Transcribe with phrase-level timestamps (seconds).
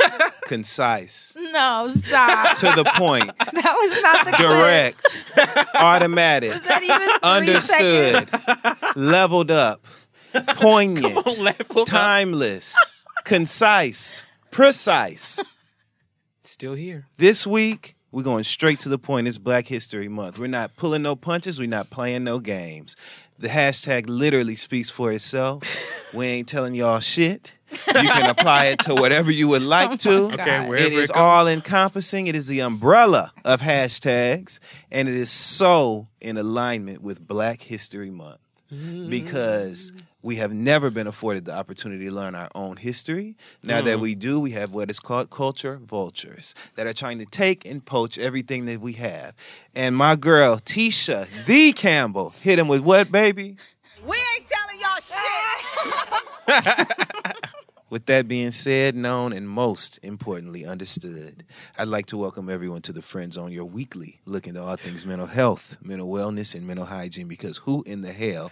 [0.46, 2.56] concise, no, stop.
[2.58, 4.48] to the point, That was not the clip.
[4.48, 8.96] direct, automatic, Was that even understood, seconds?
[8.96, 9.84] leveled up,
[10.56, 11.86] poignant, Level up.
[11.86, 12.76] timeless,
[13.24, 15.44] concise, precise.
[16.42, 17.06] Still here.
[17.16, 19.26] This week, we're going straight to the point.
[19.28, 20.38] It's Black History Month.
[20.38, 21.58] We're not pulling no punches.
[21.58, 22.94] We're not playing no games.
[23.38, 25.62] The hashtag literally speaks for itself.
[26.12, 27.52] we ain't telling y'all shit.
[27.88, 30.22] You can apply it to whatever you would like to.
[30.32, 31.16] Okay, wherever it is it goes.
[31.16, 32.26] all encompassing.
[32.26, 38.10] It is the umbrella of hashtags, and it is so in alignment with Black History
[38.10, 38.38] Month
[39.08, 43.36] because we have never been afforded the opportunity to learn our own history.
[43.62, 44.02] Now that hmm.
[44.02, 47.84] we do, we have what is called culture vultures that are trying to take and
[47.84, 49.34] poach everything that we have.
[49.74, 53.56] And my girl, Tisha the Campbell, hit him with what, baby?
[54.06, 56.88] We ain't telling y'all shit.
[57.92, 61.44] With that being said, known, and most importantly understood,
[61.76, 65.04] I'd like to welcome everyone to the Friend Zone your weekly look into all things
[65.04, 67.28] mental health, mental wellness, and mental hygiene.
[67.28, 68.50] Because who in the hell,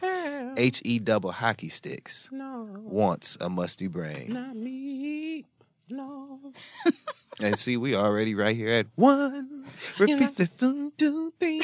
[0.58, 4.34] H E double hockey sticks, wants a musty brain?
[4.34, 5.46] Not me.
[5.88, 6.52] No.
[7.42, 9.64] And see, we already right here at one.
[9.98, 11.62] Repeat the soon do thing.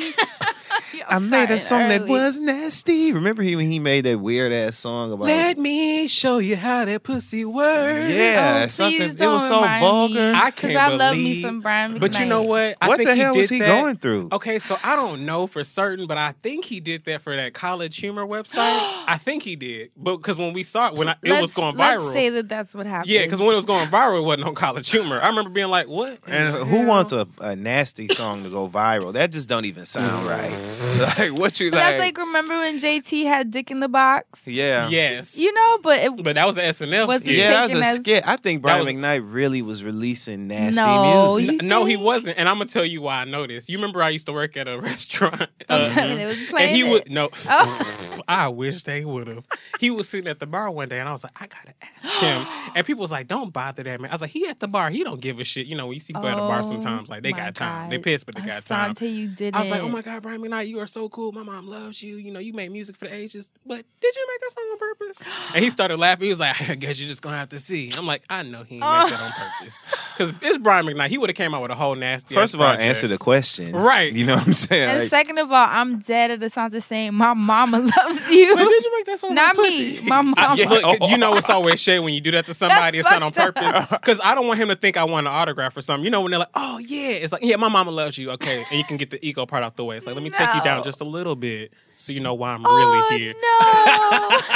[1.08, 3.12] I made a song that was nasty.
[3.12, 6.84] Remember he when he made that weird ass song about Let me show you how
[6.86, 8.08] that pussy works.
[8.08, 10.14] Yeah, Oh, something please it don't was so vulgar.
[10.32, 12.76] Me, I 'cause can't I love me believe- some Brian But you know what?
[12.80, 13.66] I what think the hell he did was he that.
[13.66, 14.28] going through?
[14.32, 17.52] Okay, so I don't know for certain, but I think he did that for that
[17.52, 18.56] college humor website.
[19.08, 21.54] I think he did, but because when we saw it, when I, it let's, was
[21.54, 23.10] going viral, let's viral, say that that's what happened.
[23.10, 25.20] yeah, because when it was going viral, it wasn't on college humor.
[25.22, 26.86] I remember being like, "What?" And who hell?
[26.86, 29.12] wants a, a nasty song to go viral?
[29.12, 30.50] That just don't even sound right.
[31.18, 31.86] like what you But like?
[31.86, 34.46] that's like remember when JT had Dick in the Box?
[34.46, 34.88] yeah.
[34.88, 37.36] Yes, You know, but it, but that was an SNL Was skit.
[37.36, 38.26] Yeah, that was a as- skit.
[38.26, 41.60] I think Brian was- McKnight really was releasing nasty No, music.
[41.62, 43.68] he- No, he wasn't, and I'm gonna tell you why I know this.
[43.68, 45.48] You remember I used to work at a restaurant.
[45.66, 46.90] don't uh, tell me they was and playing he it.
[46.90, 47.30] would no.
[47.48, 48.20] Oh.
[48.28, 49.44] I wish they would have.
[49.78, 52.12] He was sitting at the bar one day, and I was like, I gotta ask
[52.22, 52.46] him.
[52.76, 54.10] And people was like, Don't bother that man.
[54.10, 54.90] I was like, He at the bar.
[54.90, 55.55] He don't give a shit.
[55.64, 57.90] You know, when you see people at the bar Oh, sometimes, like they got time.
[57.90, 58.04] They God.
[58.04, 58.94] pissed, but they got time.
[58.94, 59.82] Assante, you did I was like.
[59.82, 61.32] Oh my God, Brian McKnight, you are so cool.
[61.32, 62.16] My mom loves you.
[62.16, 63.50] You know, you make music for the ages.
[63.64, 65.22] But did you make that song on purpose?
[65.54, 66.24] And he started laughing.
[66.24, 67.92] He was like, I guess you're just gonna have to see.
[67.96, 69.30] I'm like, I know he ain't make that on
[69.60, 69.80] purpose.
[70.12, 71.08] Because it's Brian McKnight.
[71.08, 72.34] He would have came out with a whole nasty.
[72.34, 72.86] First of all, project.
[72.88, 73.72] answer the question.
[73.76, 74.12] Right.
[74.14, 74.90] You know what I'm saying?
[74.90, 78.54] And Like, second of all, I'm dead at Assante saying, My mama loves you.
[78.54, 79.34] But did you make that song?
[79.34, 79.92] Not on me.
[79.96, 80.08] pussy?
[80.08, 80.34] My mama.
[80.36, 82.98] I- look, you know it's always shade when you do that to somebody.
[83.00, 83.86] That's it's not on purpose.
[83.90, 86.04] Because I don't want him to think I want an autograph or something.
[86.04, 88.64] You know when they're like, "Oh yeah," it's like, "Yeah, my mama loves you." Okay,
[88.70, 89.96] and you can get the ego part out the way.
[89.96, 92.52] It's like, let me take you down just a little bit so you know why
[92.52, 93.34] I'm oh, really here.
[93.34, 94.38] No.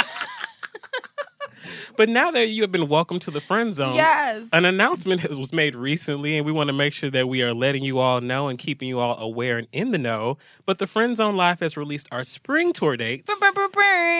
[2.01, 4.47] But now that you have been welcomed to the friend zone, yes.
[4.51, 7.53] an announcement has- was made recently, and we want to make sure that we are
[7.53, 10.39] letting you all know and keeping you all aware and in the know.
[10.65, 13.29] But the Friend Zone Live has released our spring tour dates.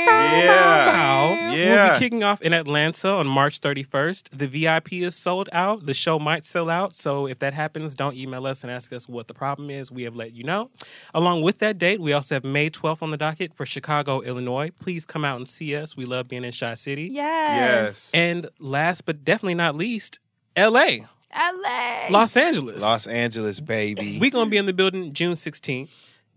[0.06, 0.92] Yeah.
[0.92, 1.52] Wow.
[1.52, 4.30] We'll be kicking off in Atlanta on March 31st.
[4.32, 5.88] The VIP is sold out.
[5.88, 6.94] The show might sell out.
[6.94, 9.92] So if that happens, don't email us and ask us what the problem is.
[9.92, 10.70] We have let you know.
[11.16, 14.70] Along with that date, we also have May 12th on the docket for Chicago, Illinois.
[14.80, 15.98] Please come out and see us.
[15.98, 17.10] We love being in Chi City.
[17.12, 17.71] Yes.
[17.72, 18.12] Yes.
[18.14, 20.20] And last but definitely not least,
[20.58, 21.00] LA
[21.34, 22.08] LA.
[22.10, 22.82] Los Angeles.
[22.82, 24.18] Los Angeles, baby.
[24.20, 25.90] we gonna be in the building June 16th.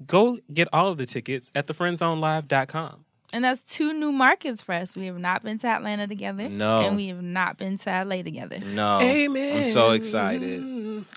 [0.07, 3.05] Go get all of the tickets at thefriendzonelive.com.
[3.33, 4.97] And that's two new markets for us.
[4.97, 6.49] We have not been to Atlanta together.
[6.49, 6.83] No.
[6.83, 8.61] And we have not been to LA together.
[8.61, 9.59] no, Amen.
[9.59, 10.63] I'm so excited.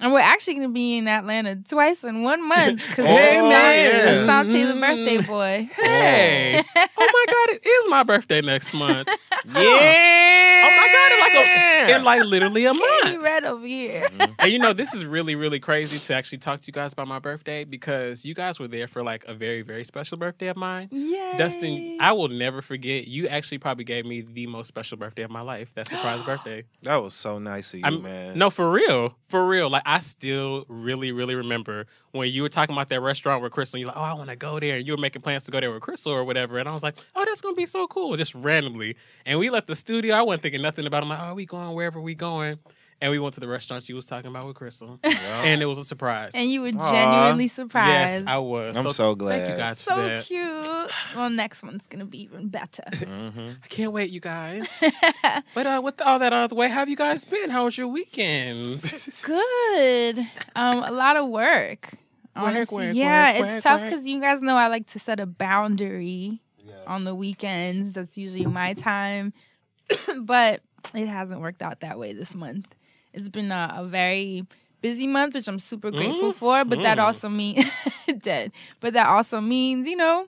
[0.02, 3.92] And we're actually going to be in Atlanta twice in one month because Amen.
[3.94, 5.28] Oh, it's Assante the birthday mm-hmm.
[5.28, 5.70] boy.
[5.88, 6.64] Hey.
[6.76, 6.88] Oh.
[6.98, 9.08] oh my God, it is my birthday next month.
[9.46, 10.64] Yeah.
[10.66, 13.24] Oh my God, in like, a, in like literally a He month.
[13.24, 14.02] read over here.
[14.10, 14.32] Mm-hmm.
[14.40, 17.08] And you know, this is really, really crazy to actually talk to you guys about
[17.08, 20.58] my birthday because you guys were there for like a very, very special birthday of
[20.58, 20.88] mine.
[20.92, 21.36] Yay.
[21.38, 23.08] Dustin, I will never forget.
[23.08, 25.74] You actually probably gave me the most special birthday of my life.
[25.76, 26.64] That surprise birthday.
[26.84, 28.38] That was so nice of you, I'm, man.
[28.38, 29.70] No, for real, for real.
[29.70, 33.80] Like I still really, really remember when you were talking about that restaurant with Crystal.
[33.80, 35.60] You're like, "Oh, I want to go there," and you were making plans to go
[35.60, 36.58] there with Crystal or whatever.
[36.58, 38.96] And I was like, "Oh, that's gonna be so cool," just randomly.
[39.26, 40.16] And we left the studio.
[40.16, 41.04] I wasn't thinking nothing about.
[41.04, 41.06] it.
[41.06, 42.60] I'm like, "Oh, we going wherever we going?"
[43.00, 45.78] And we went to the restaurant she was talking about with Crystal, and it was
[45.78, 46.32] a surprise.
[46.34, 46.92] And you were Aw.
[46.92, 48.24] genuinely surprised.
[48.24, 48.24] yes.
[48.26, 48.76] I was.
[48.76, 49.38] I'm so glad.
[49.38, 49.58] Thank you glad.
[49.58, 50.92] guys for so cute.
[51.16, 52.84] Well, next one's going to be even better.
[52.94, 54.84] I can't wait, you guys.
[55.54, 57.52] but uh, with all that out of the way, how have you guys been?
[57.52, 59.22] How was your weekends?
[59.24, 60.20] Good.
[60.56, 61.92] Um, a lot of work.
[62.36, 65.00] Honestly, work, work, yeah, work, it's work, tough because you guys know I like to
[65.00, 66.42] set a boundary
[66.88, 67.94] on the weekends.
[67.94, 69.34] That's usually my time,
[70.20, 70.62] but
[70.94, 72.76] it hasn't worked out that way this month.
[73.18, 74.46] It's been a, a very
[74.82, 76.64] busy month, which I'm super grateful for.
[76.64, 77.66] But that also means
[78.22, 78.52] dead.
[78.80, 80.28] But that also means you know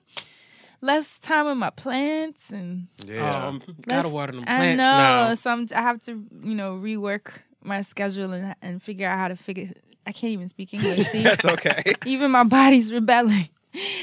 [0.80, 3.48] less time with my plants and Yeah.
[3.48, 4.96] Um, gotta water them I plants know.
[4.96, 5.34] now.
[5.34, 9.28] So I'm, I have to, you know, rework my schedule and, and figure out how
[9.28, 9.72] to figure.
[10.06, 11.06] I can't even speak English.
[11.08, 11.82] See, That's okay.
[12.06, 13.48] even my body's rebelling.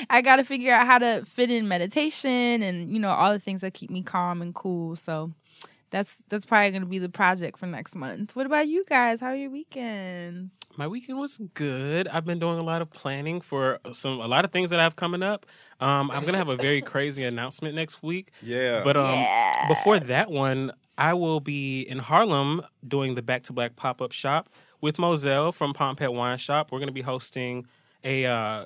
[0.09, 3.39] I got to figure out how to fit in meditation and you know all the
[3.39, 4.95] things that keep me calm and cool.
[4.95, 5.33] So
[5.89, 8.35] that's that's probably going to be the project for next month.
[8.35, 9.21] What about you guys?
[9.21, 10.53] How are your weekends?
[10.75, 12.07] My weekend was good.
[12.07, 14.83] I've been doing a lot of planning for some a lot of things that I
[14.83, 15.45] have coming up.
[15.79, 18.31] Um, I'm gonna have a very crazy announcement next week.
[18.41, 18.83] Yeah.
[18.83, 19.25] But um,
[19.69, 24.11] before that one, I will be in Harlem doing the Back to Black pop up
[24.11, 24.49] shop
[24.81, 26.71] with Moselle from Pompet Wine Shop.
[26.71, 27.65] We're gonna be hosting
[28.03, 28.65] a uh,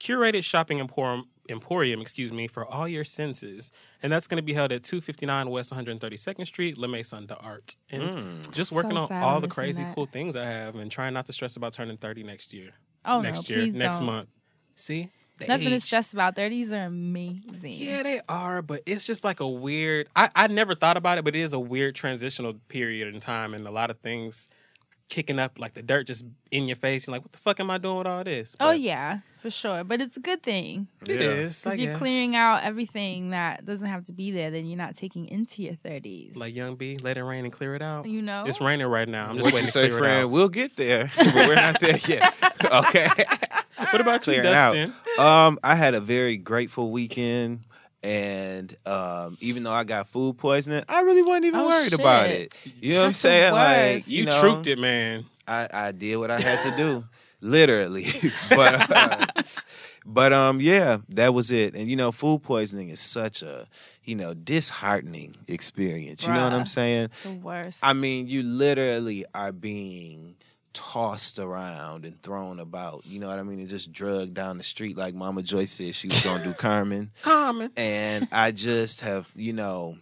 [0.00, 1.28] curated shopping emporium.
[1.48, 3.72] Emporium, excuse me, for all your senses,
[4.02, 8.02] and that's going to be held at 259 West 132nd Street, La Maison d'Art, and
[8.14, 8.52] mm.
[8.52, 9.94] just working So on all the crazy that.
[9.94, 12.70] cool things I have, and trying not to stress about turning 30 next year.
[13.04, 14.06] Oh next no, year, please next don't.
[14.06, 14.28] month.
[14.76, 15.82] See, The Nothing to age.
[15.82, 16.36] stress about.
[16.36, 17.42] Thirties are amazing.
[17.64, 20.08] Yeah, they are, but it's just like a weird.
[20.14, 23.52] I, I never thought about it, but it is a weird transitional period in time,
[23.54, 24.48] and a lot of things
[25.12, 27.06] kicking up, like the dirt just in your face.
[27.06, 28.56] You're like, what the fuck am I doing with all this?
[28.58, 29.84] Oh yeah, for sure.
[29.84, 31.26] But it's a good thing it Yeah.
[31.28, 31.62] is.
[31.62, 34.50] Because you're clearing out everything that doesn't have to be there.
[34.50, 36.34] Then you're not taking into your thirties.
[36.36, 38.06] Like Young B, let it rain and clear it out.
[38.06, 38.44] you know.
[38.46, 39.28] It's raining right now.
[39.28, 40.24] I'm just What waiting you to say, clear it friend?
[40.24, 40.30] out.
[40.30, 42.34] We'll get there, but we're not there yet.
[42.64, 43.08] Okay.
[43.90, 44.72] What about you, Clearing out.
[44.74, 44.94] Dustin?
[45.18, 47.60] Um, I had a very grateful weekend,
[48.02, 52.30] and um, even though I got food poisoning, I really wasn't even Oh, worried about
[52.30, 52.54] it.
[52.80, 53.52] You know what I'm saying?
[53.52, 55.24] Like, you, You, know, trooped it, man.
[55.46, 57.04] I, I did what I had to do,
[57.40, 58.06] literally.
[58.50, 59.26] but uh,
[60.06, 61.74] but um, yeah, that was it.
[61.74, 63.66] And you know, food poisoning is such a
[64.04, 66.26] you know disheartening experience.
[66.26, 67.08] You know what I'm saying?
[67.22, 67.80] the worst.
[67.82, 70.36] I mean, you literally are being
[70.72, 73.06] tossed around and thrown about.
[73.06, 73.60] You know what I mean?
[73.60, 77.10] And just drugged down the street like Mama Joyce said she was gonna do Carmen.
[77.22, 77.70] Carmen.
[77.76, 79.98] And I just have, you know,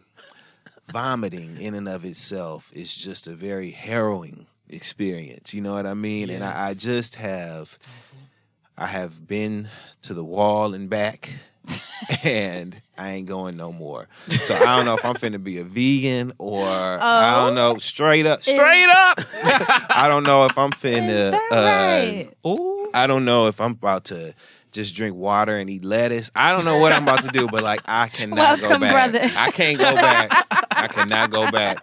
[0.91, 5.55] vomiting in and of itself is just a very harrowing experience.
[5.55, 6.31] You know what I mean?
[6.31, 7.79] And I, I just have
[8.77, 9.69] I have been
[10.03, 11.31] to the wall and back
[12.25, 14.09] and I ain't going no more.
[14.29, 17.79] So I don't know if I'm finna be a vegan or I don't know.
[17.79, 19.21] Straight up, straight up.
[19.91, 21.31] I don't know if I'm Is finna.
[21.33, 22.35] that uh, right?
[22.45, 24.35] Oh, I don't know if I'm about to
[24.73, 26.31] just drink water and eat lettuce.
[26.35, 29.11] I don't know what I'm about to do, but like I cannot go back.
[29.13, 29.31] brother.
[29.37, 30.47] I can't go back.
[30.71, 31.79] I cannot go back.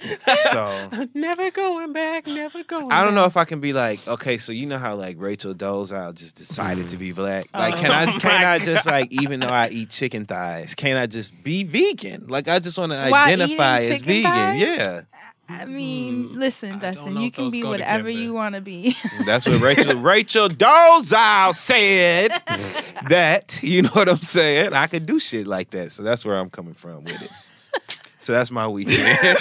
[0.50, 2.88] So never going back, never going.
[2.88, 2.98] Back.
[2.98, 3.30] I don't know back.
[3.30, 6.88] if I can be like, okay, so you know how like Rachel Dolezal just decided
[6.90, 7.46] to be black.
[7.52, 10.24] Oh like, can Oh I my can I just like even though I eat chicken
[10.24, 12.26] thighs, can I just be vegan?
[12.28, 14.22] Like I just want to identify as vegan.
[14.24, 14.60] thighs?
[14.62, 15.00] Yeah,
[15.48, 18.10] I mean, listen, I Dustin, you can be whatever together.
[18.10, 18.94] you want to be.
[19.00, 22.30] Mm, that's what Rachel Rachel Dolezal said.
[23.08, 24.74] that you know what I'm saying?
[24.74, 25.92] I could do shit like that.
[25.92, 27.30] So that's where I'm coming from with it.
[28.18, 29.38] So that's my weekend.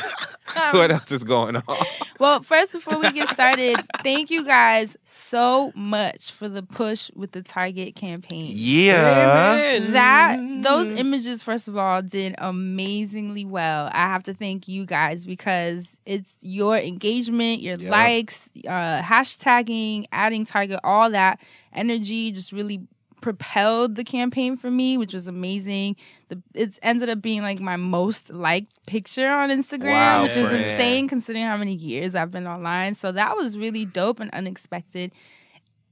[0.72, 1.64] What else is going on?
[2.20, 7.32] Well, first, before we get started, thank you guys so much for the push with
[7.32, 8.48] the Target campaign.
[8.56, 9.78] Yeah.
[9.92, 13.92] That those images, first of all, did amazingly well.
[13.94, 17.92] I have to thank you guys because it's your engagement, your Yeah.
[17.92, 21.40] likes, uh, hashtagging, adding Target, all that
[21.72, 22.82] energy just really
[23.28, 25.98] propelled the campaign for me, which was amazing.
[26.30, 30.50] The it's ended up being like my most liked picture on Instagram, Wow, which is
[30.50, 32.96] insane considering how many years I've been online.
[32.96, 35.12] So that was really dope and unexpected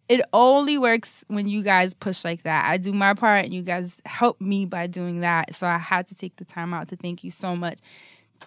[0.08, 2.70] it only works when you guys push like that.
[2.70, 5.56] I do my part and you guys help me by doing that.
[5.56, 7.80] So I had to take the time out to thank you so much.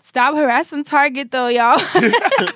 [0.00, 1.78] Stop harassing Target though, y'all.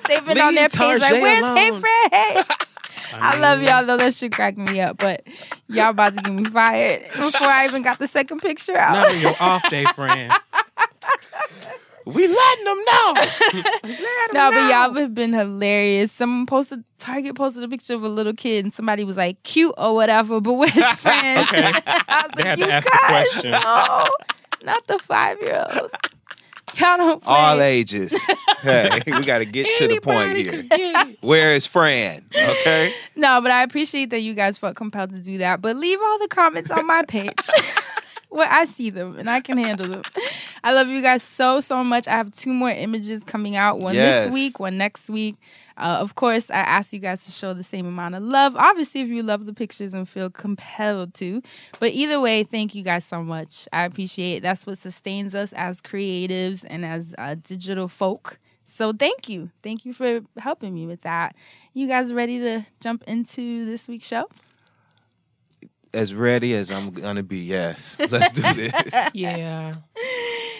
[0.07, 2.45] They've been on their Leave page like, where's Hey alone."
[3.09, 3.21] Fred?
[3.21, 3.27] Hey.
[3.27, 3.97] I love y'all though.
[3.97, 4.97] That shit cracked me up.
[4.97, 5.25] But
[5.67, 8.93] y'all about to get me fired before I even got the second picture out.
[8.93, 10.31] Not on your off day, friend.
[12.05, 13.15] We letting them know.
[14.33, 16.11] No, but y'all have been hilarious.
[16.11, 19.73] Someone posted Target posted a picture of a little kid, and somebody was like cute
[19.77, 20.41] or whatever.
[20.41, 21.47] But where's friends?
[21.47, 21.71] Okay.
[21.85, 23.51] I was They like, had to you ask the guys, question.
[23.51, 24.07] No,
[24.63, 25.91] not the five year old.
[26.77, 27.33] Y'all don't play.
[27.33, 28.13] All ages.
[28.63, 30.63] Hey, we got to get to the point here.
[31.19, 32.23] Where is Fran?
[32.33, 32.93] Okay.
[33.17, 35.61] No, but I appreciate that you guys felt compelled to do that.
[35.61, 37.33] But leave all the comments on my page.
[38.29, 40.03] Where I see them and I can handle them.
[40.63, 42.07] I love you guys so, so much.
[42.07, 44.25] I have two more images coming out one Yes.
[44.25, 45.35] this week, one next week.
[45.77, 48.55] Uh, of course, I ask you guys to show the same amount of love.
[48.55, 51.41] Obviously, if you love the pictures and feel compelled to.
[51.79, 53.67] But either way, thank you guys so much.
[53.73, 54.43] I appreciate it.
[54.43, 58.39] That's what sustains us as creatives and as uh, digital folk.
[58.63, 59.51] So thank you.
[59.61, 61.35] Thank you for helping me with that.
[61.73, 64.27] You guys ready to jump into this week's show?
[65.93, 67.37] As ready as I'm gonna be.
[67.37, 67.99] Yes.
[68.11, 68.73] Let's do this.
[69.13, 69.75] Yeah.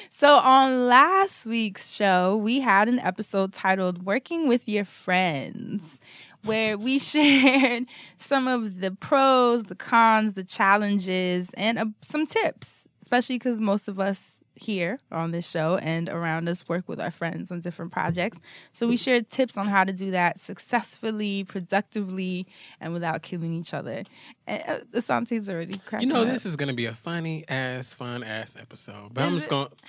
[0.10, 6.00] So, on last week's show, we had an episode titled Working with Your Friends,
[6.44, 7.86] where we shared
[8.18, 13.88] some of the pros, the cons, the challenges, and uh, some tips, especially because most
[13.88, 17.92] of us here on this show and around us work with our friends on different
[17.92, 18.40] projects.
[18.72, 22.48] So, we shared tips on how to do that successfully, productively,
[22.80, 24.04] and without killing each other.
[24.48, 26.28] And, uh, Assante's already cracked, You know, up.
[26.28, 29.14] this is gonna be a funny ass, fun ass episode.
[29.14, 29.70] But I'm just gonna.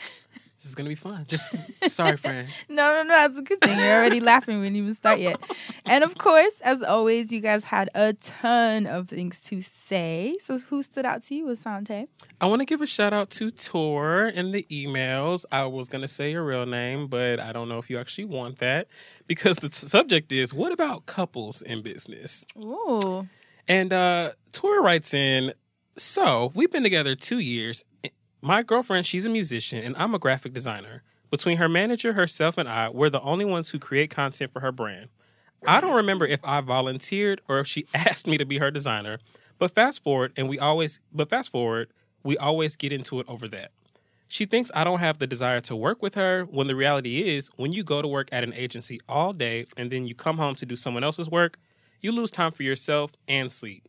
[0.64, 1.26] This is gonna be fun.
[1.28, 1.54] Just
[1.88, 2.49] sorry, friend.
[2.71, 3.09] No, no, no.
[3.09, 3.78] That's a good thing.
[3.78, 4.61] You're already laughing.
[4.61, 5.37] We didn't even start yet.
[5.85, 10.33] And of course, as always, you guys had a ton of things to say.
[10.40, 12.09] So who stood out to you, Assante?
[12.40, 15.44] I want to give a shout out to Tor in the emails.
[15.52, 18.25] I was going to say your real name, but I don't know if you actually
[18.25, 18.88] want that
[19.26, 22.47] because the t- subject is what about couples in business?
[22.59, 23.28] Ooh.
[23.68, 25.52] And uh Tor writes in,
[25.99, 27.85] so we've been together two years.
[28.47, 31.03] My girlfriend, she's a musician, and I'm a graphic designer.
[31.31, 34.71] Between her manager, herself, and I, we're the only ones who create content for her
[34.71, 35.09] brand.
[35.67, 39.19] I don't remember if I volunteered or if she asked me to be her designer.
[39.59, 41.89] But fast forward, and we always, but fast forward,
[42.23, 43.71] we always get into it over that.
[44.29, 47.51] She thinks I don't have the desire to work with her when the reality is
[47.57, 50.55] when you go to work at an agency all day and then you come home
[50.57, 51.59] to do someone else's work,
[52.03, 53.89] you lose time for yourself and sleep.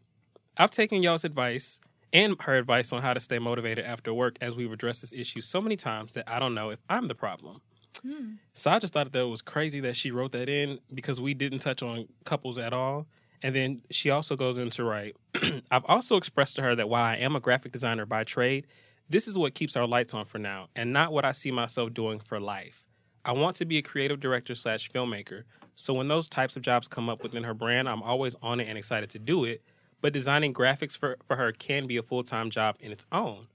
[0.55, 1.81] I've taken y'all's advice
[2.13, 5.41] and her advice on how to stay motivated after work as we've addressed this issue
[5.41, 7.61] so many times that I don't know if I'm the problem.
[8.01, 8.33] Hmm.
[8.53, 11.33] So I just thought that it was crazy that she wrote that in because we
[11.33, 13.07] didn't touch on couples at all.
[13.41, 15.15] And then she also goes into write,
[15.71, 18.65] I've also expressed to her that while I am a graphic designer by trade,
[19.09, 21.93] this is what keeps our lights on for now and not what I see myself
[21.93, 22.85] doing for life.
[23.23, 25.43] I want to be a creative director slash filmmaker.
[25.73, 28.67] So when those types of jobs come up within her brand, I'm always on it
[28.67, 29.61] and excited to do it.
[30.01, 33.47] But designing graphics for, for her can be a full time job in its own.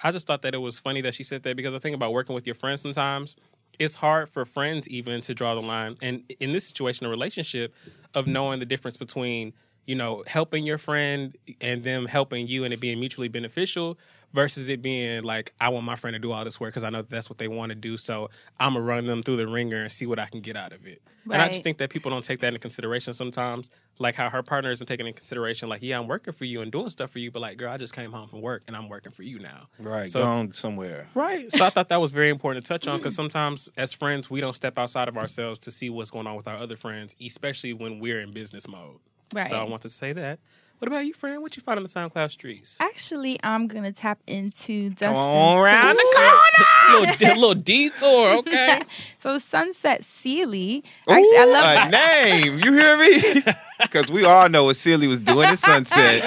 [0.00, 2.12] I just thought that it was funny that she said that because I think about
[2.12, 3.36] working with your friends sometimes.
[3.78, 5.96] It's hard for friends even to draw the line.
[6.00, 7.74] And in this situation, a relationship
[8.14, 9.52] of knowing the difference between,
[9.86, 13.98] you know, helping your friend and them helping you and it being mutually beneficial
[14.34, 16.90] versus it being like, I want my friend to do all this work because I
[16.90, 17.96] know that that's what they want to do.
[17.96, 20.56] So I'm going to run them through the ringer and see what I can get
[20.56, 21.00] out of it.
[21.30, 23.70] And I just think that people don't take that into consideration sometimes.
[24.00, 26.72] Like how her partner isn't taking into consideration, like, yeah, I'm working for you and
[26.72, 28.88] doing stuff for you, but like, girl, I just came home from work and I'm
[28.88, 29.68] working for you now.
[29.78, 30.10] Right.
[30.10, 31.08] So- Gone somewhere.
[31.14, 31.50] Right.
[31.52, 34.40] So I thought that was very important to touch on because sometimes as friends, we
[34.40, 37.72] don't step outside of ourselves to see what's going on with our other friends, especially
[37.72, 38.96] when we're in business mode.
[39.32, 39.46] Right.
[39.46, 40.40] So I want to say that.
[40.78, 41.40] What about you, friend?
[41.40, 42.78] What you find on the SoundCloud streets?
[42.80, 47.10] Actually, I'm gonna tap into Dustin's on round the corner.
[47.20, 48.82] little, little detour, okay?
[49.18, 50.84] So Sunset Sealy.
[51.08, 52.58] Actually, I love a name.
[52.58, 53.42] You hear me?
[53.80, 56.22] Because we all know what Silly was doing at Sunset.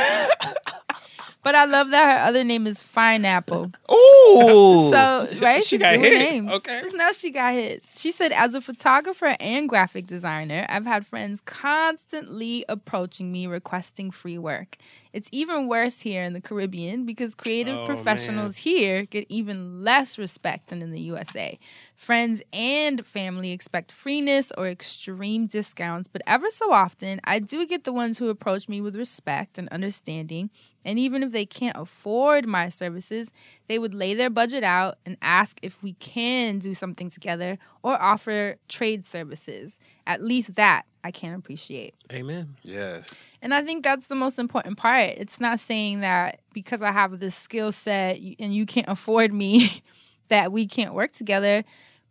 [1.47, 3.71] But I love that her other name is Pineapple.
[3.89, 4.89] Ooh, Ooh.
[4.89, 6.51] So right, She got hits, names.
[6.51, 6.81] okay.
[6.93, 8.01] No, she got hits.
[8.01, 14.11] She said, as a photographer and graphic designer, I've had friends constantly approaching me requesting
[14.11, 14.75] free work.
[15.13, 20.17] It's even worse here in the Caribbean because creative Oh, professionals here get even less
[20.17, 21.57] respect than in the USA.
[21.97, 27.85] Friends and family expect freeness or extreme discounts, but ever so often, I do get
[27.85, 30.51] the ones who approach me with respect and understanding.
[30.85, 33.33] And even if they can't afford my services,
[33.67, 37.99] they would lay their budget out and ask if we can do something together or
[37.99, 39.79] offer trade services.
[40.05, 41.95] At least that I can appreciate.
[42.13, 42.57] Amen.
[42.61, 43.25] yes.
[43.41, 45.15] And I think that's the most important part.
[45.17, 49.81] It's not saying that because I have this skill set and you can't afford me
[50.27, 51.63] that we can't work together.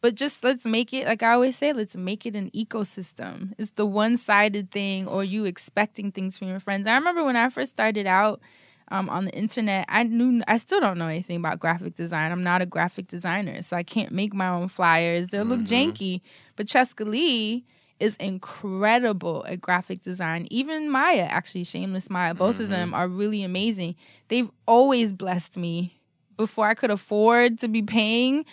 [0.07, 3.55] But just let's make it, like I always say, let's make it an ecosystem.
[3.59, 6.87] It's the one sided thing or you expecting things from your friends.
[6.87, 8.41] I remember when I first started out
[8.87, 12.31] um, on the internet, I knew, I still don't know anything about graphic design.
[12.31, 15.31] I'm not a graphic designer, so I can't make my own flyers.
[15.31, 16.21] They'll look janky.
[16.55, 17.65] But Chescaleigh,
[17.99, 20.47] is incredible at graphic design.
[20.53, 23.97] Even Maya, actually, Shameless Maya, both of them are really amazing.
[24.29, 25.95] They've always blessed me.
[26.37, 28.45] Before I could afford to be paying,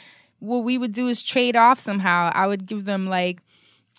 [0.43, 2.29] what we would do is trade off somehow.
[2.33, 3.41] I would give them like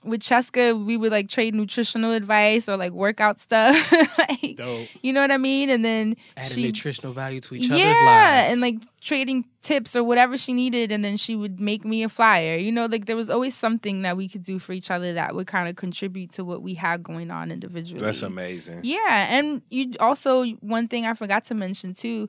[0.05, 3.93] with Cheska, we would like trade nutritional advice or like workout stuff.
[4.19, 4.87] like, Dope.
[5.01, 5.71] you know what I mean?
[5.71, 7.99] And then Adding she nutritional value to each yeah, other's lives.
[8.03, 12.03] Yeah, and like trading tips or whatever she needed, and then she would make me
[12.03, 12.57] a flyer.
[12.57, 15.35] You know, like there was always something that we could do for each other that
[15.35, 18.05] would kind of contribute to what we had going on individually.
[18.05, 18.81] That's amazing.
[18.83, 22.29] Yeah, and you also one thing I forgot to mention too,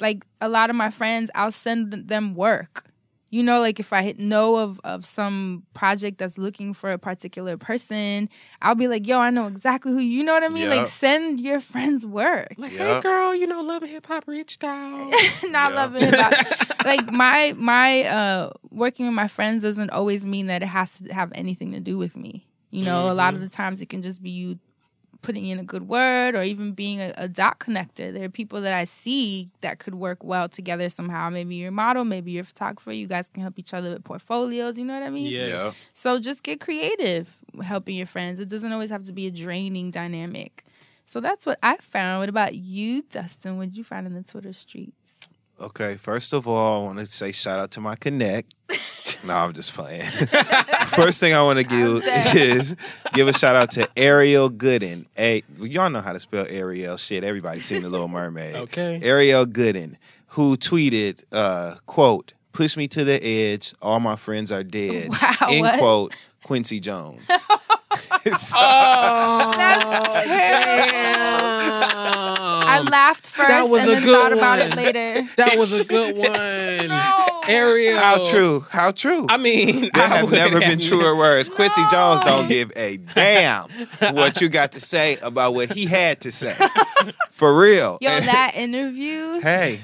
[0.00, 2.84] like a lot of my friends, I'll send them work.
[3.30, 7.56] You know, like if I know of of some project that's looking for a particular
[7.56, 8.28] person,
[8.62, 10.68] I'll be like, "Yo, I know exactly who." You know what I mean?
[10.70, 10.76] Yep.
[10.78, 12.54] Like, send your friends work.
[12.56, 15.10] like, hey girl, you know, love hip hop reached out.
[15.44, 15.76] not Yeah.
[15.76, 16.34] loving it about
[16.84, 21.12] like my my uh working with my friends doesn't always mean that it has to
[21.12, 24.02] have anything to do with me you know a lot of the times it can
[24.02, 24.58] just be you
[25.26, 28.60] putting in a good word or even being a, a dot connector there are people
[28.60, 32.42] that i see that could work well together somehow maybe you're a model maybe you're
[32.42, 35.32] a photographer you guys can help each other with portfolios you know what i mean
[35.32, 35.90] yes.
[35.92, 38.40] so just get creative helping your friends.
[38.40, 40.64] It doesn't always have to be a draining dynamic.
[41.04, 42.20] So that's what I found.
[42.20, 43.58] What about you, Dustin?
[43.58, 45.05] What did you find in the Twitter streets?
[45.58, 48.54] Okay, first of all, I want to say shout out to my connect.
[49.26, 50.02] no, I'm just playing.
[50.88, 52.36] first thing I want to give dead.
[52.36, 52.76] is
[53.14, 55.06] give a shout out to Ariel Gooden.
[55.16, 56.98] Hey, y'all know how to spell Ariel.
[56.98, 58.54] Shit, everybody seen the Little Mermaid.
[58.66, 59.00] Okay.
[59.02, 59.96] Ariel Gooden,
[60.28, 63.74] who tweeted, uh, "quote Push me to the edge.
[63.80, 65.78] All my friends are dead." Wow, End what?
[65.78, 66.16] quote.
[66.42, 67.22] Quincy Jones.
[72.76, 74.76] I um, laughed first That was and a then good thought about it one.
[74.84, 75.28] later.
[75.36, 76.88] That was a good one.
[76.88, 77.40] No.
[77.48, 77.98] Ariel.
[77.98, 78.66] How true?
[78.70, 79.26] How true?
[79.28, 81.48] I mean, There I have would never been truer words.
[81.48, 83.68] Quincy Jones don't give a damn
[84.14, 86.56] what you got to say about what he had to say.
[87.30, 87.98] For real.
[88.00, 89.40] Yo, that interview.
[89.40, 89.80] hey.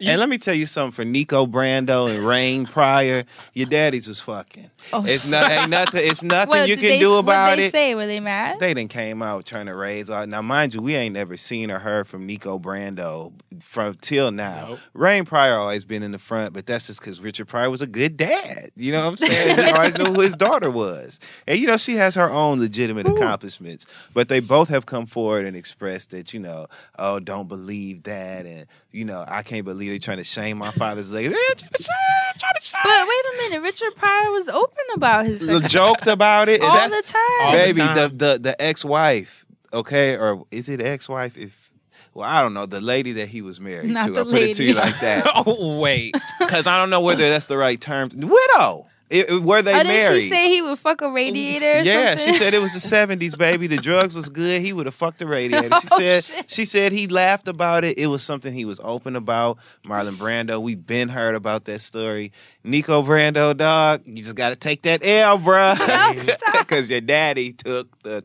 [0.00, 3.24] And let me tell you something for Miko Brando and Rain Pryor,
[3.54, 4.70] your daddies was fucking.
[4.92, 7.72] Oh, it's not ain't nothing it's nothing What you can they, do about they it.
[7.72, 7.94] say?
[7.94, 8.58] Were they mad?
[8.60, 11.70] They didn't came out trying to raise our now mind you, we ain't never seen
[11.70, 14.68] or heard from Miko Brando from till now.
[14.70, 14.78] Nope.
[14.94, 17.86] Rain Pryor always been in the front, but that's just because Richard Pryor was a
[17.86, 18.70] good dad.
[18.76, 19.56] You know what I'm saying?
[19.56, 21.20] we always knew who his daughter was.
[21.46, 23.86] And you know, she has her own legitimate accomplishments.
[24.14, 26.66] But they both have come forward and expressed that, you know,
[26.98, 30.70] oh, don't believe that and you know, I can't believe they're trying to shame my
[30.70, 31.34] father's legacy.
[31.34, 32.80] They're trying to shame, trying to shame.
[32.84, 36.62] But wait a minute, Richard Pryor was open about his sex joked about it.
[36.62, 37.22] all that's- the time.
[37.42, 37.96] All the baby, time.
[37.96, 41.36] the, the the ex wife, okay, or is it ex wife?
[41.36, 41.70] If
[42.14, 44.12] well, I don't know the lady that he was married Not to.
[44.12, 44.80] the I put it to you lady.
[44.90, 46.16] like that Oh wait.
[46.40, 48.08] because I don't know whether that's the right term.
[48.16, 48.87] Widow.
[49.10, 50.22] It, were they oh, did married?
[50.22, 51.78] she say he would fuck a radiator?
[51.78, 52.32] Or yeah, something?
[52.34, 53.66] she said it was the seventies, baby.
[53.66, 54.60] The drugs was good.
[54.60, 55.70] He would have fucked the radiator.
[55.80, 56.50] She Oh, said shit.
[56.50, 57.96] she said he laughed about it.
[57.98, 59.58] It was something he was open about.
[59.86, 62.32] Marlon Brando, we've been heard about that story.
[62.62, 65.78] Miko Brando, dog, you just got to take that L, bruh,
[66.58, 68.22] because your daddy took the.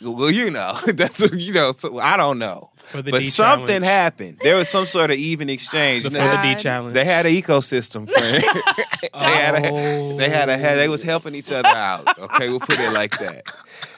[0.00, 1.72] well, you know, that's what you know.
[1.76, 3.84] So I don't know, but D something challenge.
[3.84, 4.38] happened.
[4.42, 6.04] There was some sort of even exchange.
[6.04, 6.94] The You for the D challenge.
[6.94, 8.44] they had an ecosystem, friend.
[9.12, 10.16] they had a, Oh.
[10.16, 12.18] they had a they was helping each other out.
[12.18, 13.44] Okay, we'll put it like that.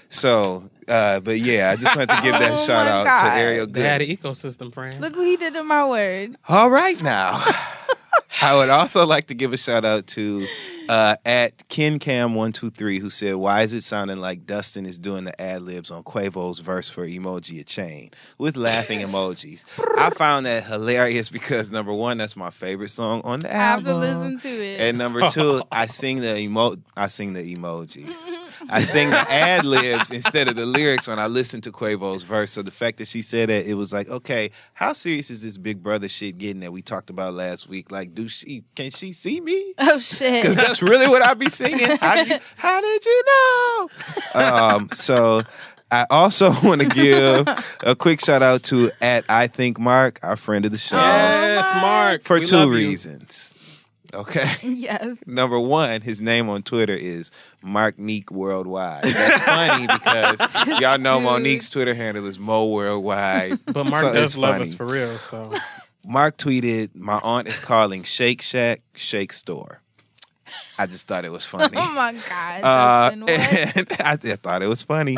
[0.09, 3.23] So, uh, but yeah, I just wanted to give that Oh shout out God.
[3.23, 4.11] to Ariel They had Good.
[4.11, 5.01] an ecosystem, friend.
[5.01, 6.37] Look what he did to my word.
[6.49, 7.43] All right now.
[8.43, 10.47] I would also like to give a shout out to
[10.89, 15.63] uh, at KenCam123 who said, Why is it sounding like Dustin is doing the ad
[15.63, 19.65] libs on Quavo's verse for Emoji a Chain with laughing emojis?
[19.97, 23.61] I found that hilarious because number one, that's my favorite song on the album.
[23.61, 24.81] I have to listen to it.
[24.81, 28.31] And number two, I sing the emo I sing the emojis.
[28.69, 32.53] I sing the ad libs instead of the lyrics when I listen to Quavo's verse.
[32.53, 35.59] So the fact that she said that, it was like, okay, how serious is this
[35.59, 37.91] Big Brother shit getting that we talked about last week?
[37.91, 39.75] Like, do she can she see me?
[39.79, 40.43] oh shit.
[40.43, 41.97] Because that's really what I'd be singing.
[42.01, 43.89] How did you, how did you know?
[44.35, 45.43] Um, so
[45.91, 47.47] I also want to give
[47.85, 51.73] a quick shout out to at I think Mark, our friend of the show, Yes,
[51.75, 52.23] Mark.
[52.23, 52.75] for we two love you.
[52.75, 53.55] reasons.
[54.15, 54.51] Okay.
[54.63, 55.17] yes.
[55.27, 57.31] Number one, his name on Twitter is
[57.63, 59.05] Mark Neek Worldwide.
[59.05, 61.25] That's funny because y'all know Dude.
[61.31, 63.59] Monique's Twitter handle is Mo Worldwide.
[63.65, 64.63] But Mark So does love funny.
[64.65, 65.17] us for real.
[65.19, 65.55] So
[66.05, 69.81] Mark tweeted, "My aunt is calling Shake Shack Shake Store."
[70.83, 71.77] I just thought it was funny.
[71.77, 72.63] Oh my god.
[72.65, 73.31] Uh, Dustin, what?
[73.31, 75.17] and I, I thought it was funny.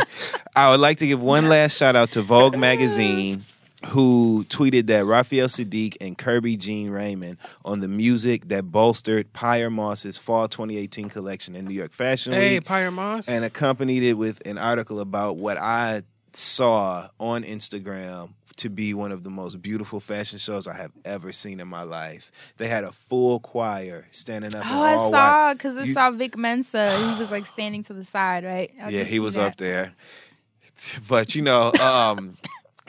[0.57, 3.42] I would like to give one last shout out to Vogue magazine,
[3.88, 10.16] who tweeted that Raphael Saadiq and Kerby Jean-Raymond on the music that bolstered Pyer Moss's
[10.16, 12.40] Fall 2018 collection in New York Fashion Week.
[12.40, 13.29] hey, Week, Pyer Moss.
[13.29, 19.12] and accompanied it with an article about what I saw on Instagram to be one
[19.12, 22.31] of the most beautiful fashion shows I have ever seen in my life.
[22.57, 24.64] They had a full choir standing up.
[24.67, 26.90] Oh, I saw because I saw Vic Mensa.
[26.97, 28.71] He was like standing to the side, right?
[28.83, 29.53] I yeah, he was that.
[29.53, 29.95] up there.
[31.09, 32.37] But you know, um,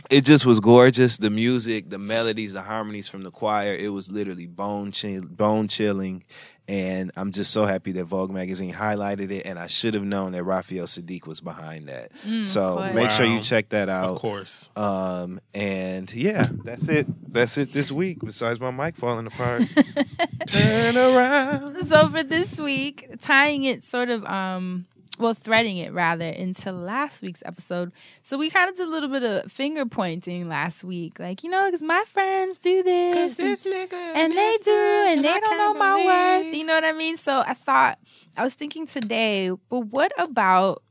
[0.09, 1.17] it just was gorgeous.
[1.17, 3.73] The music, the melodies, the harmonies from the choir.
[3.73, 6.23] It was literally bone chill, bone chilling.
[6.67, 9.45] And I'm just so happy that Vogue magazine highlighted it.
[9.45, 12.11] And I should have known that Raphael Saadiq was behind that.
[12.43, 12.93] so course.
[12.95, 14.05] make sure you check that out.
[14.15, 14.69] of course.
[14.75, 17.07] Um, and yeah, that's it.
[17.31, 18.19] That's it this week.
[18.23, 19.63] Besides my mic falling apart.
[20.49, 21.85] Turn around.
[21.85, 24.85] So for this week, tying it sort of um
[25.17, 27.91] well threading it rather into last week's episode.
[28.21, 31.19] So we kind of did a little bit of finger pointing last week.
[31.19, 33.39] Like, you know, cuz my friends do this.
[33.39, 36.53] and- nigga and they do, and they don't know my worth.
[36.55, 37.17] You know what I mean?
[37.17, 37.99] So I thought
[38.37, 40.83] I was thinking today, but what about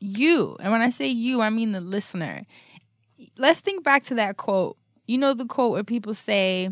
[0.00, 0.56] you?
[0.60, 2.44] And when I say you, I mean the listener.
[3.38, 4.76] Let's think back to that quote.
[5.06, 6.70] You know the quote where people say,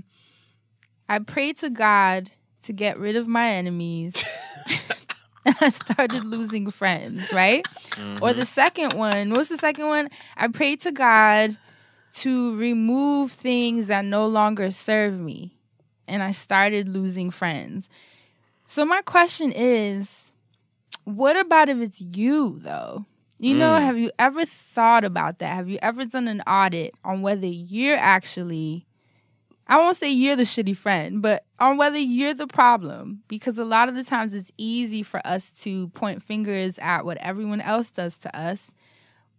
[1.08, 2.30] "I pray to God
[2.64, 4.24] to get rid of my enemies."
[5.44, 7.66] and I started losing friends, right?
[7.66, 8.38] Or mm-hmm.
[8.38, 10.08] the second one, what's the second one?
[10.36, 11.56] I prayed to God
[12.14, 15.56] to remove things that no longer serve me.
[16.06, 17.88] And I started losing friends.
[18.66, 20.32] So my question is,
[21.04, 23.06] what about if it's you though?
[23.38, 23.80] You know, mm.
[23.80, 25.54] have you ever thought about that?
[25.54, 28.86] Have you ever done an audit on whether you're actually
[29.66, 33.22] I won't say you're the shitty friend, but on whether you're the problem.
[33.28, 37.18] Because a lot of the times it's easy for us to point fingers at what
[37.18, 38.74] everyone else does to us.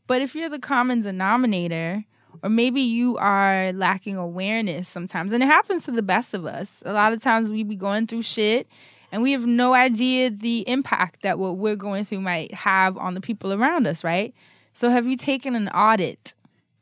[0.08, 2.06] But if you're the common denominator,
[2.42, 6.82] or maybe you are lacking awareness sometimes, and it happens to the best of us.
[6.86, 8.68] A lot of times we be going through shit
[9.12, 13.14] and we have no idea the impact that what we're going through might have on
[13.14, 14.34] the people around us, right?
[14.74, 16.34] So have you taken an audit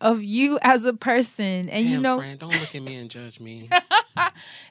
[0.02, 3.40] of you as a person and you know friend, don't look at me and judge
[3.40, 3.70] me.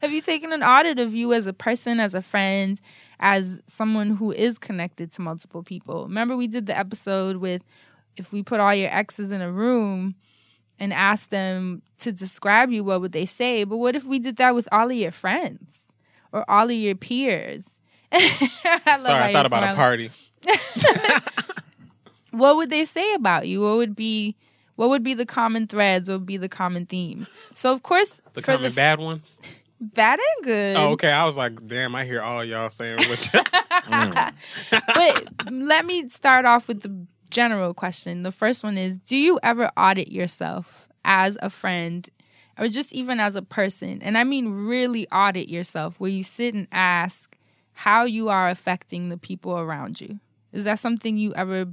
[0.03, 2.81] have you taken an audit of you as a person, as a friend,
[3.21, 6.05] as someone who is connected to multiple people?
[6.05, 7.65] Remember, we did the episode with
[8.17, 10.15] if we put all your exes in a room
[10.79, 13.65] and asked them to describe you, what would they say?
[13.65, 15.87] But what if we did that with all of your friends
[16.33, 17.81] or all of your peers?
[18.13, 18.19] I
[18.87, 20.11] love Sorry, I thought about a party.
[22.31, 23.63] What would they say about you?
[23.63, 24.37] What would be
[24.81, 26.09] what would be the common threads?
[26.09, 27.29] What would be the common themes?
[27.55, 29.39] So of course, The for common the bad ones.
[29.81, 30.77] bad and good.
[30.79, 31.11] Oh, okay.
[31.11, 33.41] I was like, damn, I hear all y'all saying what you
[34.71, 38.23] but let me start off with the general question.
[38.23, 42.09] The first one is Do you ever audit yourself as a friend
[42.59, 44.01] or just even as a person?
[44.01, 47.37] And I mean, really audit yourself where you sit and ask
[47.75, 50.21] how you are affecting the people around you.
[50.55, 51.67] Is that something you ever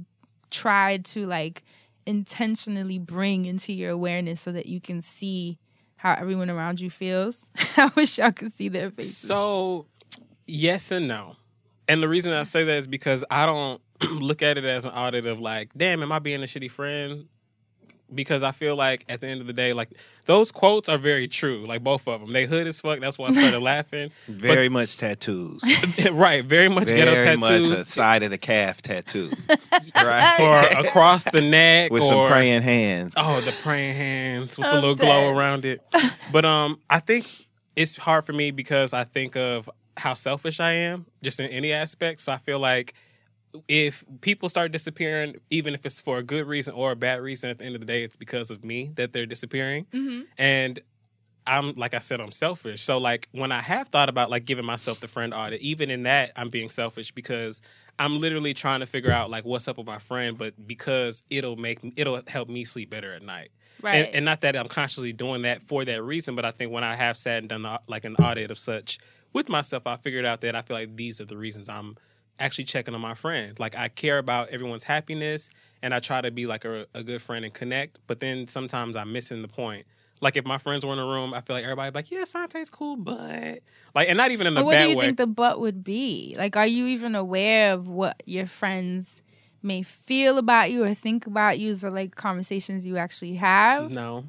[0.50, 1.64] tried to like
[2.08, 5.58] intentionally bring into your awareness so that you can see
[5.96, 7.50] how everyone around you feels?
[7.76, 9.16] I wish y'all could see their faces.
[9.16, 9.86] So,
[10.46, 11.36] yes and no.
[11.86, 14.92] And the reason I say that is because I don't look at it as an
[14.92, 17.26] audit of like, damn, am I being a shitty friend?
[18.14, 19.90] Because I feel like at the end of the day, like
[20.24, 21.66] those quotes are very true.
[21.66, 23.00] Like both of them, they hood as fuck.
[23.00, 24.10] That's why I started laughing.
[24.26, 25.62] Very much tattoos.
[26.10, 29.30] right, very much ghetto Very much tattoos, a side of the calf tattoo.
[29.94, 30.40] right?
[30.40, 33.12] or across the neck, With or, some praying hands.
[33.16, 35.82] Oh, the praying hands with the I'm little glow around it.
[36.32, 40.72] But um, I think it's hard for me because I think of how selfish I
[40.72, 42.20] am, just in any aspect.
[42.20, 42.94] So I feel like
[43.66, 47.50] if people start disappearing, even if it's for a good reason or a bad reason,
[47.50, 49.86] at the end of the day, it's because of me that they're disappearing.
[49.92, 50.22] Mm-hmm.
[50.36, 50.80] And
[51.48, 52.82] I'm like I said, I'm selfish.
[52.82, 56.02] So like when I have thought about like giving myself the friend audit, even in
[56.02, 57.62] that, I'm being selfish because
[57.98, 61.56] I'm literally trying to figure out like what's up with my friend, but because it'll
[61.56, 63.50] make it'll help me sleep better at night.
[63.80, 64.06] Right.
[64.06, 66.84] And, and not that I'm consciously doing that for that reason, but I think when
[66.84, 68.98] I have sat and done the, like an audit of such
[69.32, 71.96] with myself, I figured out that I feel like these are the reasons I'm
[72.38, 73.58] actually checking on my friend.
[73.58, 75.50] Like I care about everyone's happiness
[75.82, 78.96] and I try to be like a, a good friend and connect, but then sometimes
[78.96, 79.86] I'm missing the point.
[80.20, 82.70] Like if my friends were in a room, I feel like everybody like, yeah, Sante's
[82.70, 83.60] cool, but
[83.94, 85.04] like, and not even in a But what bad do you way.
[85.06, 86.34] think the butt would be?
[86.36, 89.22] Like, are you even aware of what your friends
[89.62, 91.70] may feel about you or think about you?
[91.70, 93.92] Is there like conversations you actually have?
[93.92, 94.24] no,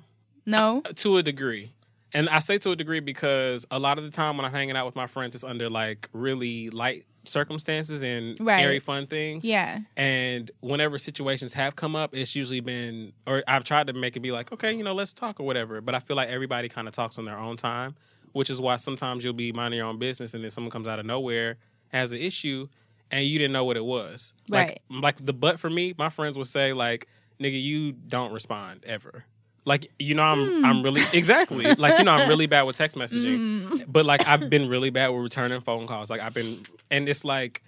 [0.46, 0.84] No.
[0.86, 1.72] Uh, to a degree.
[2.14, 4.76] And I say to a degree because a lot of the time when I'm hanging
[4.76, 8.62] out with my friends, it's under like really light circumstances and Right.
[8.64, 9.46] airy fun things.
[9.46, 9.80] Yeah.
[9.96, 14.20] And whenever situations have come up, it's usually been, or I've tried to make it
[14.22, 15.82] be like, okay, you know, let's talk or whatever.
[15.82, 17.96] But I feel like everybody kind of talks on their own time,
[18.34, 21.00] which is why sometimes you'll be minding your own business and then someone comes out
[21.00, 21.58] of nowhere,
[21.90, 22.68] has an issue,
[23.12, 24.34] and you didn't know what it was.
[24.50, 27.08] Like, like the butt for me, my friends would say, like,
[27.40, 29.26] nigga, you don't respond ever.
[29.70, 32.98] Like you know, I'm I'm really exactly like you know I'm really bad with text
[32.98, 36.10] messaging, but like I've been really bad with returning phone calls.
[36.10, 37.62] Like I've been, and it's like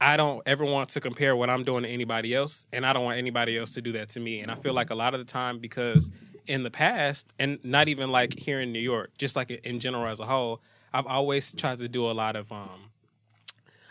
[0.00, 3.04] I don't ever want to compare what I'm doing to anybody else, and I don't
[3.04, 4.40] want anybody else to do that to me.
[4.40, 6.10] And I feel like a lot of the time because
[6.48, 10.08] in the past, and not even like here in New York, just like in general
[10.08, 10.60] as a whole,
[10.92, 12.90] I've always tried to do a lot of um,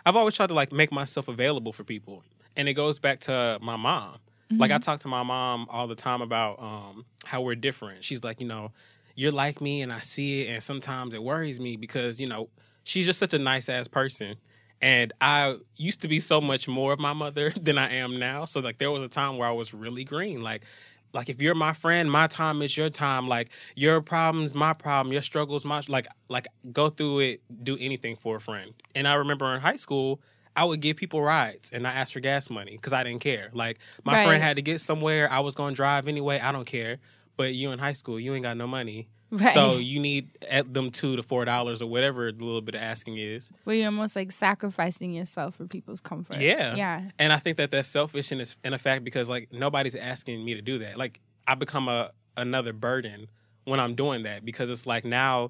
[0.05, 2.23] I've always tried to like make myself available for people,
[2.57, 4.17] and it goes back to my mom.
[4.59, 8.03] Like I talk to my mom all the time about um, how we're different.
[8.03, 8.71] She's like, you know,
[9.15, 12.49] you're like me, and I see it, and sometimes it worries me because you know
[12.83, 14.35] she's just such a nice ass person.
[14.81, 18.45] And I used to be so much more of my mother than I am now.
[18.45, 20.41] So like there was a time where I was really green.
[20.41, 20.65] Like
[21.13, 23.27] like if you're my friend, my time is your time.
[23.27, 25.13] Like your problems, my problem.
[25.13, 27.41] Your struggles, my like like go through it.
[27.63, 28.73] Do anything for a friend.
[28.95, 30.21] And I remember in high school,
[30.55, 33.49] I would give people rides and I asked for gas money because I didn't care.
[33.53, 34.25] Like my Right.
[34.27, 36.39] friend had to get somewhere, I was going to drive anyway.
[36.39, 36.97] I don't care.
[37.35, 39.07] But you in high school, you ain't got no money.
[39.31, 39.51] Right.
[39.55, 42.81] So you need at them two to four dollars or whatever the little bit of
[42.81, 43.51] asking is.
[43.63, 46.37] Where you're almost like sacrificing yourself for people's comfort.
[46.37, 46.75] Yeah.
[46.75, 47.09] Yeah.
[47.17, 50.45] And I think that that's selfish in, its, in a fact because like nobody's asking
[50.45, 50.97] me to do that.
[50.97, 53.27] Like I become a another burden
[53.65, 55.49] when I'm doing that because it's like now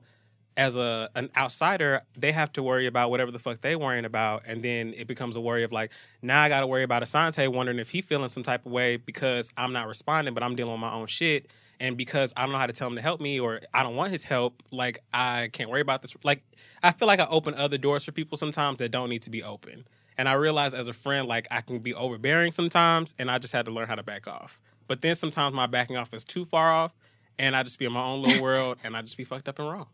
[0.55, 4.43] as a an outsider, they have to worry about whatever the fuck they worrying about,
[4.45, 7.47] and then it becomes a worry of like now I got to worry about Assante
[7.47, 10.73] wondering if he feeling some type of way because I'm not responding, but I'm dealing
[10.73, 11.47] with my own shit,
[11.79, 13.95] and because I don't know how to tell him to help me or I don't
[13.95, 16.15] want his help, like I can't worry about this.
[16.23, 16.43] Like
[16.81, 19.43] I feel like I open other doors for people sometimes that don't need to be
[19.43, 19.85] open,
[20.17, 23.53] and I realize as a friend, like I can be overbearing sometimes, and I just
[23.53, 24.61] had to learn how to back off.
[24.87, 26.99] But then sometimes my backing off is too far off,
[27.39, 29.57] and I just be in my own little world, and I just be fucked up
[29.57, 29.87] and wrong.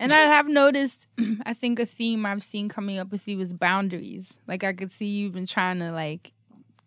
[0.00, 1.06] And I have noticed,
[1.44, 4.38] I think a theme I've seen coming up with you is boundaries.
[4.46, 6.32] Like I could see you've been trying to like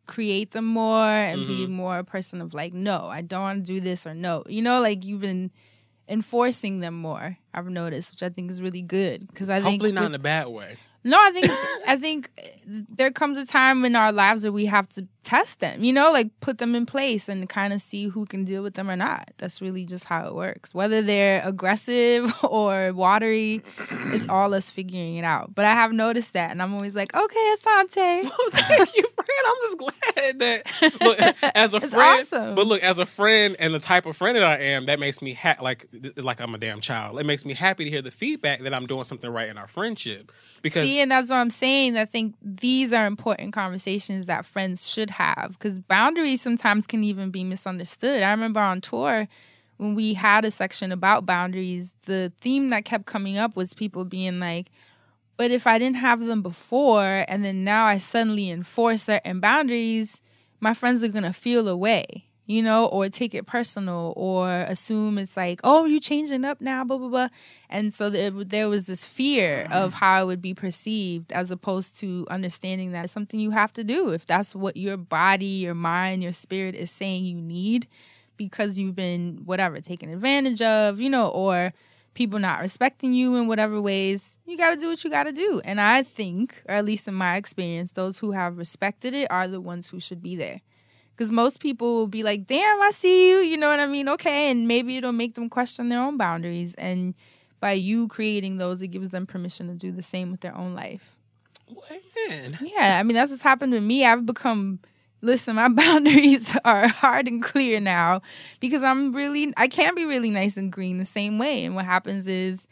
[0.07, 1.73] create them more and be Mm-hmm.
[1.73, 4.43] more a person of like, no, I don't want to do this or no.
[4.47, 5.51] You know, like you've been
[6.09, 7.37] enforcing them more.
[7.53, 10.15] I've noticed, which I think is really good because I think Hopefully not with- in
[10.15, 10.77] a bad way.
[11.03, 11.49] no, I think
[11.87, 12.29] I think
[12.67, 16.11] there comes a time in our lives where we have to test them, you know,
[16.11, 18.95] like put them in place and kind of see who can deal with them or
[18.95, 19.31] not.
[19.37, 20.73] That's really just how it works.
[20.73, 23.61] Whether they're aggressive or watery,
[24.13, 25.53] it's all us figuring it out.
[25.53, 28.29] But I have noticed that, and I'm always like, okay, Assante.
[28.51, 29.45] Thank you, friend.
[29.45, 31.19] I'm just glad that look
[31.55, 32.19] as a friend.
[32.21, 32.55] awesome.
[32.55, 35.21] But look, as a friend and the type of friend that I am, that makes
[35.21, 35.85] me ha- like
[36.17, 37.19] like I'm a damn child.
[37.19, 39.67] It makes me happy to hear the feedback that I'm doing something right in our
[39.67, 40.31] friendship.
[40.61, 41.97] Because See, and that's what I'm saying.
[41.97, 47.29] I think these are important conversations that friends should have because boundaries sometimes can even
[47.31, 48.23] be misunderstood.
[48.23, 49.27] I remember on tour
[49.77, 54.05] when we had a section about boundaries, the theme that kept coming up was people
[54.05, 54.71] being like,
[55.37, 60.21] but if I didn't have them before and then now I suddenly enforce certain boundaries,
[60.59, 65.17] my friends are going to feel away, you know, or take it personal or assume
[65.17, 67.27] it's like, oh, you changing up now, blah, blah, blah.
[67.69, 69.73] And so there, there was this fear mm-hmm.
[69.73, 73.71] of how it would be perceived as opposed to understanding that it's something you have
[73.73, 77.87] to do if that's what your body, your mind, your spirit is saying you need
[78.35, 81.71] because you've been whatever taken advantage of, you know, or
[82.15, 85.31] people not respecting you in whatever ways, you got to do what you got to
[85.31, 85.61] do.
[85.63, 89.47] And I think, or at least in my experience, those who have respected it are
[89.47, 90.59] the ones who should be there.
[91.21, 93.35] Because most people will be like, damn, I see you.
[93.41, 94.09] You know what I mean?
[94.09, 94.49] Okay.
[94.49, 96.73] And maybe it'll make them question their own boundaries.
[96.73, 97.13] And
[97.59, 100.73] by you creating those, it gives them permission to do the same with their own
[100.73, 101.19] life.
[101.69, 102.57] Amen.
[102.59, 104.03] Yeah, I mean that's what's happened with me.
[104.03, 104.79] I've become
[105.21, 108.21] listen, my boundaries are hard and clear now
[108.59, 111.63] because I'm really I can't be really nice and green the same way.
[111.65, 112.65] And what happens is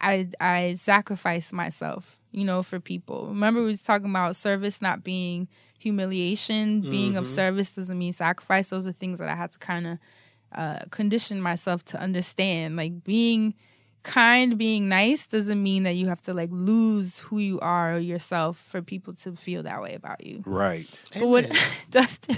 [0.00, 3.26] I I sacrifice myself, you know, for people.
[3.26, 8.70] Remember we was talking about service not being humiliation, being of service doesn't mean sacrifice.
[8.70, 9.98] Those are things that I had to kind of
[10.52, 12.76] uh, condition myself to understand.
[12.76, 13.54] Like being
[14.02, 17.98] kind, being nice doesn't mean that you have to like lose who you are or
[17.98, 20.42] yourself for people to feel that way about you.
[20.46, 21.02] Right.
[21.12, 22.36] But what, Dustin?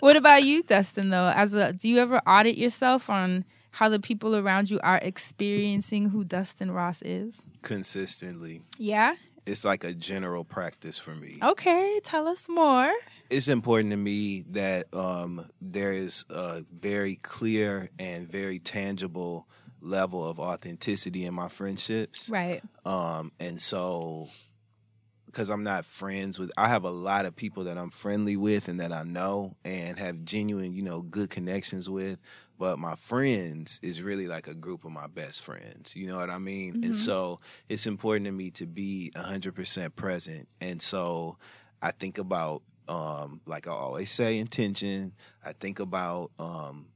[0.00, 1.10] What about you, Dustin?
[1.10, 4.98] Though, as a, do you ever audit yourself on how the people around you are
[5.02, 7.42] experiencing who Dustin Ross is?
[7.62, 8.60] Consistently.
[8.78, 9.14] Yeah.
[9.44, 11.38] It's like a general practice for me.
[11.42, 12.92] Okay, tell us more.
[13.28, 19.48] it's important to me that um, there is a very clear and very tangible
[19.80, 22.28] level of authenticity in my friendships.
[22.30, 22.62] Right.
[22.84, 24.28] Um, and so,
[25.26, 28.68] because I'm not friends with, I have a lot of people that I'm friendly with
[28.68, 32.18] and that I know and have genuine, you know, good connections with.
[32.62, 35.96] But my friends is really like a group of my best friends.
[35.96, 36.84] You know what I mean?
[36.84, 40.46] And so it's important to me to be 100% present.
[40.60, 41.38] And so
[41.82, 45.12] I think about, um, like I always say, intention.
[45.44, 46.86] I think about, um,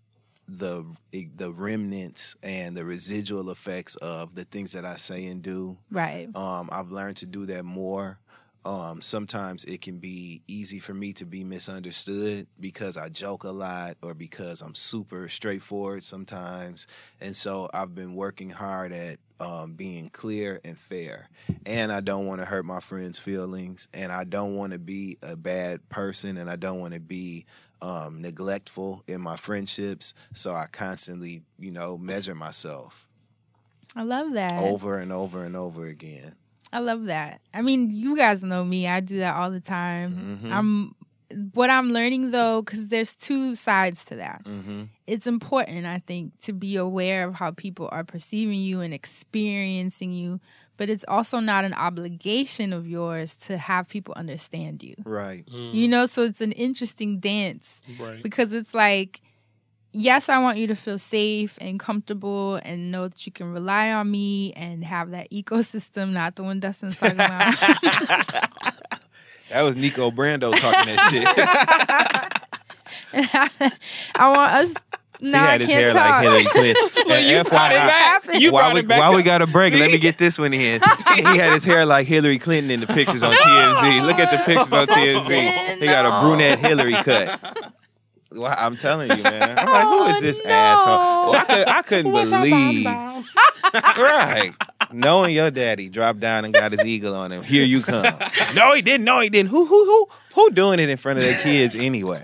[0.47, 5.79] the the remnants and the residual effects of the things that I say and do.
[5.91, 6.29] Right.
[6.37, 8.21] Um, I've learned to do that more.
[8.67, 13.51] Um, sometimes it can be easy for me to be misunderstood because I joke a
[13.51, 16.89] lot or because I'm super straightforward sometimes.
[17.21, 21.29] And so I've been working hard at um, being clear and fair.
[21.65, 23.87] And I don't want to hurt my friends' feelings.
[23.95, 26.37] And I don't want to be a bad person.
[26.37, 27.47] And I don't want to be
[27.81, 30.13] um, neglectful in my friendships.
[30.35, 33.09] So I constantly, you know, measure myself
[33.95, 34.59] I love that.
[34.59, 36.35] over and over and over again.
[36.73, 37.41] I love that.
[37.55, 38.87] I mean, you guys know me.
[38.87, 40.41] I do that all the time.
[40.45, 40.53] Mhm.
[40.53, 40.95] I'm
[41.55, 44.45] what I'm learning though cuz there's two sides to that.
[44.45, 44.85] Mm-hmm.
[45.07, 50.13] It's important, I think, to be aware of how people are perceiving you and experiencing
[50.13, 50.41] you,
[50.77, 54.95] but it's also not an obligation of yours to have people understand you.
[55.05, 55.45] Right.
[55.49, 58.23] You know, so it's an interesting dance Right.
[58.23, 59.21] because it's like
[59.97, 63.91] yes i want you to feel safe and comfortable and know that you can rely
[63.93, 67.55] on me and have that ecosystem not the one dustin's talking about
[69.49, 71.25] That was Miko Brando talking that shit.
[74.17, 74.75] i want us
[75.21, 76.89] he now i had his hair talk like Hillary Clinton.
[77.07, 78.41] Well, you And it FYI, back.
[78.41, 78.99] You while we, it back.
[78.99, 80.83] while we got a break, let me get this one in.
[81.15, 84.05] he had his hair like Hillary Clinton in the pictures on TMZ.
[84.05, 85.79] Look at the pictures on TMZ.
[85.79, 87.41] He got a brunette Hillary cut.
[88.37, 89.59] Well, I'm telling you, man.
[89.59, 90.55] I'm like, who is this Oh, no.
[90.55, 91.33] asshole?
[91.33, 92.87] Well, I, could, I couldn't believe.
[93.99, 94.53] right.
[94.93, 97.43] Knowing your daddy dropped down and got his eagle on him.
[97.43, 98.05] Here you come.
[98.55, 99.05] No, he didn't.
[99.05, 99.51] No, he didn't.
[99.51, 102.23] Who who who who doing it in front of their kids anyway?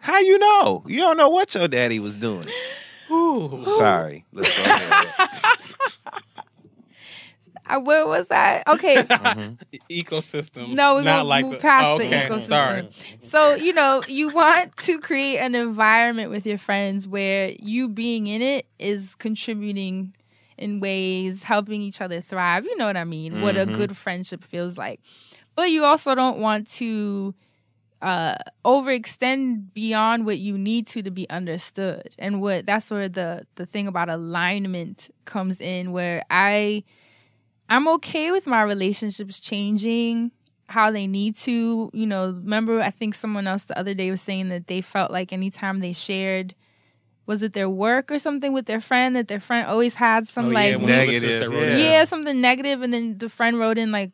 [0.00, 0.84] How you know?
[0.86, 2.44] You don't know what your daddy was doing.
[3.10, 3.64] Ooh.
[3.66, 4.24] Sorry.
[4.32, 5.28] Let's go ahead.
[7.70, 9.54] I, where was i okay mm-hmm.
[9.90, 10.74] Ecosystem.
[10.74, 12.28] no we're not gonna like move the, past oh, the okay.
[12.28, 12.88] ecosystem Sorry.
[13.20, 18.26] so you know you want to create an environment with your friends where you being
[18.26, 20.14] in it is contributing
[20.58, 23.74] in ways helping each other thrive you know what i mean what a mm-hmm.
[23.74, 25.00] good friendship feels like
[25.56, 27.34] but you also don't want to
[28.02, 33.44] uh overextend beyond what you need to to be understood and what that's where the
[33.56, 36.82] the thing about alignment comes in where i
[37.70, 40.30] i'm okay with my relationships changing
[40.68, 44.20] how they need to you know remember i think someone else the other day was
[44.20, 46.54] saying that they felt like anytime they shared
[47.26, 50.46] was it their work or something with their friend that their friend always had some
[50.46, 51.84] Oh, like yeah, when Negative, it was just that yeah.
[51.98, 52.04] yeah.
[52.04, 54.10] something negative and then the friend wrote in like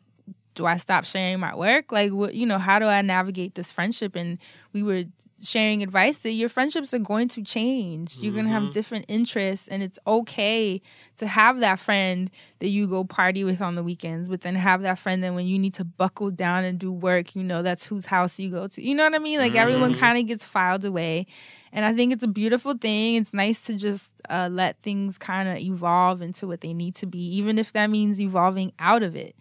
[0.55, 3.71] do i stop sharing my work like what you know how do i navigate this
[3.71, 4.39] friendship and
[4.73, 5.03] we were
[5.41, 8.17] sharing advice that your friendships are going to change.
[8.17, 10.81] You're going to have different interests and it's okay
[11.17, 14.81] to have that friend that you go party with on the weekends but then have
[14.81, 17.85] that friend that when you need to buckle down and do work you know that's
[17.85, 18.83] whose house you go to.
[18.83, 19.39] You know what i mean?
[19.39, 21.27] Like everyone kind of gets filed away.
[21.71, 23.15] And I think it's a beautiful thing.
[23.15, 27.05] It's nice to just uh, let things kind of evolve into what they need to
[27.05, 29.35] be, even if that means evolving out of it.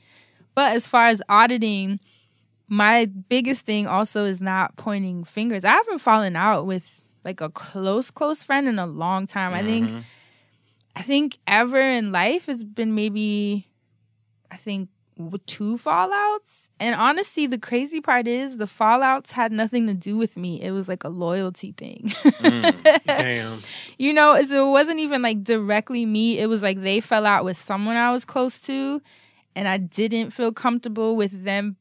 [0.54, 2.00] But as far as auditing,
[2.68, 5.64] my biggest thing also is not pointing fingers.
[5.64, 9.52] I haven't fallen out with like a close, close friend in a long time.
[9.55, 10.00] I think, mm-hmm.
[10.94, 13.68] I think ever in life has been maybe,
[14.50, 14.88] I think
[15.46, 16.68] two fallouts.
[16.79, 20.61] And honestly, the crazy part is the fallouts had nothing to do with me.
[20.61, 22.09] It was like a loyalty thing.
[22.09, 23.03] Mm.
[23.07, 23.61] Damn.
[23.99, 26.38] you know, so it wasn't even like directly me.
[26.38, 29.01] It was like they fell out with someone I was close to,
[29.55, 31.76] and I didn't feel comfortable with them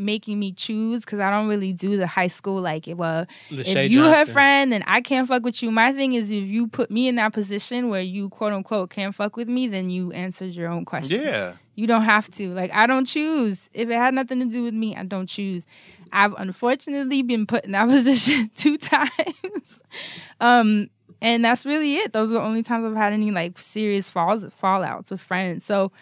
[0.00, 3.92] making me choose because I don't really do the high school like well Lachey if
[3.92, 4.32] you her Johnson.
[4.32, 5.70] friend then I can't fuck with you.
[5.70, 9.14] My thing is if you put me in that position where you quote unquote can't
[9.14, 11.22] fuck with me, then you answered your own question.
[11.22, 11.54] Yeah.
[11.74, 12.52] You don't have to.
[12.52, 13.70] Like I don't choose.
[13.72, 15.66] If it had nothing to do with me, I don't choose.
[16.12, 19.82] I've unfortunately been put in that position two times.
[20.40, 20.88] um
[21.22, 22.12] and that's really it.
[22.12, 25.64] Those are the only times I've had any like serious falls fallouts with friends.
[25.64, 25.92] So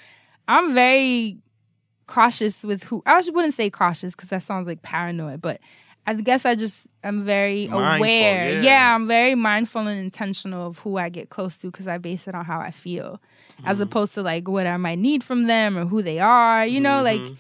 [0.47, 1.39] I'm very
[2.09, 5.61] cautious with who I wouldn't say cautious because that sounds like paranoid, but
[6.07, 8.53] I guess I just am very Mindful, aware.
[8.55, 8.63] yeah.
[8.63, 8.95] Yeah.
[8.95, 12.35] I'm very mindful and intentional of who I get close to because I base it
[12.35, 13.21] on how I feel,
[13.59, 13.69] Mm-hmm.
[13.71, 16.65] as opposed to like what I might need from them or who they are.
[16.67, 17.35] You know, like Mm-hmm.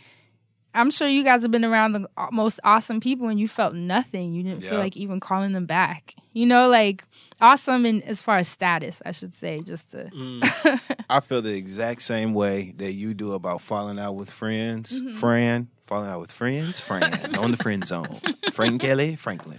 [0.75, 4.35] I'm sure you guys have been around the most awesome people and you felt nothing.
[4.35, 4.71] You didn't Yeah.
[4.71, 6.14] feel like even calling them back.
[6.35, 7.05] You know, like
[7.41, 10.81] awesome in as far as status, I should say, just to Mm.
[11.11, 15.01] I feel the exact same way that you do about falling out with friends.
[15.03, 15.16] Mm-hmm.
[15.19, 18.18] Fran, falling out with friends, Fran, on the friend zone.
[18.53, 19.59] Frank Kelly, Franklin.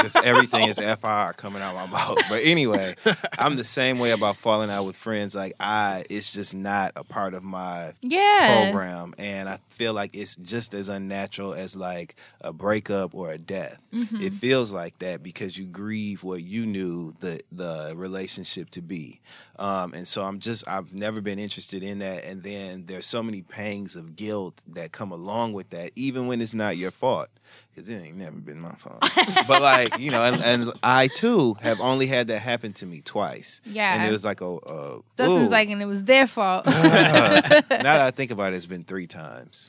[0.00, 2.18] Just everything is FR coming out my mouth.
[2.30, 2.94] But anyway,
[3.38, 5.34] I'm the same way about falling out with friends.
[5.34, 8.70] Like I, it's just not a part of my Yeah.
[8.70, 13.38] program, and I feel like it's just as unnatural as like a breakup or a
[13.38, 13.80] death.
[13.92, 14.22] Mm-hmm.
[14.22, 19.20] It feels like that because you grieve what you knew the the relationship to be,
[19.58, 22.24] um, and so I'm just I've never been interested in that.
[22.24, 26.40] And then there's so many pangs of guilt that come along with that, even when
[26.40, 27.28] it's not your fault.
[27.74, 29.00] Cause it ain't never been my fault,
[29.48, 33.02] but like you know, and, and I too have only had that happen to me
[33.02, 33.60] twice.
[33.64, 33.94] Yeah.
[33.94, 35.52] and it was like a, a Dustin's ooh.
[35.52, 36.66] like, and it was their fault.
[36.66, 39.68] now that I think about it, it's been three times.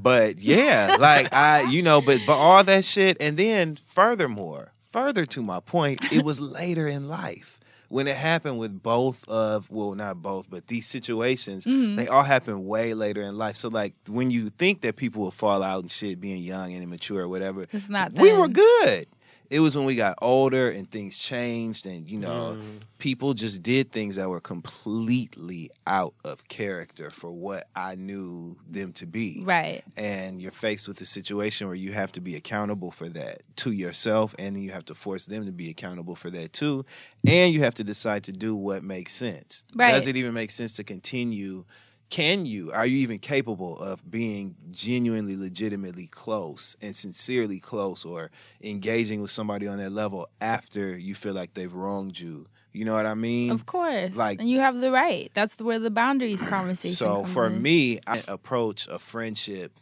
[0.00, 5.26] but yeah, like I, you know, but but all that shit, and then furthermore, further
[5.26, 7.57] to my point, it was later in life
[7.88, 11.64] when it happened with both of, well, not both, but these situations.
[11.64, 11.96] Mm-hmm.
[11.96, 13.56] They all happen way later in life.
[13.56, 16.82] So like when you think that people will fall out and shit, being young and
[16.82, 19.06] immature or whatever, It's not that we were good.
[19.50, 22.80] It was when we got older and things changed, and you know, mm.
[22.98, 28.92] people just did things that were completely out of character for what I knew them
[28.94, 29.42] to be.
[29.44, 29.84] right.
[29.96, 33.72] And you're faced with a situation where you have to be accountable for that to
[33.72, 36.84] yourself, and you have to force them to be accountable for that too.
[37.26, 39.64] And you have to decide to do what makes sense.
[39.74, 39.92] Right.
[39.92, 41.64] Does it even make sense to continue?
[42.10, 42.72] Can you?
[42.72, 48.30] Are you even capable of being genuinely, legitimately close and sincerely close or
[48.62, 52.46] engaging with somebody on that level after you feel like they've wronged you?
[52.72, 53.50] You know what I mean?
[53.50, 54.16] Of course.
[54.16, 55.30] Like- and you have the right.
[55.34, 57.60] That's where the boundaries conversation So for in.
[57.60, 59.72] me, I approach a friendship.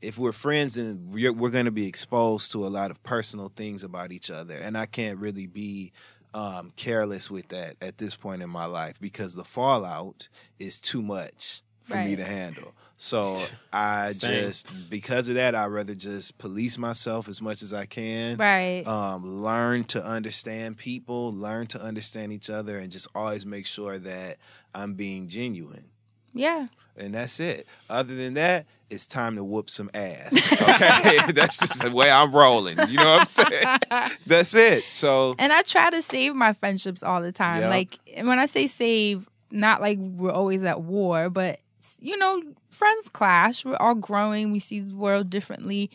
[0.00, 3.52] If we're friends, then we're, we're going to be exposed to a lot of personal
[3.54, 5.92] things about each other, and I can't really be
[6.34, 11.02] um, careless with that at this point in my life because the fallout is too
[11.02, 12.74] much for me to handle.
[13.00, 13.36] So
[13.72, 14.30] I Same.
[14.48, 18.84] just because of that, I rather just police myself as much as I can Right.
[18.86, 23.98] um, learn to understand people, learn to understand each other, and just always make sure
[23.98, 24.38] that
[24.74, 25.84] I'm being genuine.
[26.32, 26.66] yeah.
[27.00, 27.68] And that's it.
[27.88, 30.32] Other than that, it's time to whoop some ass.
[30.60, 32.76] Okay, that's just the way I'm rolling.
[32.88, 33.78] You know what I'm saying?
[34.26, 34.82] That's it.
[34.90, 37.60] So And I try to save my friendships all the time.
[37.60, 37.68] Yeah.
[37.68, 41.60] Like when I say save, not like we're always at war, but
[42.00, 43.64] you know, friends clash.
[43.64, 44.52] We're all growing.
[44.52, 45.90] We see the world differently.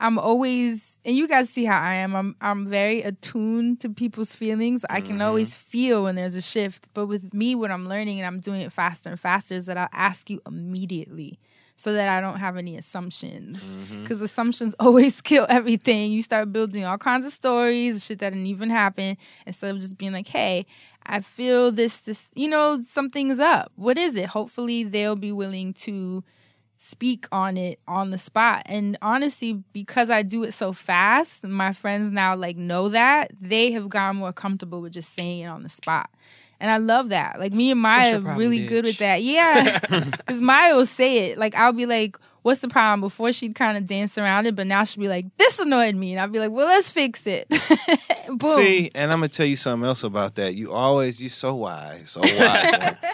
[0.00, 2.14] I'm always and you guys see how I am.
[2.14, 4.84] I'm I'm very attuned to people's feelings.
[4.90, 5.22] I can mm-hmm.
[5.22, 6.88] always feel when there's a shift.
[6.94, 9.78] But with me, what I'm learning and I'm doing it faster and faster is that
[9.78, 11.38] I'll ask you immediately
[11.76, 13.62] so that I don't have any assumptions.
[13.62, 14.02] Mm-hmm.
[14.02, 16.12] Because assumptions always kill everything.
[16.12, 19.16] You start building all kinds of stories, shit that didn't even happen,
[19.46, 20.66] instead of just being like, hey,
[21.06, 23.72] I feel this, this, you know, something's up.
[23.76, 24.26] What is it?
[24.26, 26.24] Hopefully they'll be willing to
[26.76, 28.62] speak on it on the spot.
[28.66, 33.72] And honestly, because I do it so fast, my friends now like know that, they
[33.72, 36.10] have gotten more comfortable with just saying it on the spot.
[36.64, 37.38] And I love that.
[37.38, 39.22] Like me and Maya your are problem, really good with that.
[39.22, 39.80] Yeah.
[40.16, 41.36] Because Maya will say it.
[41.36, 43.02] Like I'll be like, what's the problem?
[43.02, 46.12] Before she'd kind of dance around it, but now she'll be like, this annoyed me.
[46.12, 47.46] And I'll be like, well, let's fix it.
[48.28, 48.56] Boom.
[48.56, 50.54] see, and I'm gonna tell you something else about that.
[50.54, 52.96] You always you're so wise, so wise.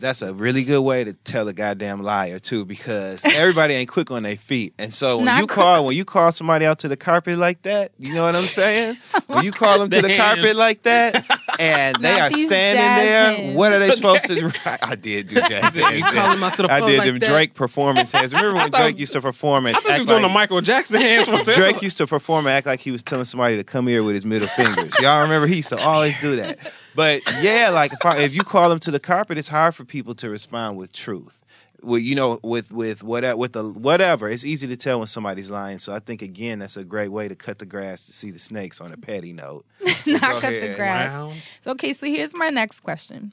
[0.00, 4.12] That's a really good way to tell a goddamn liar too, because everybody ain't quick
[4.12, 4.72] on their feet.
[4.78, 5.56] And so when Not you quick.
[5.56, 8.42] call when you call somebody out to the carpet like that, you know what I'm
[8.42, 8.94] saying?
[9.26, 11.26] When you call them to the The carpet like that,
[11.58, 13.36] and they Not are these standing jazz there.
[13.36, 13.56] hands.
[13.56, 14.50] What are they supposed to do?
[14.82, 16.14] I did do jazz You hands.
[16.14, 17.30] call him out to the I phone did like them that?
[17.30, 18.32] Drake performance hands.
[18.32, 20.28] Remember when thought Drake used to perform and I thought you act was doing the
[20.28, 21.28] like- Michael Jackson hands.
[21.28, 21.56] for this.
[21.56, 24.14] Drake used to perform and act like he was telling somebody to come here with
[24.14, 24.98] his middle fingers.
[25.00, 26.58] Y'all remember he used to always do that.
[26.94, 29.84] But yeah, like if, I, if you call them to the carpet, it's hard for
[29.84, 31.44] people to respond with truth.
[31.82, 35.50] Well, you know, with with whatever, with the whatever, it's easy to tell when somebody's
[35.50, 35.78] lying.
[35.78, 38.38] So I think again, that's a great way to cut the grass to see the
[38.38, 39.64] snakes on a petty note.
[40.06, 41.12] Not Go cut the grass.
[41.12, 41.32] Wow.
[41.60, 43.32] So, okay, so here's my next question.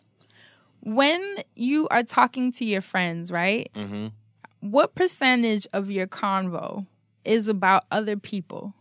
[0.82, 3.70] When you are talking to your friends, right?
[3.76, 4.12] Mhm.
[4.60, 6.86] What percentage of your convo
[7.24, 8.76] is about other people?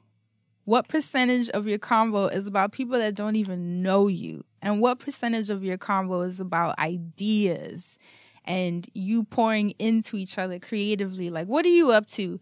[0.67, 4.45] What percentage of your convo is about people that don't even know you?
[4.63, 7.99] And what percentage of your convo is about ideas
[8.45, 11.31] and you pouring into each other creatively?
[11.31, 12.41] Like, what are you up to?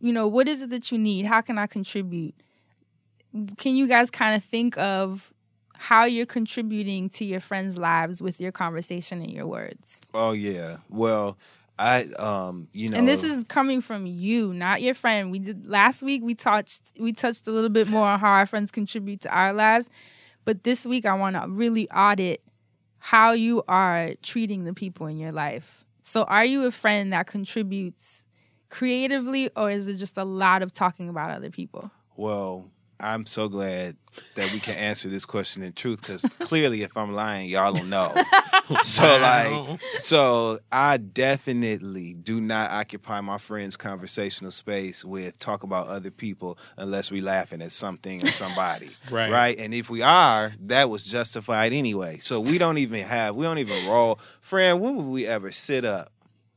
[0.00, 1.26] You know, what is it that you need?
[1.26, 2.34] How can I contribute?
[3.56, 5.32] Can you guys kind of think of
[5.78, 10.02] how you're contributing to your friends' lives with your conversation and your words?
[10.14, 10.78] Oh yeah.
[10.88, 11.36] Well,
[11.78, 15.30] I um, you know, and this is coming from you, not your friend.
[15.30, 16.22] We did last week.
[16.22, 19.52] We touched we touched a little bit more on how our friends contribute to our
[19.52, 19.90] lives,
[20.44, 22.42] but this week I want to really audit
[23.06, 25.84] how you are treating the people in your life.
[26.02, 28.26] So, are you a friend that contributes
[28.68, 31.92] creatively, or is it just a lot of talking about other people?
[32.16, 32.68] Well,
[32.98, 33.96] I'm so glad
[34.34, 37.90] that we can answer this question in truth because clearly, if I'm lying, y'all don't
[37.90, 38.14] know.
[38.82, 45.88] so, like, so I definitely do not occupy my friend's conversational space with talk about
[45.88, 48.90] other people unless we're laughing at something or somebody.
[49.10, 49.30] Right.
[49.30, 49.58] Right.
[49.58, 52.18] And if we are, that was justified anyway.
[52.18, 54.18] So we don't even have, we don't even roll.
[54.40, 56.10] Friend, when would we ever sit up?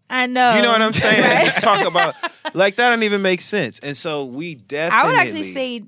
[0.09, 0.55] I know.
[0.55, 1.21] You know what I'm saying?
[1.21, 1.45] Right?
[1.45, 2.15] just talk about
[2.53, 3.79] like that don't even make sense.
[3.79, 5.81] And so we definitely I would actually say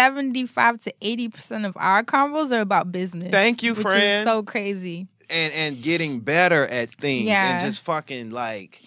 [0.00, 3.30] 75 to 80% of our convos are about business.
[3.30, 4.02] Thank you, which friend.
[4.20, 5.06] is so crazy.
[5.30, 7.52] and and getting better at things Yeah.
[7.52, 8.82] and just fucking like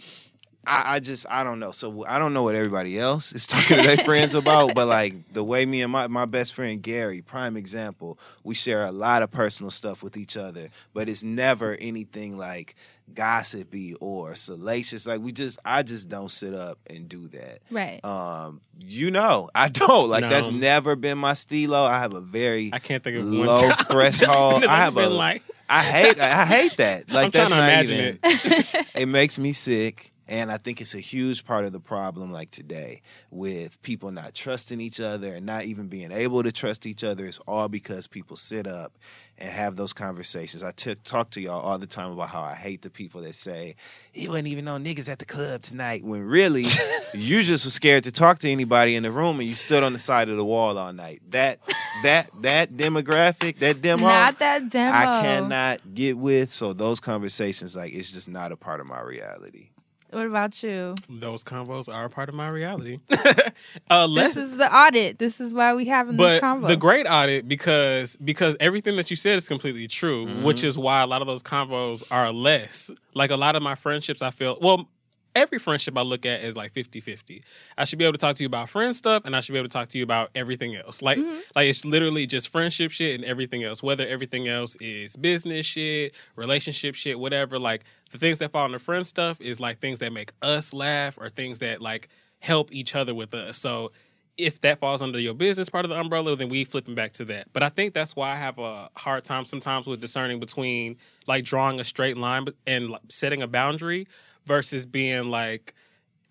[0.67, 1.71] I, I just I don't know.
[1.71, 5.33] So I don't know what everybody else is talking to their friends about, but like
[5.33, 9.23] the way me and my, my best friend Gary, prime example, we share a lot
[9.23, 12.75] of personal stuff with each other, but it's never anything like
[13.15, 15.05] gossipy or salacious.
[15.07, 17.59] Like we just I just don't sit up and do that.
[17.71, 18.03] Right.
[18.05, 20.09] Um, you know, I don't.
[20.09, 20.29] Like No.
[20.29, 21.83] that's never been my stilo.
[21.83, 24.63] I have a very I can't think of low time threshold.
[24.63, 27.11] I I've have a like- I hate I hate that.
[27.11, 29.07] Like I'm trying that's to not imagine even it.
[29.07, 30.11] makes me sick.
[30.29, 33.01] And I think it's a huge part of the problem, like today,
[33.31, 37.25] with people not trusting each other and not even being able to trust each other.
[37.25, 38.99] It's all because people sit up
[39.39, 40.61] and have those conversations.
[40.61, 43.75] I talk to y'all all the time about how I hate the people that say,
[44.13, 46.65] "You wasn't even no niggas at the club tonight," when really
[47.15, 49.93] you just were scared to talk to anybody in the room and you stood on
[49.93, 51.21] the side of the wall all night.
[51.31, 51.59] That
[52.03, 54.95] that that demographic, that demo, Not that demo.
[54.95, 56.51] I cannot get with.
[56.51, 59.69] So those conversations, like, it's just not a part of my reality.
[60.11, 60.95] What about you?
[61.07, 62.99] Those combos are a part of my reality.
[63.91, 65.19] uh, let's, This is the audit.
[65.19, 66.67] This is why we having but this convo.
[66.67, 71.01] the great audit because because everything that you said is completely true, which is why
[71.01, 72.89] a lot of those combos are less.
[73.13, 74.89] Like a lot of my friendships, I feel well.
[75.35, 77.43] Every friendship I look at is like 50-50.
[77.77, 79.59] I should be able to talk to you about friend stuff and I should be
[79.59, 81.01] able to talk to you about everything else.
[81.01, 81.39] Like mm-hmm.
[81.55, 83.83] like it's literally just friendship shit and everything else.
[83.83, 87.59] Whether everything else is business shit, relationship shit, whatever.
[87.59, 91.17] Like the things that fall under friend stuff is like things that make us laugh
[91.19, 92.09] or things that like
[92.39, 93.57] help each other with us.
[93.57, 93.91] So
[94.39, 97.25] if that falls under your business part of the umbrella, then we flipping back to
[97.25, 97.51] that.
[97.51, 101.43] But I think that's why I have a hard time sometimes with discerning between like
[101.43, 104.07] drawing a straight line and setting a boundary
[104.49, 105.75] versus being like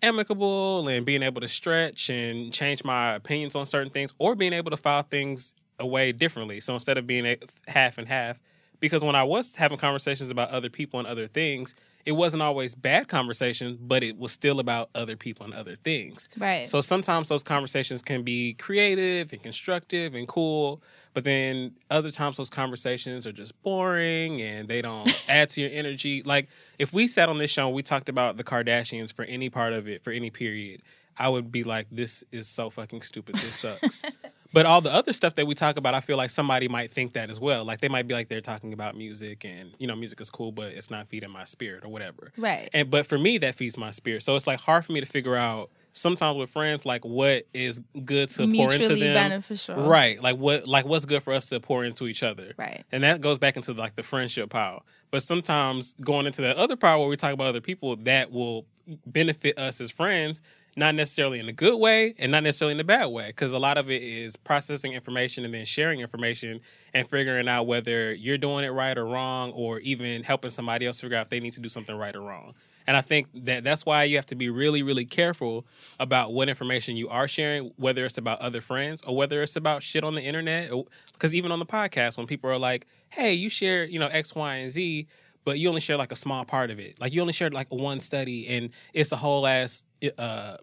[0.03, 4.51] amicable and being able to stretch and change my opinions on certain things or being
[4.53, 6.59] able to file things away differently.
[6.59, 8.41] So instead of being half and half,
[8.79, 11.75] because when I was having conversations about other people and other things,
[12.05, 16.29] it wasn't always bad conversations, but it was still about other people and other things.
[16.37, 16.67] Right.
[16.67, 20.81] So sometimes those conversations can be creative and constructive and cool,
[21.13, 25.71] but then other times those conversations are just boring and they don't add to your
[25.71, 26.23] energy.
[26.23, 29.49] Like if we sat on this show and we talked about the Kardashians for any
[29.49, 30.81] part of it, for any period,
[31.17, 33.35] I would be like, this is so fucking stupid.
[33.35, 34.05] This sucks.
[34.51, 37.13] But all the other stuff that we talk about, I feel like somebody might think
[37.13, 37.63] that as well.
[37.63, 40.51] Like they might be like they're talking about music and you know music is cool,
[40.51, 42.31] but it's not feeding my spirit or whatever.
[42.37, 42.69] Right.
[42.73, 44.23] And but for me, that feeds my spirit.
[44.23, 47.81] So it's like hard for me to figure out sometimes with friends like what is
[48.05, 49.29] good to pour into Mutually them.
[49.29, 49.83] beneficial.
[49.83, 50.21] Right.
[50.21, 52.53] Like what like what's good for us to pour into each other.
[52.57, 52.83] Right.
[52.91, 54.83] And that goes back into like the friendship pile.
[55.11, 58.65] But sometimes going into that other pile where we talk about other people, that will
[59.05, 60.41] benefit us as friends.
[60.79, 63.59] Not necessarily in a good way and not necessarily in a bad way because a
[63.59, 66.61] lot of it is processing information and then sharing information
[66.93, 71.01] and figuring out whether you're doing it right or wrong or even helping somebody else
[71.01, 72.53] figure out if they need to do something right or wrong.
[72.87, 75.63] And i think that that's why you have to be really really careful
[75.99, 79.83] about what information you are sharing whether it's about other friends or whether it's about
[79.83, 80.71] shit on the internet
[81.13, 84.33] because even on the podcast when people are like hey you share you know x
[84.33, 85.05] y and z
[85.49, 86.99] but you only share like a small part of it.
[87.01, 89.83] Like you only shared like one study, and it's a whole ass
[90.17, 90.57] uh,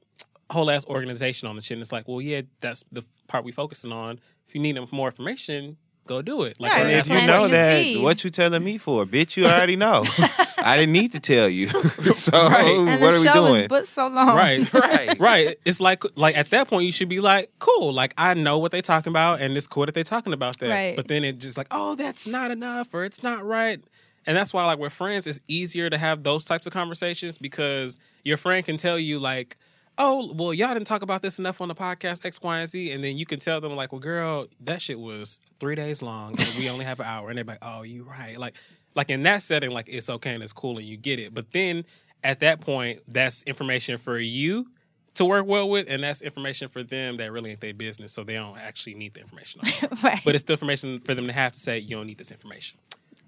[0.48, 1.74] whole ass organization on the shit.
[1.76, 4.20] And it's like, well, yeah, that's the part we focusing on.
[4.46, 5.76] If you need more information,
[6.06, 6.60] go do it.
[6.60, 8.00] Like, Yeah, And if you know your that, seed.
[8.02, 9.36] what you telling me for, bitch?
[9.36, 10.04] You already know.
[10.58, 11.66] I didn't need to tell you.
[12.26, 12.64] so Right.
[12.64, 13.62] and what the are we show doing?
[13.62, 14.28] is but so long.
[14.36, 15.18] right, Right.
[15.18, 15.56] right.
[15.64, 17.92] It's like like at that point you should be like, cool.
[17.92, 20.68] Like I know what they're talking about, and it's cool that they're talking about that.
[20.70, 20.94] Right.
[20.96, 23.80] But then it just like, oh, that's not enough, or it's not right.
[24.26, 27.98] And that's why, like with friends, it's easier to have those types of conversations because
[28.24, 29.56] your friend can tell you like,
[29.98, 32.92] oh, well, y'all didn't talk about this enough on the podcast X, Y, and Z,
[32.92, 36.32] and then you can tell them like, well, girl, that shit was three days long,
[36.32, 38.56] and we only have an hour, and they're like, oh, you right, like,
[38.94, 41.52] like in that setting, like it's okay and it's cool and you get it, but
[41.52, 41.84] then
[42.24, 44.66] at that point, that's information for you
[45.14, 48.22] to work well with, and that's information for them that really ain't their business, so
[48.22, 49.62] they don't actually need the information.
[50.02, 50.20] right.
[50.24, 52.78] but it's the information for them to have to say you don't need this information.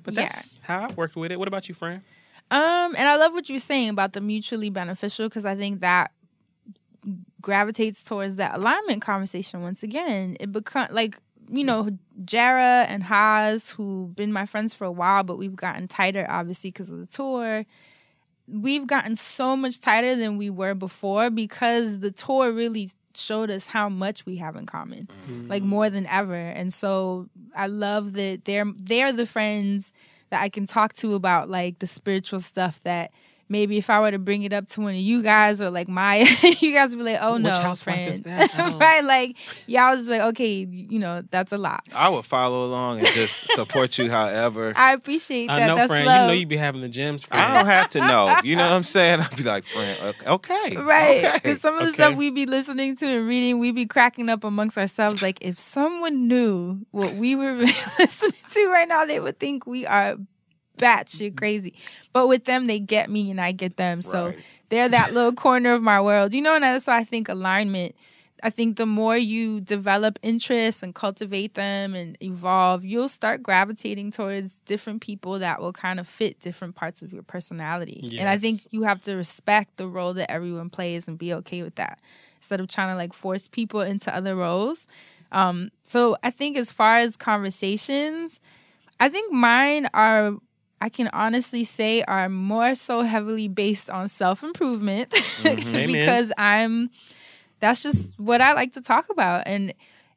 [0.09, 0.23] But Yeah.
[0.29, 1.39] that's how I worked with it.
[1.39, 2.03] What about you, friend?
[2.51, 6.13] Um, and I love what you're saying about the mutually beneficial because I think that
[7.41, 10.37] gravitates towards that alignment conversation once again.
[10.41, 11.19] It become like
[11.51, 11.91] you know
[12.25, 16.71] Jara and Haas, who've been my friends for a while, but we've gotten tighter obviously
[16.71, 17.65] because of the tour.
[18.51, 23.67] We've gotten so much tighter than we were before because the tour really showed us
[23.67, 25.49] how much we have in common, mm-hmm.
[25.49, 26.35] like more than ever.
[26.35, 29.93] And so I love that they're they're the friends
[30.31, 33.13] that I can talk to about like the spiritual stuff that
[33.49, 35.89] maybe if I were to bring it up to one of you guys or like
[35.89, 36.25] Maya,
[36.61, 38.09] you guys would be like, oh Which no, housewife friend.
[38.11, 38.51] is that?
[38.59, 38.79] Oh.
[38.79, 39.05] Right?
[39.05, 39.37] Like
[39.67, 41.83] y'all was like, okay, you know, that's a lot.
[41.95, 44.73] I would follow along and just support you however.
[44.77, 45.63] I appreciate that.
[45.63, 46.07] I know, that's friend.
[46.07, 46.21] love.
[46.23, 47.25] You know you'd be having the gems.
[47.25, 47.43] Friend.
[47.43, 48.37] I don't have to know.
[48.45, 49.21] You know what I'm saying?
[49.21, 50.27] I'd be like, friend, okay.
[50.31, 50.77] okay.
[50.77, 51.25] Right.
[51.25, 51.33] Okay.
[51.35, 51.95] Because some of the Okay.
[51.95, 55.23] stuff we'd be listening to and reading, we'd be cracking up amongst ourselves.
[55.23, 57.55] Like, if someone knew what we were
[57.99, 60.17] listening to right now, they would think we are
[60.79, 61.75] batshit crazy.
[62.13, 64.03] But with them, they get me and I get them.
[64.03, 64.39] So Right.
[64.69, 66.33] they're that little corner of my world.
[66.35, 67.95] You know, and that's why I think alignment.
[68.41, 74.13] I think the more you develop interests and cultivate them and evolve, you'll start gravitating
[74.13, 78.01] towards different people that will kind of fit different parts of your personality.
[78.17, 81.65] And I think you have to respect the role that everyone plays and be okay
[81.65, 81.99] with that
[82.37, 84.87] instead of trying to like force people into other roles.
[85.33, 88.41] Um, so I think as far as conversations,
[89.01, 90.37] I think mine are
[90.81, 95.69] I can honestly say are more so heavily based on self improvement mm-hmm.
[95.77, 95.87] Amen.
[95.87, 96.91] because I'm
[97.61, 99.43] that's just what I like to talk about.
[99.47, 99.75] And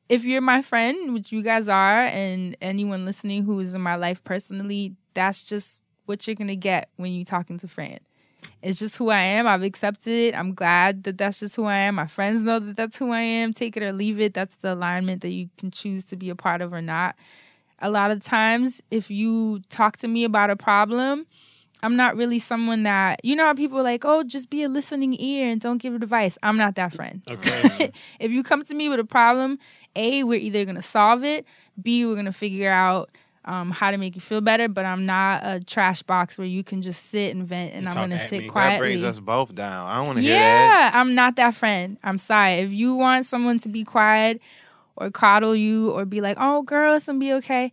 [0.10, 3.96] if you're my friend, which you guys are, and anyone listening who is in my
[3.96, 8.00] life personally, that's just what you're gonna get when you're talking to Fran.
[8.62, 9.48] It's just who I am.
[9.48, 10.36] I've accepted it.
[10.36, 11.96] I'm glad that that's just who I am.
[11.96, 13.54] My friends know that that's who I am.
[13.54, 14.34] Take it or leave it.
[14.34, 17.16] That's the alignment that you can choose to be a part of or not.
[17.82, 21.26] A lot of times, if you talk to me about a problem,
[21.84, 24.70] I'm not really someone that, you know how people are like, oh, just be a
[24.70, 26.38] listening ear and don't give advice.
[26.44, 27.22] I'm not that friend.
[27.30, 27.92] Okay.
[28.20, 29.58] if you come to me with a problem,
[29.96, 31.46] A, we're either going to solve it,
[31.82, 33.10] B, we're going to figure out
[33.46, 36.64] um, how to make you feel better, but I'm not a trash box where you
[36.64, 38.48] can just sit and vent and I'm going to sit me.
[38.50, 39.88] That That brings us both down.
[39.88, 40.92] I don't want to hear that.
[40.94, 41.98] Yeah, I'm not that friend.
[42.04, 42.54] I'm sorry.
[42.56, 44.40] If you want someone to be quiet
[44.96, 47.72] or coddle you or be like, oh, girl, it's to be okay,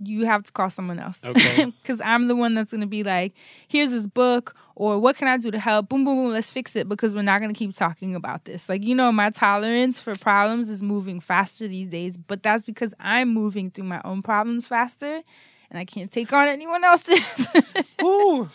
[0.00, 1.24] you have to call someone else.
[1.24, 1.72] Okay.
[1.82, 3.34] Because I'm the one that's going to be like,
[3.68, 5.88] here's this book or what can I do to help?
[5.88, 8.68] Boom, boom, boom, let's fix it because we're not going to keep talking about this.
[8.68, 12.94] Like, you know, my tolerance for problems is moving faster these days, but that's because
[12.98, 15.22] I'm moving through my own problems faster
[15.70, 17.48] and I can't take on anyone else's.
[18.02, 18.50] Ooh.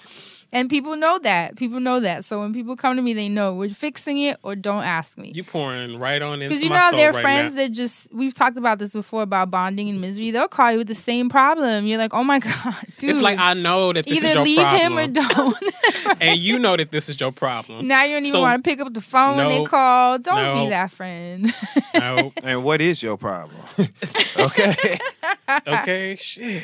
[0.51, 1.55] And people know that.
[1.57, 2.25] People know that.
[2.25, 5.31] So when people come to me, they know we're fixing it or don't ask me.
[5.35, 7.61] You pouring right on into Because you know how soul they're right friends now.
[7.63, 10.31] that just we've talked about this before about bonding and misery.
[10.31, 11.85] They'll call you with the same problem.
[11.85, 13.11] You're like, oh my god, dude.
[13.11, 15.57] It's like I know that this is either your leave problem, him or don't.
[16.21, 17.87] and you know that this is your problem.
[17.87, 20.17] now you don't even So- want to pick up the phone when they call.
[20.17, 21.45] Don't be that friend.
[21.93, 22.31] No.
[22.43, 23.57] And what is your problem?
[24.37, 24.73] okay.
[25.67, 26.15] Okay.
[26.17, 26.63] Shit.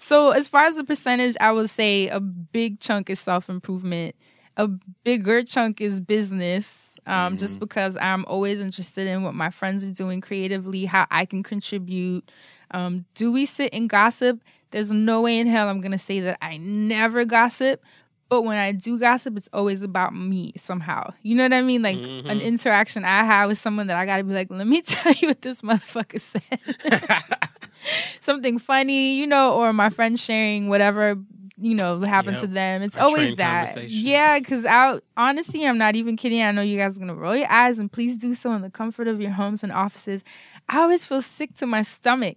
[0.00, 4.16] So as far as the percentage, I would say a big chunk is self improvement.
[4.56, 4.68] A
[5.04, 6.96] bigger chunk is business.
[7.06, 11.26] Um, Just because I'm always interested in what my friends are doing creatively, how I
[11.26, 12.30] can contribute.
[12.72, 14.40] Um, do we sit and gossip?
[14.70, 17.82] There's no way in hell I'm gonna say that I never gossip,
[18.28, 21.12] But when I do gossip, it's always about me somehow.
[21.22, 21.82] You know what I mean?
[21.82, 22.44] Like an Mhm.
[22.44, 25.28] interaction I have with someone that I got to be like, let me tell you
[25.28, 26.42] what this motherfucker said.
[28.20, 31.16] Something funny, you know, or my friend sharing whatever,
[31.58, 32.40] you know, happened Yep.
[32.42, 32.82] to them.
[32.82, 33.90] It's Our always that.
[33.90, 36.42] Yeah, because I honestly, I'm not even kidding.
[36.42, 38.62] I know you guys are going to roll your eyes and please do so in
[38.62, 40.22] the comfort of your homes and offices.
[40.68, 42.36] I always feel sick to my stomach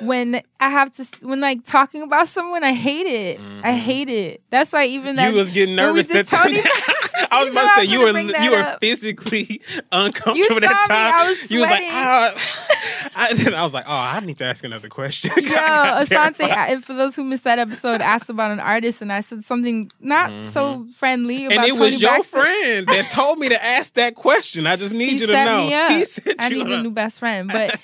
[0.00, 2.62] when I have to when like talking about someone.
[2.64, 3.40] I hate it.
[3.62, 4.42] I hate it.
[4.50, 5.32] That's why even that Mm-hmm.
[5.32, 6.58] you was getting nervous that Toni.
[7.30, 8.80] I was about to say you were you were up.
[8.80, 9.60] physically
[9.92, 11.14] uncomfortable You that saw me, time.
[11.14, 11.90] I was you was like, sweating.
[11.92, 12.32] ah.
[13.16, 15.30] I, then I was like, oh, I need to ask another question.
[15.36, 16.42] I Yo, Assante.
[16.42, 19.90] I- for those who missed that episode, asked about an artist, and I said something
[20.00, 21.64] not so friendly about Mm-hmm.
[21.64, 22.40] and it Toni was your Braxton.
[22.40, 24.66] friend that told me to ask that question.
[24.66, 25.66] I just need He you to set know.
[25.66, 25.92] me up.
[25.92, 27.78] He set I you need a new best friend, but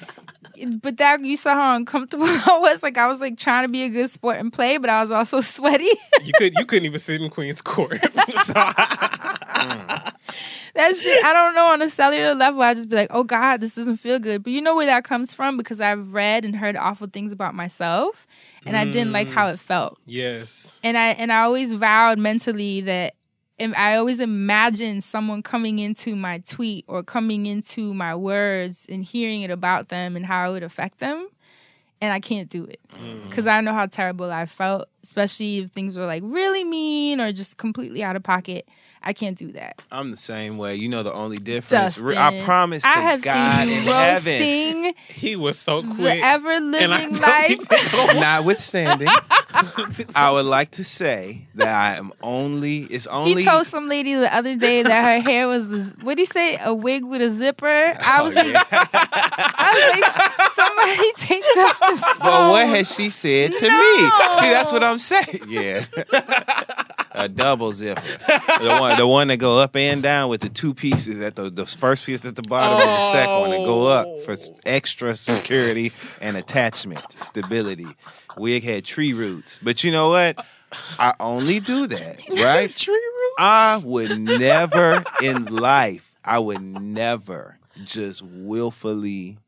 [0.80, 2.82] but that you saw how uncomfortable I was.
[2.82, 5.10] Like I was like trying to be a good sport and play, but I was
[5.10, 5.88] also sweaty.
[6.22, 8.00] you could you couldn't even sit in Queen's Court.
[8.44, 10.12] So I-
[10.74, 11.66] that shit, I don't know.
[11.66, 14.44] On a cellular level, I just be like, oh God, this doesn't feel good.
[14.44, 17.54] But you know where that comes from because I've read and heard awful things about
[17.54, 18.26] myself,
[18.64, 19.54] and I didn't like how mm.
[19.54, 19.98] it felt.
[20.06, 20.78] yes.
[20.82, 23.14] and I and I always vowed mentally that
[23.60, 29.42] I always imagined someone coming into my tweet or coming into my words and hearing
[29.42, 31.28] it about them and how it would affect them.
[32.00, 33.28] And I can't do it mm.
[33.28, 37.30] because I know how terrible I felt, especially if things were like really mean or
[37.30, 38.66] just completely out of pocket.
[39.02, 39.80] I can't do that.
[39.90, 40.74] I'm the same way.
[40.76, 41.96] You know the only difference.
[41.96, 44.94] Dustin, I promise to I have God seen in you heaven.
[45.08, 45.90] He was so quick.
[45.90, 46.22] the quick.
[46.22, 47.60] ever living life.
[48.14, 49.08] Notwithstanding,
[50.14, 52.80] I would like to say that I am only.
[52.84, 53.34] It's only.
[53.36, 55.68] He told some lady the other day that her hair was
[56.02, 56.58] what did he say?
[56.62, 57.66] A wig with a zipper.
[57.66, 62.18] I Oh, was like, I was like, somebody take Dustin's phone.
[62.20, 63.98] But what has she said to me?
[64.40, 65.40] See, that's what I'm saying.
[65.48, 65.84] Yeah.
[67.12, 70.74] A double zipper, the one, the one that go up and down with the two
[70.74, 73.86] pieces at the the first piece at the bottom and the second one that go
[73.86, 74.36] up for
[74.66, 77.86] extra security and attachment, stability.
[78.36, 80.44] Wig had tree roots, but you know what?
[80.98, 82.74] I only do that, right?
[82.74, 83.34] tree root.
[83.38, 89.38] I would never in life, I would never just willfully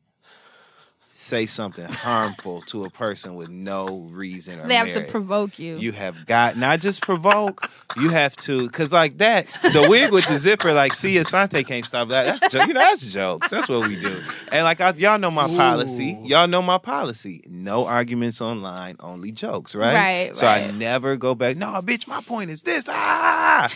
[1.23, 5.77] say something harmful to a person with no reason or They have to provoke you.
[5.77, 7.69] You have got not just provoke.
[7.97, 11.85] You have to, cause like that, the wig with the zipper, like see, Assante can't
[11.85, 12.39] stop that.
[12.39, 13.49] That's jo- you know that's jokes.
[13.49, 14.19] That's what we do.
[14.51, 16.17] And like I, y'all know my policy.
[16.23, 17.43] Y'all know my policy.
[17.47, 19.75] No arguments online, only jokes.
[19.75, 19.93] Right.
[19.95, 21.55] Right, So I never go back.
[21.57, 22.07] No, bitch.
[22.07, 22.85] My point is this.
[22.89, 23.71] Ah.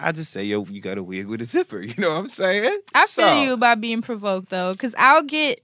[0.00, 1.80] I just say, yo, you got a wig with a zipper.
[1.82, 2.80] You know what I'm saying?
[2.94, 5.60] I So- feel you about being provoked though, because I'll get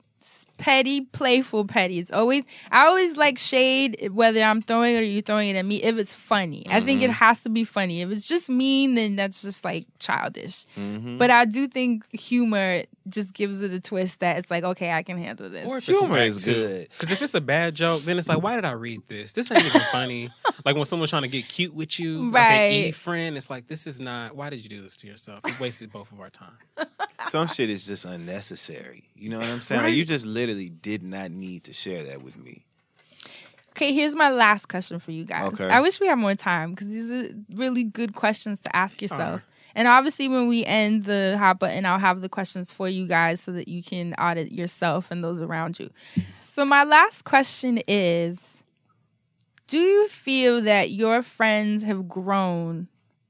[0.59, 1.99] petty, playful petty.
[1.99, 5.65] It's always I always like shade whether I'm throwing it or you throwing it at
[5.65, 6.67] me if it's funny.
[6.69, 7.11] I think Mm-hmm.
[7.11, 8.03] it has to be funny.
[8.03, 10.65] If it's just mean, then that's just like childish.
[10.77, 11.17] Mm-hmm.
[11.19, 15.03] But I do think humor just gives it a twist that it's like, okay, I
[15.03, 15.67] can handle this.
[15.67, 16.89] Or if Humor whack, is good.
[16.91, 19.33] Because if it's a bad joke, then it's like, why did I read this?
[19.33, 20.29] This ain't even funny.
[20.67, 22.53] like when someone's trying to get cute with you, like Right.
[22.55, 24.37] an E friend, it's like, this is not.
[24.37, 25.41] Why did you do this to yourself?
[25.47, 26.53] You wasted both of our time.
[27.29, 29.05] Some shit is just unnecessary.
[29.17, 29.83] You know what I'm saying?
[29.83, 32.65] Like, you just literally did not need to share that with me.
[33.71, 35.53] Okay, here's my last question for you guys.
[35.53, 35.69] Okay.
[35.69, 39.21] I wish we had more time because these are really good questions to ask yourself.
[39.21, 39.43] Alright.
[39.77, 43.41] And obviously, when we end the hot button, I'll have the questions for you guys
[43.41, 45.91] so that you can audit yourself and those around you.
[46.49, 48.65] So, my last question is
[49.69, 52.89] Do you feel that your friends have grown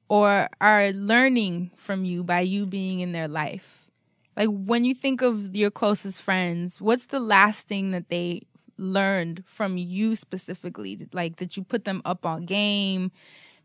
[0.08, 3.77] or are learning from you by you being in their life?
[4.38, 8.42] Like, when you think of your closest friends, what's the last thing that they
[8.78, 10.96] learned from you specifically?
[11.12, 13.12] Like, that you put them up on game?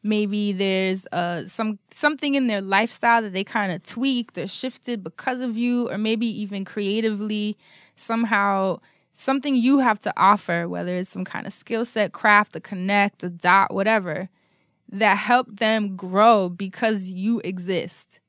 [0.04, 5.04] maybe there's uh some something in their lifestyle that they kind of tweaked or shifted
[5.04, 7.58] because of you or maybe even creatively
[7.96, 8.78] somehow
[9.14, 13.24] something you have to offer whether it's some kind of skill set craft a connect
[13.24, 14.30] a dot whatever
[14.90, 18.20] that helped them grow because you exist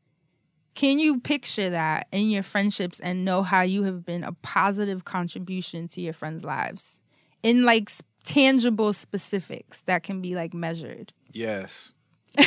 [0.74, 5.04] can you picture that in your friendships and know how you have been a positive
[5.04, 6.98] contribution to your friends lives
[7.42, 7.90] in like
[8.24, 11.92] tangible specifics that can be like measured Yes.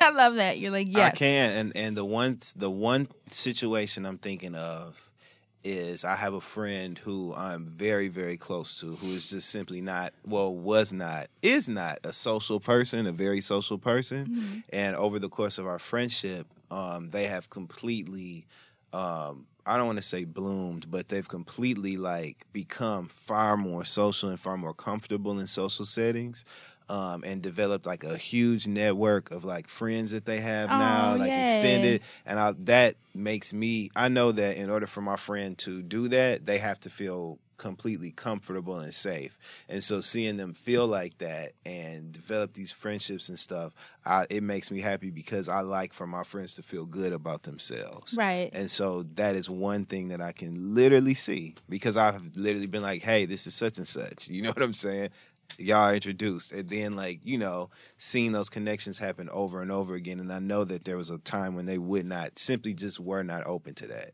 [0.00, 0.58] I love that.
[0.58, 1.12] You're like, yes.
[1.12, 5.10] I can, and and the one the one situation I'm thinking of
[5.62, 9.82] is I have a friend who I'm very very close to, who is just simply
[9.82, 14.58] not, well, was not, is not a social person, a very social person, mm-hmm.
[14.70, 18.46] and over the course of our friendship, um, they have completely.
[18.92, 24.28] Um, I don't want to say bloomed, but they've completely like become far more social
[24.30, 26.44] and far more comfortable in social settings.
[26.88, 31.18] Um, and developed like a huge network of like friends that they have now, Oh,
[31.18, 31.42] like yay.
[31.42, 33.90] extended, and I, that makes me.
[33.94, 37.38] I know that in order for my friend to do that, they have to feel
[37.60, 39.38] completely comfortable and safe.
[39.68, 44.42] And so seeing them feel like that and develop these friendships and stuff, I, it
[44.42, 48.16] makes me happy because I like for my friends to feel good about themselves.
[48.16, 48.48] Right.
[48.54, 52.82] And so that is one thing that I can literally see because I've literally been
[52.82, 54.28] like, hey, this is such and such.
[54.28, 55.10] You know what I'm saying?
[55.58, 56.52] Y'all introduced.
[56.52, 60.18] And then, like, you know, seeing those connections happen over and over again.
[60.18, 63.22] And I know that there was a time when they would not, simply just were
[63.22, 64.12] not open to that.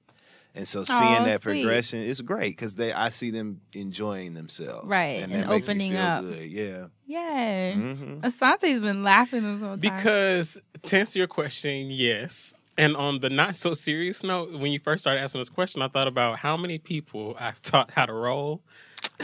[0.57, 1.61] And so seeing Aw, that sweet.
[1.63, 4.89] progression is great because they I see them enjoying themselves.
[4.89, 6.23] Right, And, and that makes me opening up.
[6.25, 6.43] good.
[6.51, 6.87] Yeah.
[7.07, 7.75] Yay.
[7.77, 8.21] Mhm.
[8.23, 9.81] Assante's been laughing this whole time.
[9.81, 12.55] Because to answer your question, yes.
[12.79, 15.89] And on the not so serious note, when you first started asking this question, I
[15.89, 18.63] thought about how many people I've taught how to roll.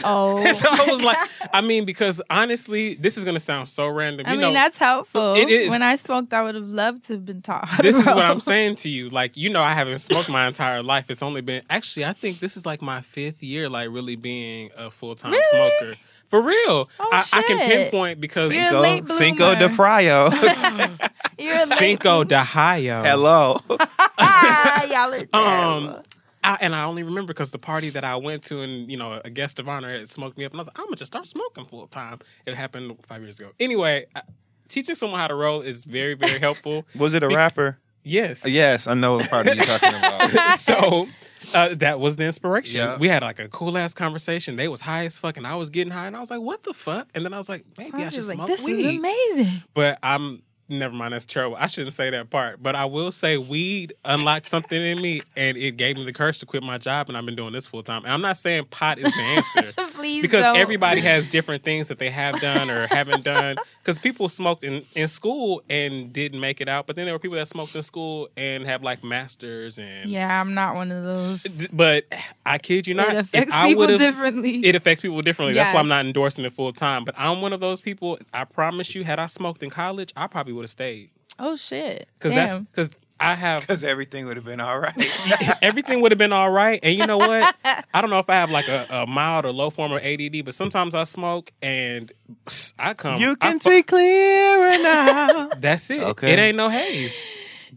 [0.03, 1.17] Oh, And so I was like,
[1.53, 4.25] I mean, because honestly, this is gonna sound so random.
[4.27, 5.35] I you mean know, that's helpful.
[5.35, 5.69] It is.
[5.69, 7.67] When I smoked, I would have loved to have been taught.
[7.67, 8.17] how to this is what.
[8.25, 9.09] I'm saying to you.
[9.09, 11.09] Like, you know, I haven't smoked my entire life.
[11.09, 14.69] It's only been actually, I think this is like my fifth year, like really being
[14.77, 15.69] a full time Really?
[15.79, 15.95] smoker.
[16.27, 16.89] For real.
[16.99, 19.75] Oh, I, I can pinpoint because You're a late Cinco de bloomer.
[19.75, 20.29] Frio.
[21.37, 23.03] You're a late Cinco de Mayo.
[23.03, 23.59] Hello.
[24.17, 26.03] Ah, y'all are Um, terrible.
[26.43, 29.21] I, and I only remember because the party that I went to, and you know,
[29.23, 31.11] a guest of honor had smoked me up, and I was like, I'm gonna just
[31.11, 32.19] start smoking full time.
[32.45, 33.51] It happened five years ago.
[33.59, 34.21] Anyway, I,
[34.67, 36.85] teaching someone how to roll is very, very helpful.
[36.95, 37.77] Was it a Be- rapper?
[38.03, 38.45] yes.
[38.47, 40.29] Yes, I know what part you're talking about.
[40.59, 41.07] so
[41.53, 42.77] uh, that was the inspiration.
[42.79, 42.97] Yeah.
[42.97, 44.55] We had like a cool ass conversation.
[44.57, 46.63] They was high as fuck, and I was getting high, and I was like, "What
[46.63, 48.85] the fuck?" And then I was like, "Maybe I Sante's should like, smoke this weed."
[48.85, 49.63] is amazing.
[49.73, 50.41] But I'm
[50.79, 51.13] never mind.
[51.13, 51.55] That's terrible.
[51.59, 52.61] I shouldn't say that part.
[52.61, 56.39] But I will say weed unlocked something in me, and it gave me the courage
[56.39, 58.03] to quit my job, and I've been doing this full time.
[58.03, 59.73] And I'm not saying pot is the answer.
[59.93, 60.57] Please Because don't.
[60.57, 63.57] everybody has different things that they have done or haven't done.
[63.79, 67.19] Because people smoked in, in school and didn't make it out, but then there were
[67.19, 71.03] people that smoked in school and have like masters and Yeah, I'm not one of
[71.03, 71.43] those.
[71.73, 72.05] but
[72.45, 74.65] I kid you not, it affects people differently.
[74.65, 75.53] It affects people differently.
[75.53, 77.03] That's why I'm not endorsing it full time.
[77.03, 78.17] But I'm one of those people.
[78.33, 81.09] I promise you, had I smoked in college, I probably would have stayed
[81.39, 82.07] oh shit!
[82.15, 82.63] because that's Damn.
[82.63, 82.89] because
[83.19, 85.57] I have Because everything would have been all right.
[85.61, 86.79] everything would have been all right.
[86.83, 87.55] And you know what?
[87.93, 90.43] I don't know if I have like a, a mild or low form of ADD,
[90.43, 92.11] but sometimes I smoke and
[92.77, 93.21] I come.
[93.21, 95.49] you I can fu- see clearer now.
[95.57, 96.01] That's it.
[96.03, 96.33] Okay.
[96.33, 97.15] It ain't no haze.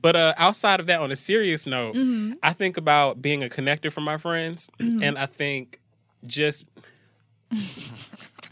[0.01, 2.35] But uh, outside of that, on a serious note, Mm-hmm.
[2.43, 5.79] I think about being a connector for my friends, and I think
[6.27, 6.65] just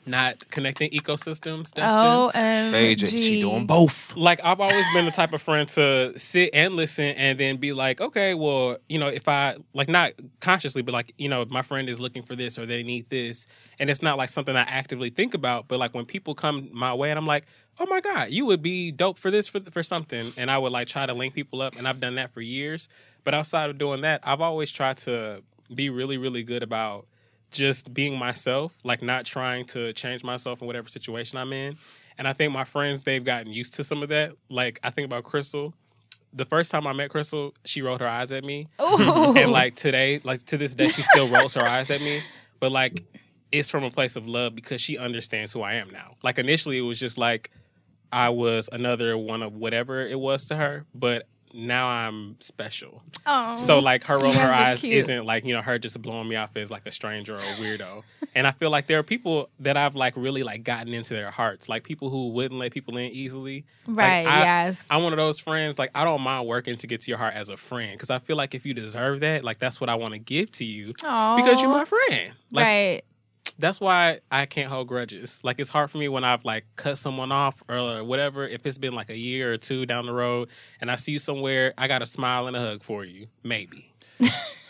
[0.06, 1.72] not connecting ecosystems.
[1.72, 2.74] Dustin.
[2.74, 4.16] AJ, she doing both.
[4.16, 7.72] like I've always been the type of friend to sit and listen and then be
[7.72, 11.48] like, okay, well, you know, if I like not consciously, but like, you know, if
[11.48, 13.46] my friend is looking for this or they need this,
[13.78, 16.94] and it's not like something I actively think about, but like when people come my
[16.94, 17.44] way and I'm like,
[17.80, 20.72] oh my god, you would be dope for this for for something, and I would
[20.72, 22.88] like try to link people up, and I've done that for years.
[23.24, 25.42] But outside of doing that, I've always tried to
[25.74, 27.06] be really, really good about
[27.54, 31.78] just being myself, like not trying to change myself in whatever situation I'm in.
[32.18, 34.32] And I think my friends, they've gotten used to some of that.
[34.50, 35.72] Like I think about Crystal.
[36.32, 38.66] The first time I met Crystal, she rolled her eyes at me.
[38.82, 39.36] Ooh.
[39.36, 42.22] And like today, like to this day, she still rolls her eyes at me.
[42.60, 43.04] But like
[43.52, 46.06] it's from a place of love because she understands who I am now.
[46.22, 47.50] Like initially it was just like
[48.12, 53.02] I was another one of whatever it was to her, but now I'm special.
[53.26, 53.56] Oh.
[53.56, 54.94] So like her rolling her eyes cute.
[54.94, 57.54] isn't like, you know, her just blowing me off as like a stranger or a
[57.60, 58.02] weirdo.
[58.34, 61.30] and I feel like there are people that I've like really like gotten into their
[61.30, 61.68] hearts.
[61.68, 63.64] Like people who wouldn't let people in easily.
[63.86, 64.84] Like, Right, I- yes.
[64.90, 67.34] I'm one of those friends, like I don't mind working to get to your heart
[67.34, 67.98] as a friend.
[67.98, 70.50] Cause I feel like if you deserve that, like that's what I want to give
[70.52, 70.88] to you.
[70.92, 72.32] Because you're my friend.
[72.52, 73.02] Like right.
[73.58, 75.40] That's why I can't hold grudges.
[75.42, 78.46] Like it's hard for me when I've like cut someone off or whatever.
[78.46, 80.48] If it's been like a year or two down the road
[80.80, 83.28] and I see you somewhere, I got a smile and a hug for you.
[83.42, 83.93] Maybe.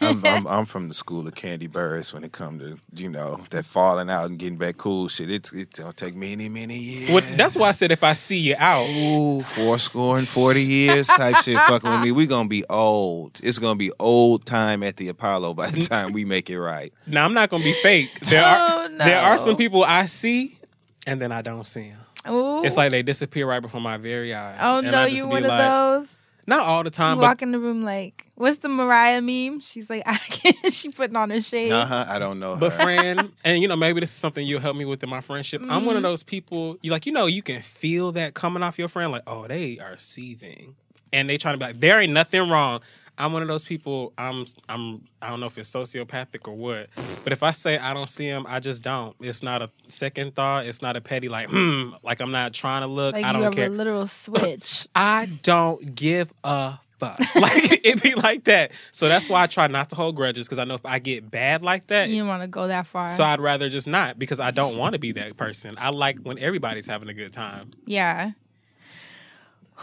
[0.00, 3.40] I'm, I'm I'm from the school of Kandi Burruss when it comes to you know
[3.50, 5.30] that falling out and getting back cool shit.
[5.30, 7.10] It it don't take many many years.
[7.10, 10.62] Well, that's why I said if I see you out, Ooh, four score and forty
[10.62, 12.12] years type shit fucking with me.
[12.12, 13.40] We gonna be old.
[13.42, 16.92] It's gonna be old time at the Apollo by the time we make it right.
[17.06, 18.20] now I'm not gonna be fake.
[18.20, 20.58] There are Oh, there are some people I see
[21.06, 22.32] and then I don't see them.
[22.34, 22.64] Ooh.
[22.64, 24.58] It's like they disappear right before my very eyes.
[24.60, 26.14] oh And no, you be one of those.
[26.46, 29.60] Not all the You time, but walk in the room like, what's the Mariah meme?
[29.60, 30.72] She's like, I can't.
[30.72, 31.72] She putting on her shade.
[31.72, 32.04] Uh huh.
[32.08, 32.56] I don't know.
[32.56, 35.20] But friend, and you know, maybe this is something you'll help me with in my
[35.20, 35.62] friendship.
[35.62, 35.86] I'm Mm-hmm.
[35.86, 38.88] one of those people you like, you know, you can feel that coming off your
[38.88, 40.74] friend, like, oh, they are seething.
[41.12, 42.80] And they trying to be like, there ain't nothing wrong.
[43.16, 44.12] I'm one of those people.
[44.18, 46.88] I'm I'm I don't know if it's sociopathic or what,
[47.22, 49.14] but if I say I don't see him, I just don't.
[49.20, 50.66] It's not a second thought.
[50.66, 51.90] It's not a petty like hmm.
[52.02, 53.14] Like I'm not trying to look.
[53.14, 53.66] Like I don't have care.
[53.66, 54.88] a literal switch.
[54.94, 57.18] I don't give a fuck.
[57.36, 58.72] like it be like that.
[58.92, 61.30] So that's why I try not to hold grudges because I know if I get
[61.30, 63.08] bad like that, you don't want to go that far.
[63.08, 65.76] so I'd rather just not because I don't want to be that person.
[65.78, 67.70] I like when everybody's having a good time.
[67.86, 68.32] Yeah.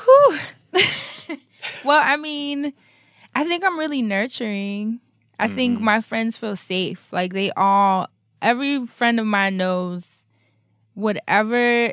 [0.04, 0.40] Whew.
[1.84, 2.74] well, I mean,
[3.36, 5.00] I think I'm really nurturing.
[5.40, 5.86] I think Mm-hmm.
[5.86, 7.12] my friends feel safe.
[7.12, 8.08] Like they all,
[8.42, 10.26] every friend of mine knows
[10.94, 11.92] whatever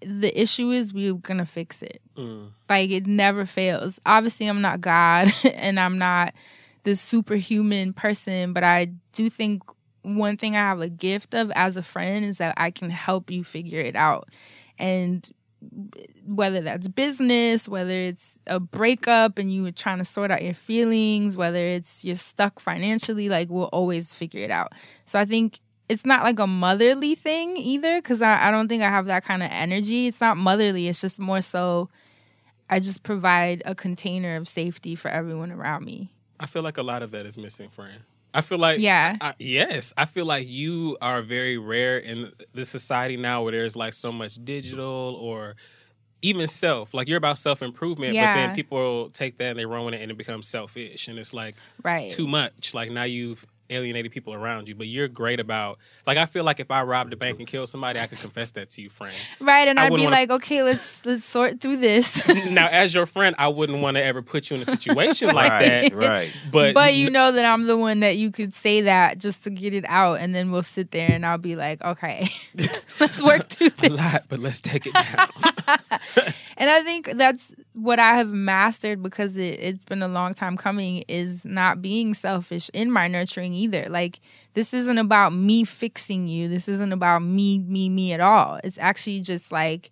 [0.00, 2.00] the issue is, we're going to fix it.
[2.16, 2.50] Mm.
[2.68, 3.98] Like it never fails.
[4.04, 6.34] Obviously, I'm not God and I'm not
[6.82, 9.62] this superhuman person, but I do think
[10.02, 13.30] one thing I have a gift of as a friend is that I can help
[13.30, 14.28] you figure it out.
[14.78, 15.28] And
[16.24, 20.54] whether that's business, whether it's a breakup and you were trying to sort out your
[20.54, 24.72] feelings, whether it's you're stuck financially, like we'll always figure it out.
[25.04, 28.82] So I think it's not like a motherly thing either, because I, I don't think
[28.82, 30.08] I have that kind of energy.
[30.08, 31.88] It's not motherly, it's just more so
[32.68, 36.12] I just provide a container of safety for everyone around me.
[36.40, 38.02] I feel like a lot of that is missing, friend.
[38.36, 39.16] I feel like Yeah.
[39.20, 43.76] I, yes, I feel like you are very rare in this society now where there's
[43.76, 45.56] like so much digital or
[46.22, 46.92] even self.
[46.94, 50.02] Like you're about self improvement, but then people take that and they run with it
[50.02, 52.10] and it becomes selfish, and it's like Right.
[52.10, 52.74] too much.
[52.74, 55.78] Like now you've alienated people around you, but you're great about.
[56.06, 58.50] Like I feel like if I robbed a bank and killed somebody, I could confess
[58.52, 59.14] that to you, friend.
[59.40, 62.26] Right, and I I'd be wanna- like, okay, let's let's sort through this.
[62.50, 65.50] now, as your friend, I wouldn't want to ever put you in a situation like
[65.50, 65.92] Right, that.
[65.94, 66.36] right.
[66.50, 69.50] But but you know that I'm the one that you could say that just to
[69.50, 72.28] get it out, and then we'll sit there and I'll be like, okay,
[73.00, 75.28] let's work through a lot, but let's take it down.
[76.58, 80.56] And I think that's what I have mastered because it, it's been a long time
[80.56, 83.86] coming is not being selfish in my nurturing either.
[83.88, 84.20] Like
[84.54, 86.48] this isn't about me fixing you.
[86.48, 88.60] This isn't about me, me, me at all.
[88.62, 89.90] It's actually just like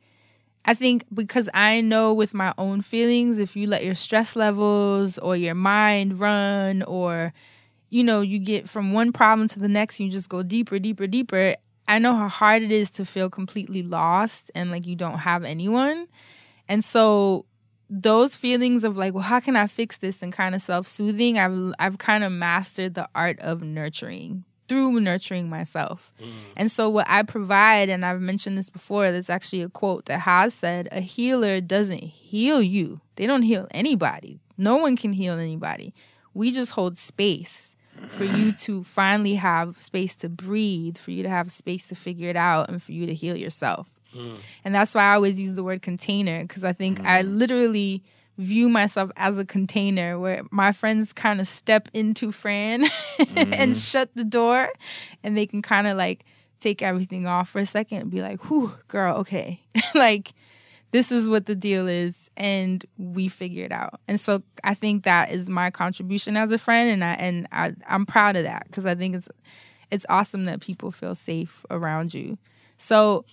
[0.65, 5.19] I think because I know with my own feelings, if you let your stress levels
[5.19, 7.33] or your mind run or
[7.91, 10.81] you know, you get from one problem to the next and you just go deeper,
[10.81, 11.55] deeper, deeper.
[11.87, 15.45] I know how hard it is to feel completely lost and like you don't have
[15.45, 16.09] anyone.
[16.69, 17.45] And so
[18.03, 21.73] those feelings of like, well, how can I fix this and kind of self-soothing, I've
[21.79, 26.13] I've kind of mastered the art of nurturing through nurturing myself.
[26.21, 26.33] Mm.
[26.57, 30.21] And so what I provide, and I've mentioned this before, there's actually a quote that
[30.21, 33.01] has said, a healer doesn't heal you.
[33.17, 34.41] They don't heal anybody.
[34.57, 35.93] No one can heal anybody.
[36.33, 37.77] We just hold space
[38.09, 42.29] for you to finally have space to breathe, for you to have space to figure
[42.29, 43.94] it out, and for you to heal yourself.
[44.65, 47.39] And that's why I always use the word container because I think I mm.
[47.39, 48.03] literally
[48.37, 52.85] view myself as a container where my friends kind of step into Fran
[53.19, 53.73] and mm-hmm.
[53.73, 54.69] shut the door
[55.23, 56.25] and they can kind of like
[56.59, 59.63] take everything off for a second and be like, whew, girl, okay.
[59.95, 60.33] like,
[60.91, 64.01] this is what the deal is and we figure it out.
[64.09, 67.75] And so i think that is my contribution as a friend and i and I,
[67.89, 69.29] i'm proud of that because i think it's
[69.95, 72.37] it's awesome that people feel safe around you.
[72.79, 73.25] So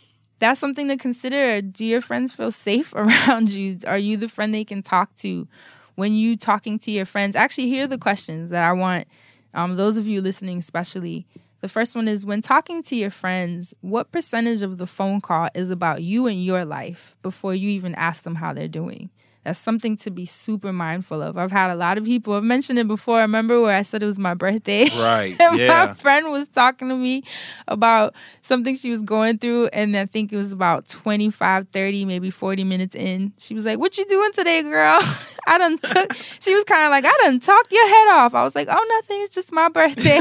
[0.41, 1.61] that's something to consider.
[1.61, 3.77] Do your friends feel safe around you?
[3.87, 5.47] Are you the friend they can talk to
[5.95, 7.37] when you talking to your friends?
[7.37, 9.07] Actually here are the questions that i want
[9.53, 11.25] um, those of you listening especially.
[11.59, 15.49] The first one is when talking to your friends, what percentage of the phone call
[15.53, 19.09] is about you and your life before you even ask them how they're doing?
[19.43, 21.35] That's something to be super mindful of.
[21.37, 23.17] I've had a lot of people, I've mentioned it before.
[23.17, 24.83] I remember where I said it was my birthday?
[24.83, 25.67] Right, and yeah.
[25.87, 27.23] My friend was talking to me
[27.67, 28.13] about
[28.43, 32.63] something she was going through, and I think it was about 25, 30, maybe 40
[32.63, 33.33] minutes in.
[33.39, 34.99] She was like, What you doing today, girl?
[35.47, 38.35] I done took, she was kind of like, I done talked your head off.
[38.35, 39.21] I was like, Oh, nothing.
[39.21, 40.19] It's just my birthday.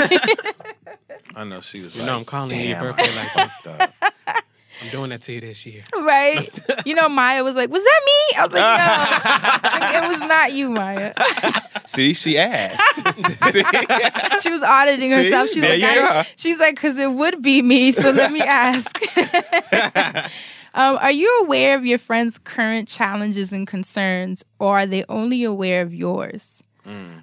[1.36, 4.44] I know she was You like, know I'm calling you your birthday like that.
[4.80, 5.82] Fucked up." I'm doing that to you this year.
[5.98, 6.48] right?
[6.86, 10.52] You know, Maya was like, "Was that me?" I was like, "No, it was not
[10.52, 11.12] you, Maya."
[11.86, 12.96] See, she asked.
[14.42, 15.14] she was auditing See?
[15.16, 15.48] herself.
[15.50, 16.28] She's There like, you I, go.
[16.36, 18.88] "She's like, because it would be me." So let me ask.
[20.74, 25.44] um, are you aware of your friends' current challenges and concerns, or are they only
[25.44, 26.62] aware of yours?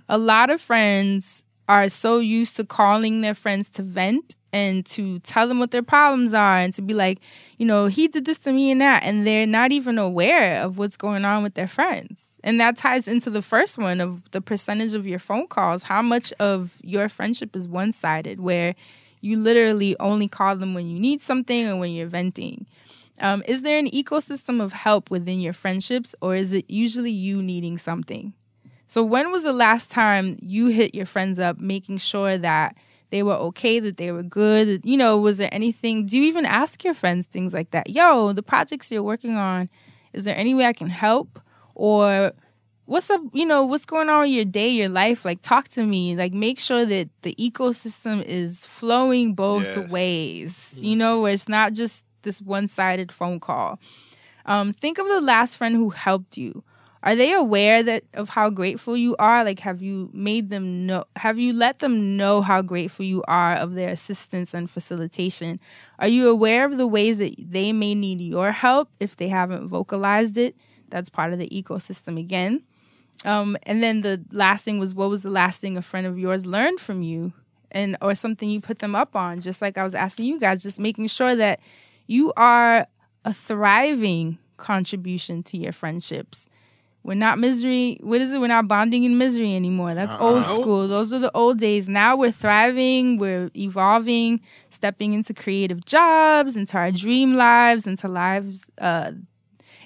[0.07, 5.19] A lot of friends are so used to calling their friends to vent and to
[5.19, 7.19] tell them what their problems are and to be like,
[7.57, 9.03] you know, he did this to me and that.
[9.03, 12.39] And they're not even aware of what's going on with their friends.
[12.43, 15.83] And that ties into the first one of the percentage of your phone calls.
[15.83, 18.73] How much of your friendship is one sided, where
[19.21, 22.65] you literally only call them when you need something or when you're venting?
[23.21, 27.43] Um, is there an ecosystem of help within your friendships, or is it usually you
[27.43, 28.33] needing something?
[28.87, 32.75] So when was the last time you hit your friends up making sure that
[33.09, 34.81] they were okay, that they were good?
[34.83, 37.89] You know, was there anything do you even ask your friends things like that?
[37.89, 39.69] Yo, the projects you're working on,
[40.13, 41.39] is there any way I can help?
[41.75, 42.31] Or
[42.85, 45.25] what's up, you know, what's going on with your day, your life?
[45.25, 46.15] Like talk to me.
[46.15, 49.89] Like make sure that the ecosystem is flowing both Yes.
[49.91, 50.79] ways.
[50.81, 53.79] You know, where it's not just this one-sided phone call.
[54.45, 56.63] Um, think of the last friend who helped you.
[57.03, 59.43] Are they aware that of how grateful you are?
[59.43, 61.05] Like, have you made them know?
[61.15, 65.59] Have you let them know how grateful you are of their assistance and facilitation?
[65.99, 69.67] Are you aware of the ways that they may need your help if they haven't
[69.67, 70.55] vocalized it?
[70.89, 72.63] That's part of the ecosystem again.
[73.25, 76.19] Um, and then the last thing was, what was the last thing a friend of
[76.19, 77.33] yours learned from you,
[77.71, 79.41] and or something you put them up on?
[79.41, 81.59] Just like I was asking you guys, just making sure that
[82.05, 82.87] you are
[83.25, 86.49] a thriving contribution to your friendships.
[87.03, 87.99] We're not misery.
[88.01, 88.39] What is it?
[88.39, 89.93] We're not bonding in misery anymore.
[89.93, 90.89] That's old school.
[90.89, 91.87] Those are the old days.
[91.87, 93.17] Now we're thriving.
[93.17, 99.11] We're evolving, stepping into creative jobs, into our dream lives, into lives, uh,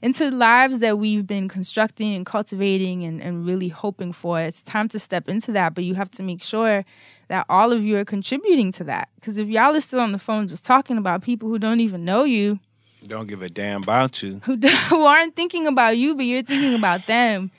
[0.01, 4.39] into lives that we've been constructing and cultivating and, and really hoping for.
[4.39, 6.83] It's time to step into that, but you have to make sure
[7.27, 9.09] that all of you are contributing to that.
[9.15, 12.03] Because if y'all are still on the phone just talking about people who don't even
[12.03, 12.59] know you,
[13.05, 14.41] Don't give a damn about you.
[14.43, 14.55] who
[14.89, 17.51] who aren't thinking about you, but you're thinking about them.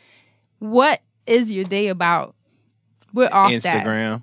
[0.58, 2.34] What is your day about?
[3.12, 3.84] We're off that.
[3.84, 4.22] Instagram.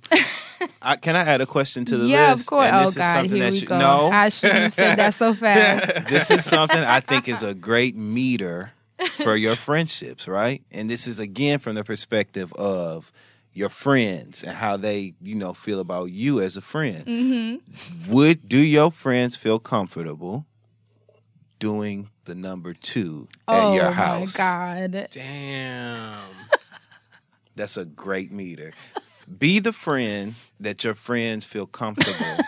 [0.82, 2.44] I, can I add a question to the yeah, list?
[2.46, 2.68] of course.
[2.68, 3.78] And Oh is God, something here that we you- go.
[3.80, 6.10] No, I shouldn't have said that so fast.
[6.10, 8.72] this is something I think is a great meter
[9.24, 10.62] for your friendships, right?
[10.72, 13.12] And this is again from the perspective of
[13.54, 17.06] your friends and how they, you know, feel about you as a friend.
[17.06, 18.14] Mm-hmm.
[18.14, 20.46] Would do your friends feel comfortable
[21.60, 24.40] doing the number two at oh your house?
[24.40, 25.08] Oh my God.
[25.12, 26.18] Damn.
[27.56, 28.72] That's a great meter.
[29.38, 32.44] Be the friend that your friends feel comfortable.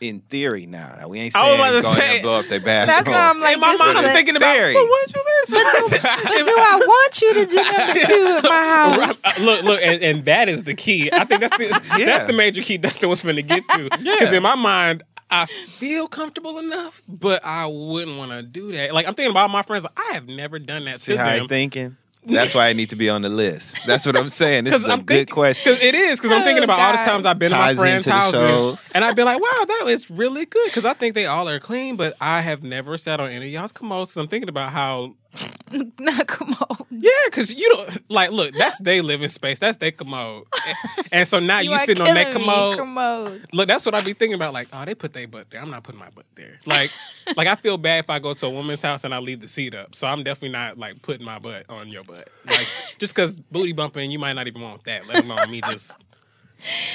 [0.00, 2.58] In theory, now, now we ain't saying about go to say- and blow up their
[2.58, 2.86] bathroom.
[2.96, 4.72] That's why I'm like, In my this mind, is I'm a- thinking about, Theory.
[4.72, 8.98] but what you But do I want you to do number two at my house?
[9.24, 9.38] Right.
[9.40, 11.10] Uh, look, look, and, and that is the key.
[11.12, 11.66] I think that's the
[11.98, 12.06] Yeah.
[12.06, 12.78] that's the major key.
[12.78, 13.90] That's the what's going to get to.
[13.90, 18.92] Because in my mind, I feel comfortable enough, but I wouldn't want to do that.
[18.92, 19.86] Like I'm thinking about my friends.
[19.96, 21.42] I have never done that See to how them.
[21.42, 21.96] I'm thinking?
[22.26, 23.78] That's why I need to be on the list.
[23.86, 24.64] That's what I'm saying.
[24.64, 25.72] This is a I'm good question.
[25.72, 26.20] Cause it is.
[26.20, 28.92] Because I'm thinking about all the times I've been Ties to my friends' houses, shows.
[28.94, 31.58] and I've been like, "Wow, that was really good." Because I think they all are
[31.58, 34.14] clean, but I have never sat on any of y'all's commodes.
[34.18, 35.14] I'm thinking about how,
[35.98, 36.86] Not come on.
[36.90, 38.30] yeah, because you don't like.
[38.32, 39.60] Look, that's their living space.
[39.60, 42.76] That's their commode, and, and so now you, are sitting on that commode.
[42.76, 43.46] Commode.
[43.52, 44.52] Look, that's what I be thinking about.
[44.52, 45.60] Like, oh, they put their butt there.
[45.60, 46.58] I'm not putting my butt there.
[46.66, 46.90] Like,
[47.36, 49.48] like I feel bad if I go to a woman's house and I leave the
[49.48, 49.94] seat up.
[49.94, 52.28] So I'm definitely not like putting my butt on your butt.
[52.46, 52.66] Like,
[52.98, 55.06] just because booty bumping, you might not even want that.
[55.06, 55.96] Let alone me just.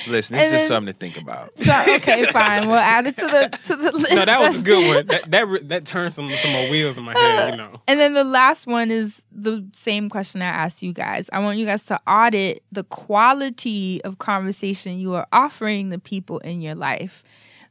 [0.07, 1.51] Listen, And it's just then- something to think about.
[1.61, 2.67] So, okay, fine.
[2.67, 4.15] We'll add it to the to the list.
[4.15, 5.05] No, that was a good one.
[5.07, 7.51] That that re- that turned some some more wheels in my head.
[7.51, 7.81] You know.
[7.87, 11.29] And then the last one is the same question I asked you guys.
[11.33, 16.39] I want you guys to audit the quality of conversation you are offering the people
[16.39, 17.23] in your life.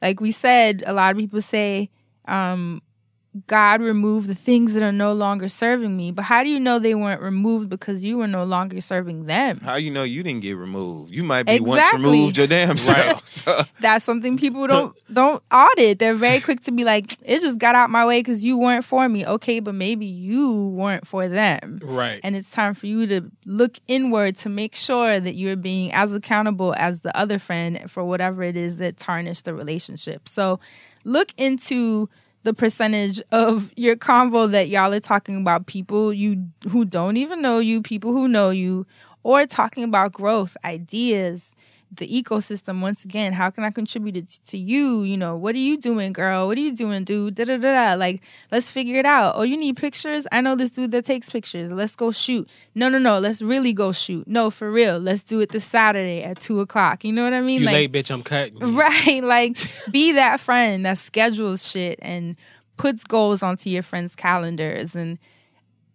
[0.03, 1.91] Like we said, a lot of people say,
[2.27, 2.83] um,
[3.49, 6.13] God removed the things that are no longer serving me.
[6.13, 9.59] But how do you know they weren't removed because you were no longer serving them?
[9.61, 11.13] How you know you didn't get removed?
[11.13, 12.05] You might be once Exactly.
[12.11, 12.81] removed your damn Right.
[12.81, 13.27] self.
[13.45, 15.99] So, That's something people don't don't audit.
[15.99, 18.85] They're very quick to be like, it just got out my way because you weren't
[18.85, 19.27] for me.
[19.27, 21.81] Okay, but maybe you weren't for them.
[21.83, 22.21] Right.
[22.25, 26.15] And it's time for you to look inward to make sure that you're being as
[26.15, 30.29] accountable as the other friend for whatever it is that tarnished the relationship.
[30.29, 30.61] So
[31.05, 32.09] look into
[32.45, 37.43] the percentage of your convo that y'all are talking about people you who don't even
[37.43, 38.87] know you, people who know you,
[39.23, 41.57] or talking about growth, ideas,
[41.97, 43.33] the ecosystem once again.
[43.33, 45.03] How can i contribute it to you?
[45.03, 46.47] You know what are you doing girl?
[46.47, 47.35] What are you doing dude?
[47.35, 47.95] Da da da da.
[47.95, 49.35] Like let's figure it out.
[49.37, 50.27] Oh you need pictures?
[50.33, 51.73] I know this dude that takes pictures.
[51.73, 52.49] Let's go shoot.
[52.75, 53.19] No no no.
[53.19, 54.27] Let's really go shoot.
[54.27, 54.99] No for real.
[54.99, 57.05] Let's do it this saturday at two o'clock.
[57.05, 57.61] You know what i mean?
[57.61, 58.11] You like late, bitch.
[58.11, 58.55] I'm cutting.
[58.65, 58.77] Mm.
[58.79, 59.23] Right.
[59.23, 59.57] Like
[59.91, 62.37] be that friend that schedules shit and
[62.77, 64.95] puts goals onto your friends' calendars.
[64.97, 65.19] And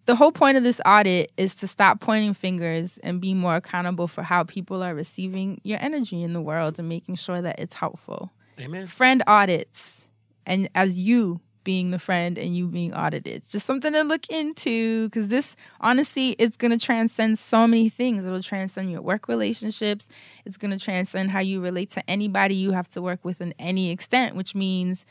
[0.09, 4.07] the whole point of this audit is to stop pointing fingers and be more accountable
[4.07, 7.75] for how people are receiving your energy in the world and making sure that it's
[7.75, 8.31] helpful.
[8.59, 8.87] Amen.
[8.87, 10.07] Friend audits
[10.47, 13.35] and as you being the friend and you being audited.
[13.35, 17.87] It's just something to look into because this, honestly, it's going to transcend so many
[17.87, 18.25] things.
[18.25, 20.09] It will transcend your work relationships.
[20.43, 23.53] It's going to transcend how you relate to anybody you have to work with in
[23.59, 25.05] any extent, which means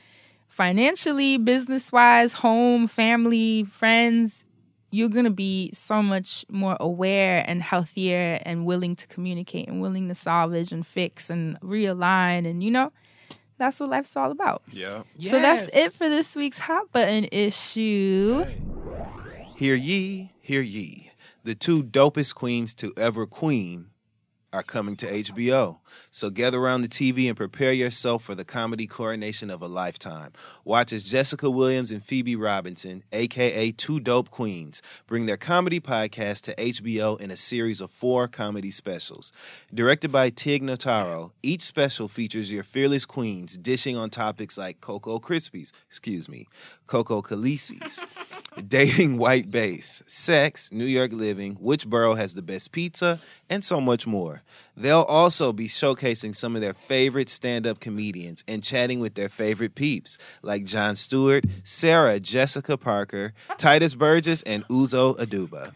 [0.48, 4.44] financially, business wise, home, family, friends,
[4.90, 9.80] you're going to be so much more aware and healthier and willing to communicate and
[9.80, 12.48] willing to salvage and fix and realign.
[12.48, 12.92] And, you know,
[13.58, 14.62] that's what life's all about.
[14.72, 15.02] Yeah.
[15.20, 18.44] So that's it for this week's Hot Button issue.
[19.56, 21.10] Hear ye, hear ye.
[21.44, 23.88] The two dopest queens to ever queen
[24.52, 25.78] are coming to HBO.
[26.10, 30.32] So gather around the TV and prepare yourself for the comedy coronation of a lifetime.
[30.64, 36.42] Watch as Jessica Williams and Phoebe Robinson, aka Two Dope Queens, bring their comedy podcast
[36.42, 39.32] to HBO in a series of four comedy specials.
[39.72, 45.18] Directed by Tig Notaro, each special features your fearless queens dishing on topics like Cocoa
[45.18, 46.46] Krispies, excuse me,
[46.86, 48.02] Coco Khaleesi's,
[48.68, 53.20] dating white base, sex, New York living, which borough has the best pizza,
[53.50, 54.37] and so much more.
[54.76, 59.28] They'll also be showcasing some of their favorite stand up comedians and chatting with their
[59.28, 65.74] favorite peeps like Jon Stewart, Sarah Jessica Parker, Tituss Burgess, and Uzo Aduba.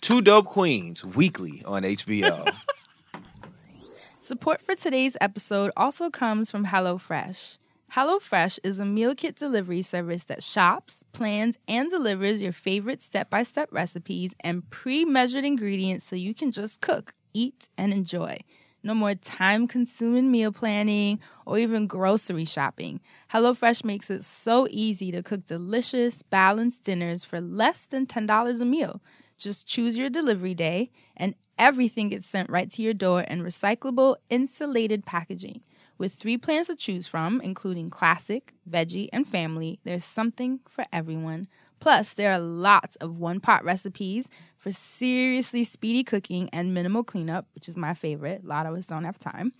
[0.00, 2.52] Two Dope Queens weekly on HBO.
[4.20, 7.58] Support for today's episode also comes from HelloFresh.
[7.94, 13.28] HelloFresh is a meal kit delivery service that shops, plans, and delivers your favorite step
[13.28, 18.38] by step recipes and pre measured ingredients so you can just cook, eat, and enjoy.
[18.82, 23.00] No more time consuming meal planning or even grocery shopping.
[23.32, 28.64] HelloFresh makes it so easy to cook delicious, balanced dinners for less than $10 a
[28.64, 29.02] meal.
[29.36, 34.16] Just choose your delivery day, and everything gets sent right to your door in recyclable,
[34.28, 35.62] insulated packaging.
[35.98, 41.46] With three plans to choose from, including classic, veggie, and family, there's something for everyone.
[41.80, 44.28] Plus, there are lots of one pot recipes
[44.58, 48.42] for seriously speedy cooking and minimal cleanup, which is my favorite.
[48.44, 49.52] A lot of us don't have time.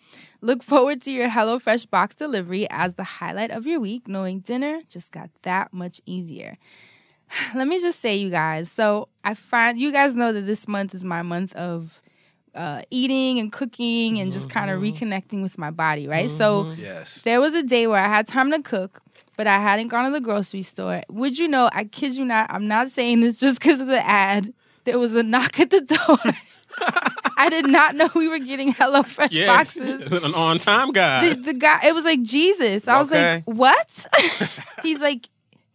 [0.42, 4.82] Look forward to your HelloFresh box delivery as the highlight of your week, knowing dinner
[4.88, 6.58] just got that much easier.
[7.54, 10.94] Let me just say, you guys, so I find you guys know that this month
[10.94, 12.02] is my month of
[12.54, 16.28] uh, eating and cooking and just kind of reconnecting with my body, right?
[16.28, 17.22] So yes.
[17.22, 19.00] there was a day where I had time to cook,
[19.40, 21.00] but I hadn't gone to the grocery store.
[21.08, 21.70] Would you know?
[21.72, 22.48] I kid you not.
[22.52, 24.52] I'm not saying this just because of the ad.
[24.84, 26.18] There was a knock at the door.
[27.38, 29.78] I did not know we were getting HelloFresh Yes.
[29.78, 30.12] boxes.
[30.24, 31.30] An on time guy.
[31.30, 32.86] The, the guy, it was like Jesus.
[32.86, 33.36] I was Okay.
[33.36, 34.06] like, what?
[34.82, 35.26] He's like,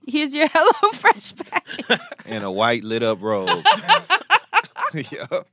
[0.08, 2.00] here's your HelloFresh package.
[2.28, 3.66] In a white lit up robe.
[4.94, 5.48] Yup.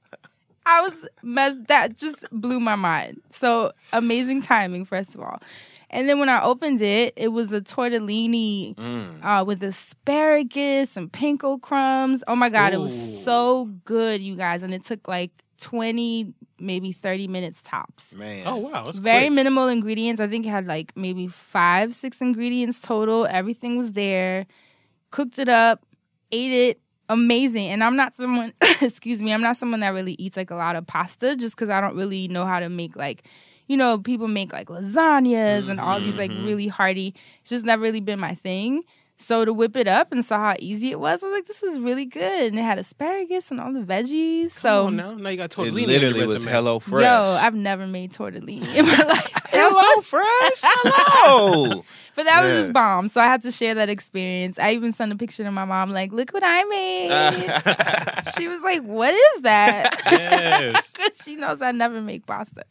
[0.66, 1.66] I was messed.
[1.68, 3.22] That just blew my mind.
[3.30, 5.40] So amazing timing, first of all.
[5.92, 8.74] And then when I opened it, it was a tortellini
[9.22, 12.24] uh, with asparagus and panko crumbs.
[12.26, 14.62] Oh my god, it was so good, you guys!
[14.62, 18.14] And it took like twenty, maybe thirty minutes tops.
[18.14, 18.44] Man.
[18.46, 19.32] oh wow, that's Very quick.
[19.32, 20.20] minimal ingredients.
[20.20, 23.26] I think it had like maybe five, six ingredients total.
[23.26, 24.46] Everything was there.
[25.10, 25.84] Cooked it up,
[26.30, 26.80] ate it.
[27.08, 27.66] Amazing.
[27.68, 30.76] And I'm not someone, excuse me, I'm not someone that really eats like a lot
[30.76, 33.28] of pasta just because I don't really know how to make like,
[33.66, 36.46] you know, people make like lasagnas and all these like mm-hmm.
[36.46, 37.14] really hearty.
[37.40, 38.82] It's just never really been my thing.
[39.16, 41.62] So to whip it up and saw how easy it was, I was like, this
[41.62, 42.48] was really good.
[42.48, 44.50] And it had asparagus and all the veggies.
[44.50, 45.84] So Come on now, now you got tortellini.
[45.84, 46.44] on your literally was.
[46.44, 47.04] Hello Fresh.
[47.04, 49.41] Yo, I've never made tortellini in my life.
[49.52, 50.60] HelloFresh.
[50.64, 51.84] Hello.
[52.14, 53.08] But that was just bomb.
[53.08, 54.58] So I had to share that experience.
[54.58, 58.32] I even sent a picture to my mom, like, look what I made.
[58.36, 60.00] she was like, What is that?
[60.10, 60.94] Yes.
[61.22, 62.64] She knows I never make pasta.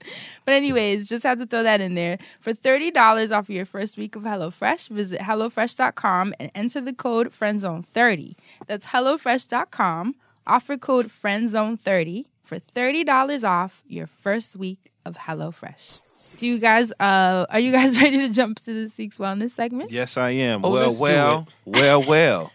[0.45, 2.18] But, anyways, just had to throw that in there.
[2.40, 8.36] For $30 off your first week of HelloFresh, visit HelloFresh.com and enter the code FriendZone30.
[8.68, 10.16] That's HelloFresh.com.
[10.48, 16.11] Offer code FriendZone30 for $30 off your first week of HelloFresh.
[16.38, 19.91] Do you guys, uh, are you guys ready to jump to this week's wellness segment?
[19.91, 20.66] Yes, I am.
[20.66, 22.52] Oh, well, let's well, well, well.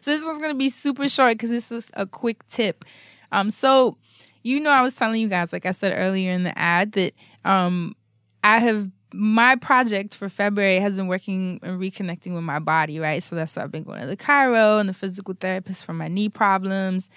[0.00, 2.84] So this one's gonna be super short because this is a quick tip.
[3.32, 3.96] Um, so
[4.42, 7.14] you know, I was telling you guys, like I said earlier in the ad, that
[7.44, 7.94] um,
[8.42, 13.22] I have my project for February has been working and reconnecting with my body, right?
[13.22, 16.08] So that's why I've been going to the chiro and the physical therapist for my
[16.08, 17.10] knee problems.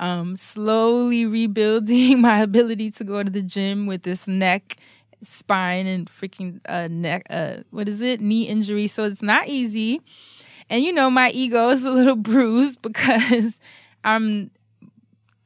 [0.00, 4.76] Um, slowly rebuilding my ability to go to the gym with this neck,
[5.22, 7.26] spine, and freaking uh, neck.
[7.30, 8.20] Uh, what is it?
[8.20, 8.86] Knee injury.
[8.86, 10.00] So it's not easy.
[10.70, 13.60] And you know, my ego is a little bruised because
[14.04, 14.50] I'm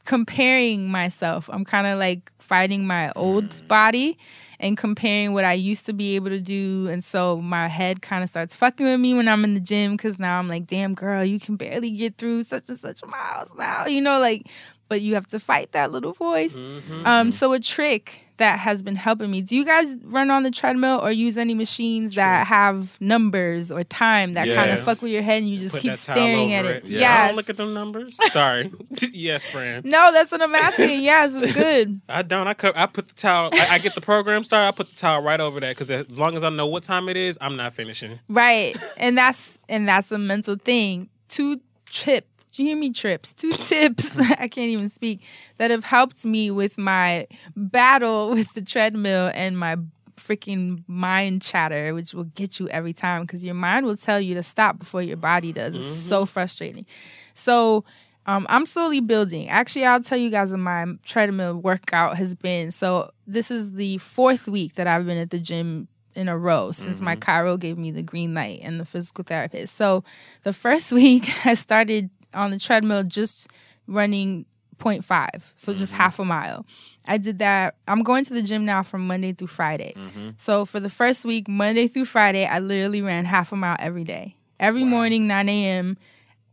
[0.05, 1.49] comparing myself.
[1.53, 4.19] I'm kind of like fighting my old body
[4.59, 6.89] and comparing what I used to be able to do.
[6.90, 9.93] And so my head kind of starts fucking with me when I'm in the gym
[9.93, 13.53] because now I'm like, damn, girl, you can barely get through such and such miles
[13.57, 14.47] now, you know, like,
[14.89, 16.57] but you have to fight that little voice.
[17.05, 19.41] Um, so a trick that has been helping me.
[19.43, 23.85] Do you guys run on the treadmill or use any machines that have numbers or
[23.85, 26.65] time that kind of fuck with your head and you just Put keep staring at
[26.65, 26.85] over it?
[26.85, 26.99] Yeah.
[26.99, 27.29] I Yes.
[27.29, 28.17] don't look at them numbers.
[28.33, 28.73] Sorry.
[29.13, 29.85] yes, friend.
[29.85, 31.03] no, that's what I'm asking.
[31.03, 32.01] yes, it's good.
[32.09, 32.47] I don't.
[32.49, 33.51] I co- I put the towel.
[33.53, 34.69] I, I get the program started.
[34.69, 37.09] I put the towel right over that because as long as I know what time
[37.09, 38.19] it is, I'm not finishing.
[38.29, 38.77] Right.
[38.97, 41.11] And that's and that's a mental thing.
[41.29, 43.33] Two trip do you hear me trips?
[43.33, 45.23] Two tips I can't even speak
[45.59, 47.27] that have helped me with my
[47.57, 49.77] battle with the treadmill and my
[50.16, 54.35] freaking mind chatter, which will get you every time because your mind will tell you
[54.35, 55.74] to stop before your body does.
[55.74, 56.87] It's so frustrating.
[57.35, 57.85] So
[58.27, 59.49] um, I'm slowly building.
[59.49, 62.70] Actually, I'll tell you guys what my treadmill workout has been.
[62.70, 66.73] So this is the fourth week that I've been at the gym in a row
[66.73, 69.74] since my chiro gave me the green light and the physical therapist.
[69.74, 70.05] So
[70.43, 73.49] the first week I started on the treadmill just
[73.87, 74.47] running
[74.79, 76.03] 0.5, so just mm-hmm.
[76.03, 76.67] half a mile.
[77.07, 77.77] I did that.
[77.87, 79.95] I'm going to the gym now from Monday through Friday.
[79.97, 80.31] Mm-hmm.
[80.37, 84.05] So for the first week, Monday through Friday, I literally ran half a mile every
[84.05, 84.37] day.
[84.59, 85.97] Every morning, 9 a.m.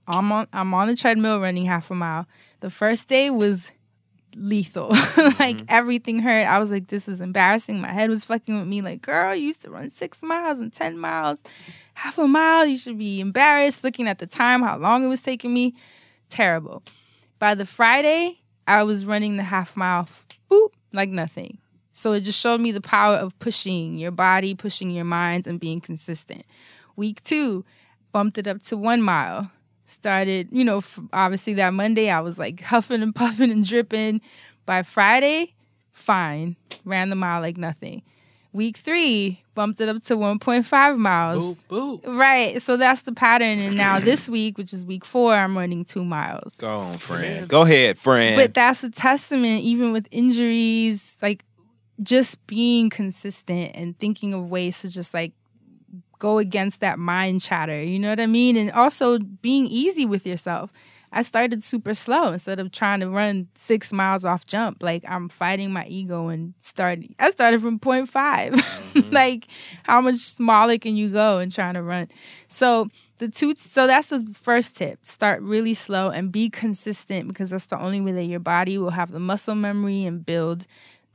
[0.07, 2.27] I'm on I'm on the treadmill running half a mile.
[2.61, 3.71] The first day was
[4.39, 4.89] lethal.
[4.89, 5.65] like mm-hmm.
[5.67, 6.47] everything hurt.
[6.47, 7.81] I was like, this is embarrassing.
[7.81, 8.81] My head was fucking with me.
[8.81, 11.43] Like, girl, you used to run six miles and ten miles,
[11.93, 12.65] half a mile.
[12.65, 15.75] You should be embarrassed looking at the time, how long it was taking me.
[16.29, 16.83] Terrible.
[17.39, 20.07] By the Friday, I was running the half mile,
[20.49, 21.57] boop, like nothing.
[21.91, 25.59] So it just showed me the power of pushing your body, pushing your minds, and
[25.59, 26.45] being consistent.
[26.95, 27.65] Week two,
[28.11, 29.51] bumped it up to one mile.
[29.89, 34.21] Started, you know, f- obviously that Monday I was like huffing and puffing and dripping.
[34.65, 35.55] By Friday,
[35.91, 36.55] fine,
[36.85, 38.03] ran the mile like nothing.
[38.53, 41.63] Week three, bumped it up to 1.5 miles.
[41.69, 42.17] Boop boop.
[42.17, 42.61] Right.
[42.61, 43.59] So that's the pattern.
[43.59, 46.55] And now this week, which is week four, I'm running two miles.
[46.57, 47.47] Go on, friend.
[47.47, 48.35] Go ahead, friend.
[48.35, 51.45] But that's a testament, even with injuries, like
[52.01, 55.33] just being consistent and thinking of ways to just like
[56.19, 57.81] go against that mind chatter.
[57.81, 58.55] You know what I mean?
[58.57, 60.71] And also being easy with yourself.
[61.11, 64.83] I started super slow instead of trying to run six miles off jump.
[64.83, 66.99] Like I'm fighting my ego and start.
[67.17, 69.11] I started from point 5 mm-hmm.
[69.11, 69.47] like
[69.83, 72.09] how much smaller can you go and trying to run?
[72.47, 73.55] So the two.
[73.55, 75.05] So that's the first tip.
[75.05, 78.91] Start really slow and be consistent because that's the only way that your body will
[78.91, 80.67] have the muscle memory and build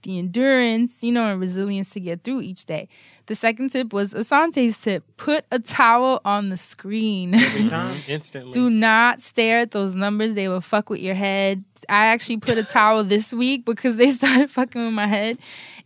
[0.04, 2.88] the endurance, you know, and resilience to get through each day.
[3.26, 5.02] The second tip was Assante's tip.
[5.16, 7.34] Put a towel on the screen.
[7.34, 8.52] Every time, instantly.
[8.52, 10.34] Do not stare at those numbers.
[10.34, 11.64] They will fuck with your head.
[11.88, 15.38] I actually put a towel this week because they started fucking with my head.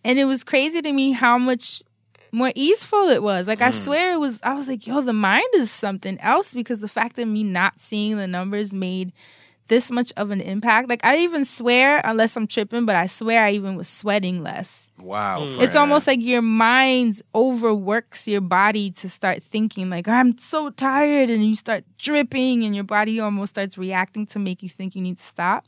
[0.05, 1.83] And it was crazy to me how much
[2.33, 3.49] more easeful it was.
[3.49, 3.85] Like I mm.
[3.85, 7.19] swear it was I was like, yo, the mind is something else because the fact
[7.19, 9.13] of me not seeing the numbers made
[9.69, 10.89] this much of an impact.
[10.89, 14.91] Like I even swear, unless I'm tripping, but I swear I even was sweating less.
[14.99, 15.63] wow, friend.
[15.63, 21.31] It's almost like your mind overworks your body to start thinking like I'm so tired
[21.31, 25.03] and you start dripping and your body almost starts reacting to make you think you
[25.03, 25.65] need to stop.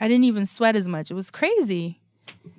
[0.00, 1.10] I didn't even sweat as much.
[1.10, 2.00] It was crazy.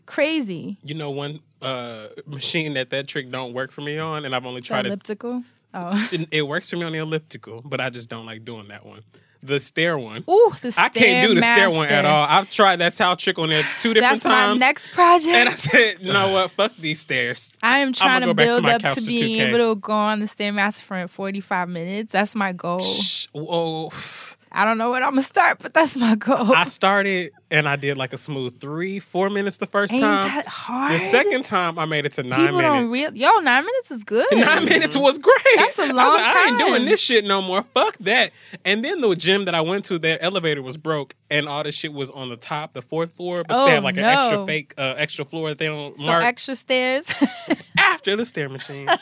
[0.05, 0.77] Crazy.
[0.83, 4.45] You know one uh, machine that that trick don't work for me on, and I've
[4.45, 4.89] only The tried it.
[4.89, 5.43] elliptical.
[5.73, 6.09] Oh.
[6.11, 8.85] It, it works for me on the elliptical, but I just don't like doing that
[8.85, 9.01] one.
[9.45, 10.23] The stair one.
[10.29, 12.25] Ooh, the stair I can't do the stair one at all.
[12.29, 14.59] I've tried that towel trick on there two different That's my times.
[14.59, 15.27] next project.
[15.35, 16.51] and I said, you know what?
[16.51, 17.57] Fuck these stairs.
[17.61, 19.47] I am trying to to build my up to to being 2K.
[19.49, 22.11] able to go on the Stairmaster for 45 minutes.
[22.13, 22.79] That's my goal.
[22.79, 23.27] Shh.
[23.33, 23.91] Whoa.
[24.55, 26.53] I don't know when I'm gonna start, but that's my goal.
[26.53, 30.25] I started and I did like a smooth three, four minutes the first Ain't time.
[30.27, 30.93] that hard?
[30.93, 32.73] The second time I made it to nine People minutes.
[32.75, 33.13] don't real.
[33.15, 34.25] Yo, nine minutes is good.
[34.31, 35.35] Nine minutes was great.
[35.55, 37.63] That's a I long like, I ain't doing this shit no more.
[37.63, 38.31] Fuck that.
[38.65, 41.71] And then the gym that I went to, their elevator was broke, and all the
[41.71, 43.43] shit was on the top, the fourth floor.
[43.47, 46.05] But Oh, they have like an extra fake, uh, extra floor that they don't So
[46.05, 47.11] mark extra stairs.
[47.77, 48.87] after the stair machine.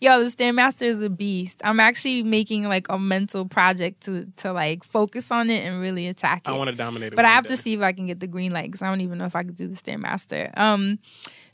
[0.00, 1.60] Yo, the Stairmaster is a beast.
[1.64, 6.06] I'm actually making like a mental project to to like focus on it and really
[6.06, 6.50] attack it.
[6.50, 7.16] I want to dominate it.
[7.16, 7.56] but I have day.
[7.56, 9.36] to see if I can get the green light because I don't even know if
[9.36, 10.56] I could do the Stairmaster.
[10.58, 10.98] Um,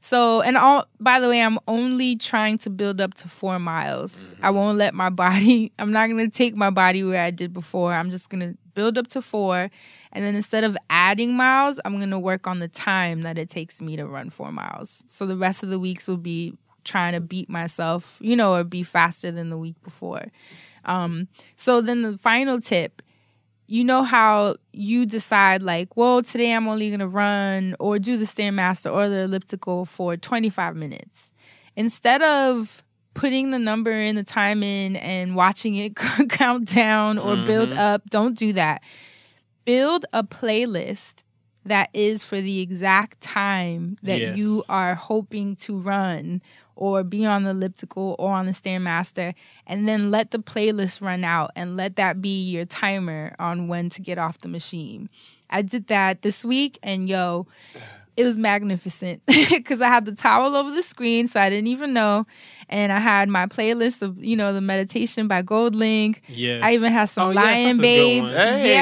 [0.00, 4.16] so and all by the way, I'm only trying to build up to four miles.
[4.16, 4.44] Mm-hmm.
[4.44, 5.72] I won't let my body.
[5.78, 7.92] I'm not gonna take my body where I did before.
[7.92, 9.70] I'm just gonna build up to four,
[10.12, 13.82] and then instead of adding miles, I'm gonna work on the time that it takes
[13.82, 15.04] me to run four miles.
[15.08, 16.56] So the rest of the weeks will be
[16.88, 20.24] trying to beat myself, you know, or be faster than the week before.
[20.84, 23.02] Um, so then the final tip
[23.70, 28.16] you know how you decide like well today i'm only going to run or do
[28.16, 31.30] the stairmaster or the elliptical for 25 minutes
[31.76, 32.82] instead of
[33.12, 35.94] putting the number in the time in and watching it
[36.30, 38.82] count down or build up don't do that
[39.66, 41.22] build a playlist
[41.66, 44.38] that is for the exact time that Yes.
[44.38, 46.40] you are hoping to run
[46.78, 49.34] or be on the elliptical or on the stairmaster
[49.66, 53.90] and then let the playlist run out and let that be your timer on when
[53.90, 55.10] to get off the machine.
[55.50, 57.48] I did that this week and yo
[58.18, 61.92] it was magnificent because I had the towel over the screen, so I didn't even
[61.94, 62.26] know.
[62.68, 66.18] And I had my playlist of, you know, the meditation by GoldLink.
[66.28, 66.62] Yes.
[66.62, 68.24] I even had some Oh, Lion that's a good Babe.
[68.24, 68.72] Hey.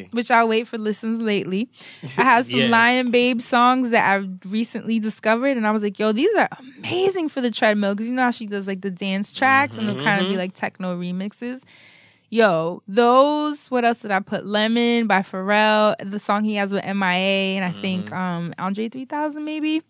[0.00, 1.70] Yeah, which I'll wait for listens lately.
[2.18, 2.70] I had some Yes.
[2.70, 6.48] Lion Babe songs that I've recently discovered, and I was like, yo, these are
[6.78, 9.88] amazing for the treadmill because you know how she does like the dance tracks and
[9.88, 10.26] it'll kind Mm-hmm.
[10.26, 11.62] of be like techno remixes.
[12.34, 13.70] Yo, those.
[13.70, 14.44] What else did I put?
[14.44, 18.14] Lemon by Pharrell, the song he has with MIA, and I think Mm-hmm.
[18.14, 19.82] um Andre 3000 maybe.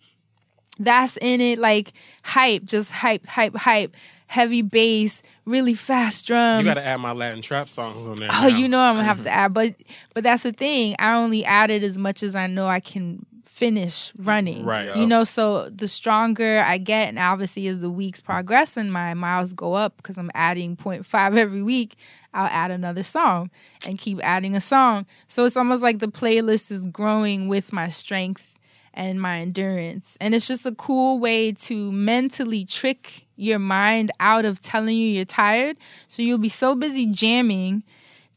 [0.79, 1.93] That's in it, like
[2.23, 3.97] hype, just hype, hype, hype,
[4.27, 6.65] heavy bass, really fast drums.
[6.67, 8.29] You got to add my Latin trap songs on there.
[8.31, 8.47] Oh, now.
[8.49, 9.75] you know I'm gonna have to add, but
[10.13, 10.97] but that's the thing.
[10.99, 14.65] I only added as much as I know I can finish running.
[14.65, 14.95] Right.
[14.97, 19.15] You know, so the stronger I get, and obviously as the weeks progress and my
[19.15, 21.95] miles go up because I'm adding 0.5 every week,
[22.35, 23.51] I'll add another song
[23.87, 25.07] and keep adding a song.
[25.29, 28.59] So it's almost like the playlist is growing with my strength
[28.93, 30.19] and my endurance.
[30.21, 35.09] And it's just a cool way to mentally trick your mind out of telling you
[35.09, 35.77] you're tired.
[36.09, 37.85] So you'll be so busy jamming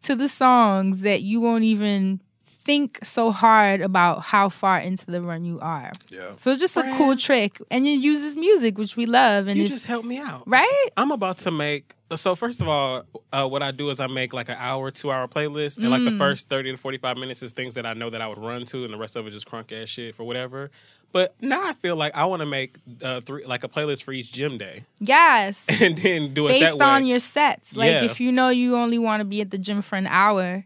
[0.02, 2.22] to the songs that you won't even
[2.68, 5.92] think so hard about how far into the run you are.
[6.10, 6.34] Yeah.
[6.38, 7.60] So it's just a cool trick.
[7.72, 9.48] And it uses music, which we love.
[9.48, 10.44] And You just helped me out.
[10.46, 10.90] right?
[10.98, 11.96] I'm about to make.
[12.16, 13.04] So first of all,
[13.34, 16.04] uh, what I do is I make like an hour, two hour playlist, and like
[16.06, 18.38] the first thirty to forty five minutes is things that I know that I would
[18.38, 20.70] run to, and the rest of it just crunk ass shit for whatever.
[21.12, 24.14] But now I feel like I want to make uh, three like a playlist for
[24.14, 25.66] each gym day, Yes.
[25.82, 26.96] and then do it based that way.
[26.96, 27.76] on your sets.
[27.76, 28.04] Like Yeah.
[28.04, 30.64] if you know you only want to be at the gym for an hour,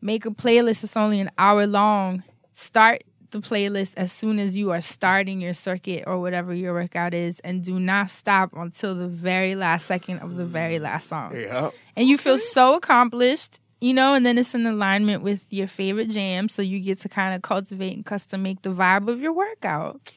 [0.00, 2.22] make a playlist that's only an hour long.
[2.52, 7.14] Start the playlist as soon as you are starting your circuit or whatever your workout
[7.14, 10.82] is and do not stop until the very last second of the very mm.
[10.82, 11.36] last song.
[11.36, 11.70] Yeah.
[11.96, 16.10] And you feel so accomplished, you know, and then it's in alignment with your favorite
[16.10, 19.32] jam so you get to kind of cultivate and custom make the vibe of your
[19.32, 20.12] workout.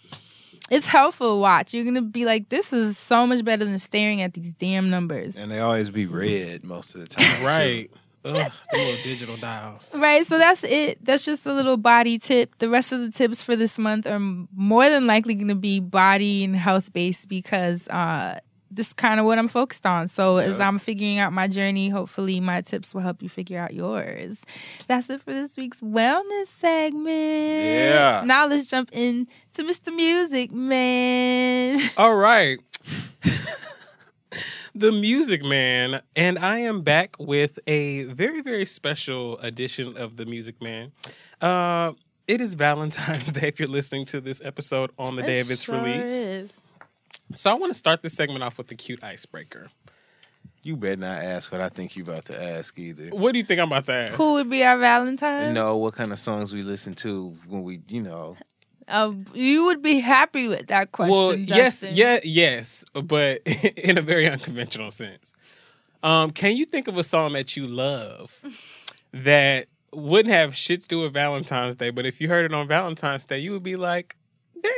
[0.70, 1.74] It's helpful to watch.
[1.74, 5.36] You're gonna be like, this is so much better than staring at these damn numbers.
[5.36, 7.44] And they always be red most of the time.
[7.90, 7.98] too.
[8.24, 9.96] Ugh, the little digital dials.
[9.98, 11.04] Right, so that's it.
[11.04, 12.58] That's just a little body tip.
[12.60, 15.80] The rest of the tips for this month are more than likely going to be
[15.80, 18.40] body and health based because uh,
[18.72, 20.08] this is kind of what I'm focused on.
[20.08, 23.74] So as I'm figuring out my journey, hopefully my tips will help you figure out
[23.74, 24.42] yours.
[24.88, 27.06] That's it for this week's wellness segment.
[27.08, 28.24] Yeah.
[28.26, 29.94] Now let's jump in to Mr.
[29.94, 31.80] Music Man.
[31.98, 32.60] All right.
[34.74, 40.26] the Music Man, and I am back with a very, very special edition of The
[40.26, 40.92] Music Man.
[41.42, 41.94] Uh,
[42.28, 45.64] it is Valentine's Day if you're listening to this episode on the day of its
[45.66, 46.10] Sure release.
[46.12, 46.52] is.
[47.34, 49.70] So I want to start this segment off with a cute icebreaker.
[50.64, 53.10] You better not ask what I think you're about to ask either.
[53.16, 54.14] What do you think I'm about to ask?
[54.14, 55.54] Who would be our Valentine?
[55.54, 58.38] know what kind of songs we listen to when we, you know.
[58.92, 61.12] Uh, you would be happy with that question.
[61.12, 61.96] well, yes, Dustin.
[61.96, 63.42] yeah, yes, but
[63.78, 65.34] in a very unconventional sense.
[66.04, 68.44] Um, can you think of a song that you love
[69.14, 72.68] that wouldn't have shit to do with Valentine's Day, but if you heard it on
[72.68, 74.16] Valentine's Day, you would be like,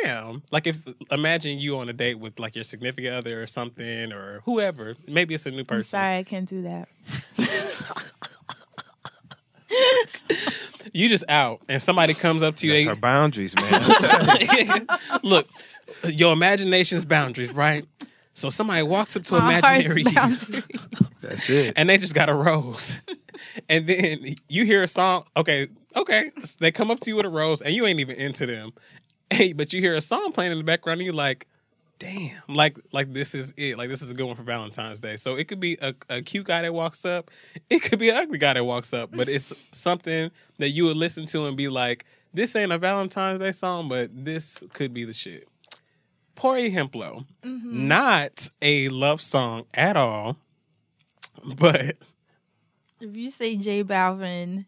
[0.04, 4.12] "Damn!" Like if imagine you on a date with like your significant other or something
[4.12, 4.96] or whoever.
[5.08, 5.78] Maybe it's a new person.
[5.78, 6.88] I'm sorry, I can't do that.
[10.94, 12.74] You just out, and somebody comes up to you.
[12.74, 14.88] That's they- our boundaries, man.
[15.24, 15.48] Look,
[16.06, 17.86] your imagination's boundaries, right?
[18.36, 20.12] So somebody walks up to My imaginary you.
[21.22, 21.74] That's it.
[21.76, 23.00] and they just got a rose,
[23.70, 25.26] and then you hear a song.
[25.38, 28.46] Okay, okay, they come up to you with a rose, and you ain't even into
[28.46, 28.72] them,
[29.30, 31.48] hey, but you hear a song playing in the background, and you're like,
[32.04, 35.16] damn, like like this is it, like this is a good one for Valentine's Day.
[35.16, 37.32] So it could be a, a cute guy that walks up,
[37.70, 40.98] it could be an ugly guy that walks up, but it's something that you would
[40.98, 45.06] listen to and be like, this ain't a Valentine's Day song, but this could be
[45.06, 45.48] the shit.
[46.36, 47.88] Pori Hemplo, mm-hmm.
[47.88, 50.38] not a love song at all,
[51.56, 51.96] but
[53.00, 54.66] If you say J Balvin,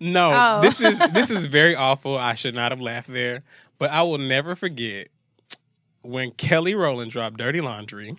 [0.00, 0.60] no, Oh.
[0.60, 2.18] this is this is very awful.
[2.18, 3.44] I should not have laughed there,
[3.78, 5.08] but I will never forget
[6.06, 8.18] when Kelly Rowland dropped "Dirty Laundry." And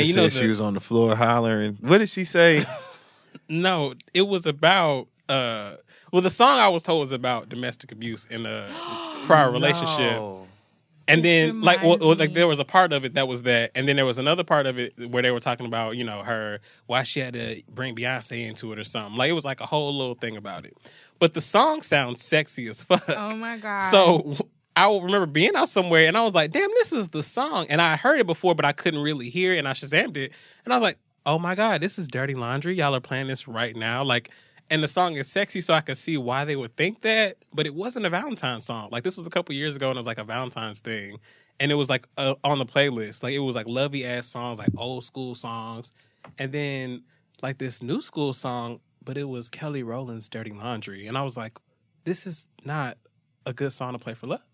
[0.00, 1.78] And you know, said she was on the floor hollering.
[1.80, 2.64] What did she say?
[3.48, 5.72] no, it was about uh,
[6.12, 8.68] well, the song I was told was about domestic abuse in a
[9.26, 10.12] prior relationship.
[10.12, 10.46] No.
[11.06, 13.44] And This then, like, well, well, like there was a part of it that was
[13.44, 16.04] that, and then there was another part of it where they were talking about, you
[16.04, 19.16] know, her why she had to bring Beyonce into it or something.
[19.16, 20.76] Like, it was like a whole little thing about it.
[21.18, 23.08] but the song sounds sexy as fuck.
[23.08, 23.78] Oh my god.
[23.78, 24.34] So
[24.78, 27.66] I will remember being out somewhere and I was like, damn, this is the song.
[27.68, 29.58] And I heard it before, but I couldn't really hear it.
[29.58, 30.32] And I Shazammed it.
[30.64, 32.76] And I was like, oh my God, this is Dirty Laundry.
[32.76, 34.04] Y'all are playing this right now.
[34.04, 34.30] Like,
[34.70, 37.38] and the song is sexy, so I could see why they would think that.
[37.52, 38.90] But it wasn't a Valentine's song.
[38.92, 41.18] Like, this was a couple years ago and it was like a Valentine's thing.
[41.58, 43.24] And it was like uh, on the playlist.
[43.24, 45.90] Like, it was like lovey ass songs, like old school songs.
[46.38, 47.02] And then
[47.42, 51.08] like this new school song, but it was Kelly Rowland's Dirty Laundry.
[51.08, 51.58] And I was like,
[52.04, 52.96] this is not
[53.44, 54.47] a good song to play for love.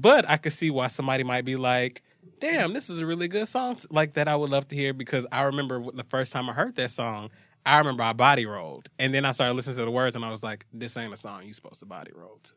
[0.00, 2.02] But I could see why somebody might be like,
[2.40, 5.26] damn, this is a really good song like that I would love to hear because
[5.32, 7.30] I remember the first time I heard that song,
[7.66, 8.88] I remember I body rolled.
[8.98, 11.16] And then I started listening to the words and I was like, this ain't a
[11.16, 12.52] song you supposed to body roll to.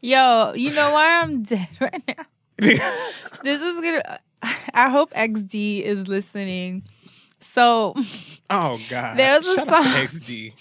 [0.00, 2.24] Yo, you know why I'm dead right now?
[2.58, 4.18] this is gonna.
[4.74, 6.82] I hope XD is listening.
[7.40, 7.94] So
[8.50, 9.16] Oh God.
[9.18, 10.52] There was a Shout song- XD.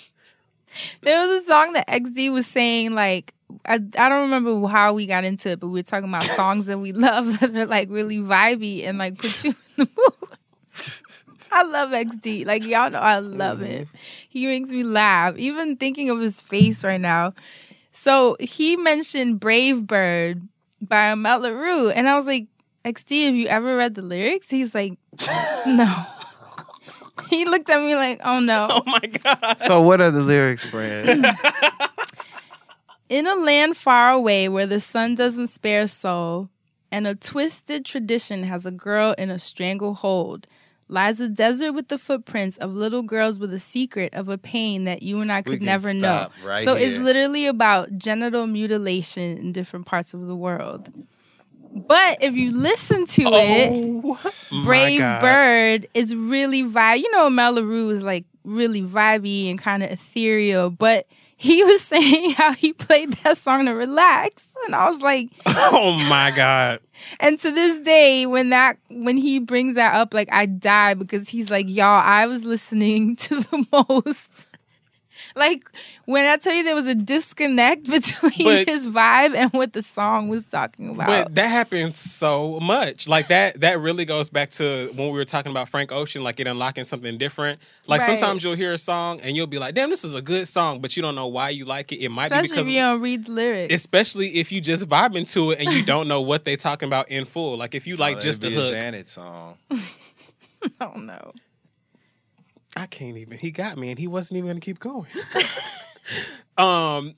[1.02, 3.34] there was a song that XD was saying like
[3.65, 6.67] I, I don't remember how we got into it, but we were talking about songs
[6.67, 9.55] that we love that are like really vibey and like put you in
[9.85, 10.38] the mood.
[11.51, 12.45] I love XD.
[12.45, 13.85] Like y'all know I love him.
[13.85, 13.95] Mm-hmm.
[14.30, 15.35] He makes me laugh.
[15.38, 17.34] Even thinking of his face right now.
[17.91, 20.47] So he mentioned Brave Bird
[20.81, 21.91] by Amel Larrieux.
[21.95, 22.47] And I was like,
[22.85, 24.49] XD, have you ever read the lyrics?
[24.49, 24.93] He's like,
[25.65, 26.05] No.
[27.30, 28.67] he looked at me like, oh no.
[28.69, 29.57] Oh my God.
[29.65, 31.26] So what are the lyrics, Brand?
[33.10, 36.49] In a land far away where the sun doesn't spare soul,
[36.91, 40.45] and a twisted tradition has a girl in a stranglehold,
[40.88, 44.86] lies a desert with the footprints of little girls with a secret of a pain
[44.86, 46.30] that you and I could never know.
[46.44, 50.91] right so it's literally about genital mutilation in different parts of the world.
[51.72, 54.18] But if you listen to it,
[54.64, 56.98] Brave Bird is really vibe.
[56.99, 61.07] You know, Amel Larrieux is like really vibey and kind of ethereal, but
[61.40, 64.45] he was saying how he played that song to relax.
[64.66, 66.82] And I was like, Oh my God.
[67.22, 71.30] and to this day, when that when he brings that up, like I die because
[71.30, 74.30] he's like, y'all, I was listening to the most
[75.35, 75.69] like
[76.06, 79.81] when I tell you there was a disconnect between But- his vibe and what the
[79.81, 81.07] song was talking about.
[81.07, 83.07] But that happens so much.
[83.07, 86.39] Like that that really goes back to when we were talking about Frank Ocean, like
[86.39, 87.60] it unlocking something different.
[87.88, 88.07] Like Right.
[88.19, 90.80] sometimes you'll hear a song and you'll be like, damn, this is a good song,
[90.81, 91.97] but you don't know why you like it.
[91.97, 93.73] It might be because if you don't read the lyrics.
[93.73, 97.10] especially if you just vibing to it and you don't know what they talking about
[97.10, 97.57] in full.
[97.57, 98.73] Like if you oh, like Oh, just the that'd be hook.
[98.77, 99.56] a Janet song.
[100.81, 101.34] oh no.
[102.80, 103.38] I can't even.
[103.38, 105.10] He got me, and he wasn't even gonna keep going.
[106.57, 107.14] um,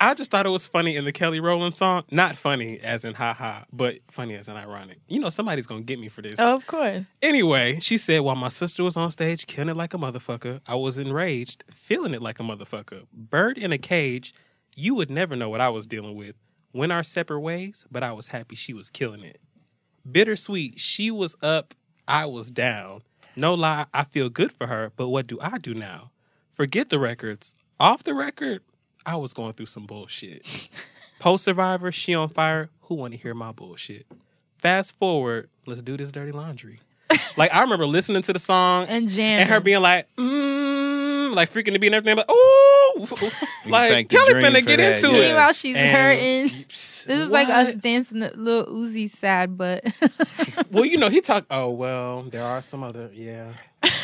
[0.00, 2.02] I just thought it was funny in the Kelly Rowland song.
[2.10, 4.98] Not funny as in ha ha, but funny as in ironic.
[5.06, 6.34] You know, somebody's gonna get me for this.
[6.40, 7.08] Oh, of course.
[7.22, 10.74] Anyway, she said while my sister was on stage killing it like a motherfucker, I
[10.74, 13.06] was enraged, feeling it like a motherfucker.
[13.12, 14.34] Bird in a cage,
[14.74, 16.34] you would never know what I was dealing with.
[16.72, 19.40] Went our separate ways, but I was happy she was killing it.
[20.10, 21.74] Bittersweet, she was up,
[22.08, 23.02] I was down.
[23.36, 26.10] No lie, I feel good for her, but what do I do now?
[26.52, 27.54] Forget the records.
[27.80, 28.60] Off the record,
[29.06, 30.68] I was going through some bullshit.
[31.18, 32.68] Post Survivor, she on fire.
[32.82, 34.06] Who want to hear my bullshit?
[34.58, 36.80] Fast forward, let's do this dirty laundry.
[37.36, 39.40] like I remember listening to the song And jamming.
[39.42, 40.71] and her being like, mm,
[41.34, 42.94] like freaking to be and everything, but ooh,
[43.70, 45.16] like thank the Kelly dream finna get that, into yes.
[45.18, 45.26] it.
[45.26, 46.64] Meanwhile, she's And- hurting.
[47.04, 49.84] This is like us dancing to Lil Uzi sad, but
[50.70, 51.48] Well, you know, he talked.
[51.50, 53.10] Oh well, there are some other.
[53.12, 53.48] Yeah,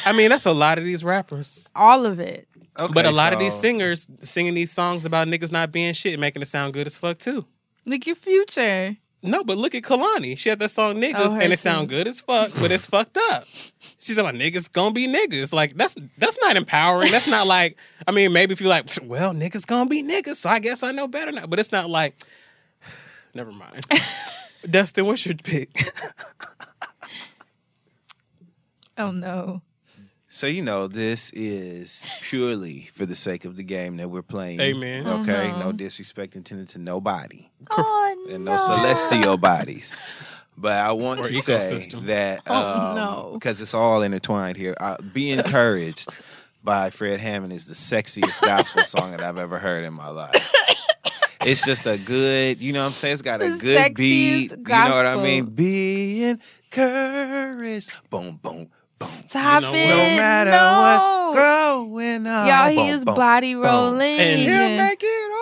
[0.05, 1.69] I mean that's a lot of these rappers.
[1.77, 2.49] all of it.
[2.81, 6.19] Okay, but a lot of these singers singing these songs about niggas not being shit,
[6.19, 7.45] making it sound good as fuck too.
[7.85, 8.97] Look your future.
[9.21, 10.39] No, but look at Kehlani.
[10.39, 11.57] She had that song "Niggas" Oh, and it too.
[11.57, 13.47] sound good as fuck, but it's fucked up.
[13.99, 17.11] She said, "My niggas gonna be niggas." Like that's that's not empowering.
[17.11, 17.77] That's not like.
[18.07, 20.93] I mean, maybe if you like, well, niggas gonna be niggas, so I guess I
[20.93, 21.47] know better now.
[21.47, 22.15] But it's not like.
[23.35, 23.81] Never mind.
[24.71, 25.71] Dustin, what's your pick?
[29.01, 29.63] Oh no.
[30.39, 34.61] So you know, this is purely for the sake of the game that we're playing.
[34.61, 35.05] Amen.
[35.05, 35.59] Okay, Oh, no.
[35.59, 38.53] no disrespect intended to nobody Oh and no.
[38.53, 40.01] no celestial bodies.
[40.57, 42.07] But I want Or to say ecosystems.
[42.07, 43.31] that Oh, no.
[43.35, 44.77] because it's all intertwined here.
[44.81, 46.09] Uh, Be encouraged
[46.63, 50.53] by Fred Hammond is the sexiest gospel song that I've ever heard in my life.
[51.41, 53.15] It's just a good, you know what I'm saying?
[53.15, 54.53] It's got a The good beat.
[54.53, 55.47] sexiest You know what I mean?
[55.47, 56.23] Be
[56.71, 58.09] encouraged.
[58.09, 59.09] Boom, boom, boom.
[59.09, 59.87] Stop You know it.
[59.87, 59.97] what?
[59.97, 60.81] No matter no.
[60.81, 61.37] what's
[61.89, 62.47] going on.
[62.47, 63.63] Y'all, he Boom, is boom, body boom.
[63.65, 64.19] rolling.
[64.19, 65.39] And- He'll make it all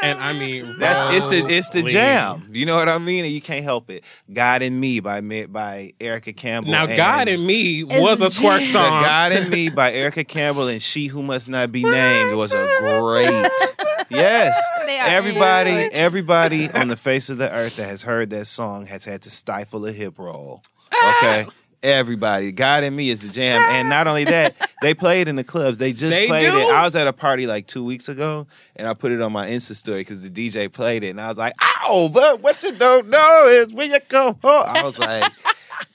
[0.00, 2.48] and I mean, That's it's the it's the jam.
[2.52, 3.24] You know what I mean?
[3.24, 4.04] And you can't help it.
[4.32, 6.70] God in Me by by Erica Campbell.
[6.70, 8.72] Now, God in Me was a twerk jam.
[8.72, 8.98] song.
[8.98, 12.52] The God in Me by Erica Campbell and She Who Must Not Be Named was
[12.52, 13.50] a great.
[14.10, 14.56] Yes.
[14.88, 19.04] Everybody, into everybody on the face of the earth that has heard that song has
[19.04, 20.62] had to stifle a hip roll.
[21.18, 21.46] Okay.
[21.82, 25.36] Everybody, God in Me is the jam, and not only that, they play it in
[25.36, 25.78] the clubs.
[25.78, 26.56] They just They played do?
[26.58, 26.72] it.
[26.72, 29.48] I was at a party like two weeks ago, and I put it on my
[29.48, 32.72] Insta story because the DJ played it, and I was like, "Ow!" But what you
[32.72, 34.64] don't know is when you come home.
[34.66, 35.30] I was like,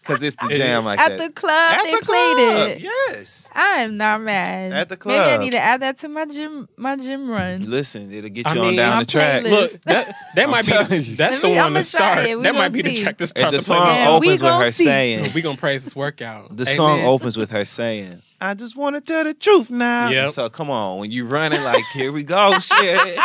[0.02, 1.28] because it's the jam like At that.
[1.28, 2.82] the club, At they the played club, it.
[2.82, 3.50] Yes.
[3.54, 4.72] I am not mad.
[4.74, 5.18] At the club.
[5.20, 7.62] Maybe I need to add that to my gym my gym run.
[7.62, 9.44] Listen, it'll get you I on mean, down My the track.
[9.44, 9.52] playlist.
[9.52, 11.16] Look, that that might be you.
[11.16, 12.26] that's Let the me- one I'ma to start.
[12.26, 12.38] it.
[12.38, 13.04] We That might gonna be the see.
[13.04, 13.96] track to And start the the song playlist.
[13.96, 14.84] Yeah, we opens with gon' her see.
[14.84, 16.56] saying, We gonna praise this workout.
[16.58, 17.08] The song Amen.
[17.08, 20.10] opens with her saying, I just want to tell the truth now.
[20.10, 20.34] Yep.
[20.34, 23.20] So come on, when you running like, here we go, shit.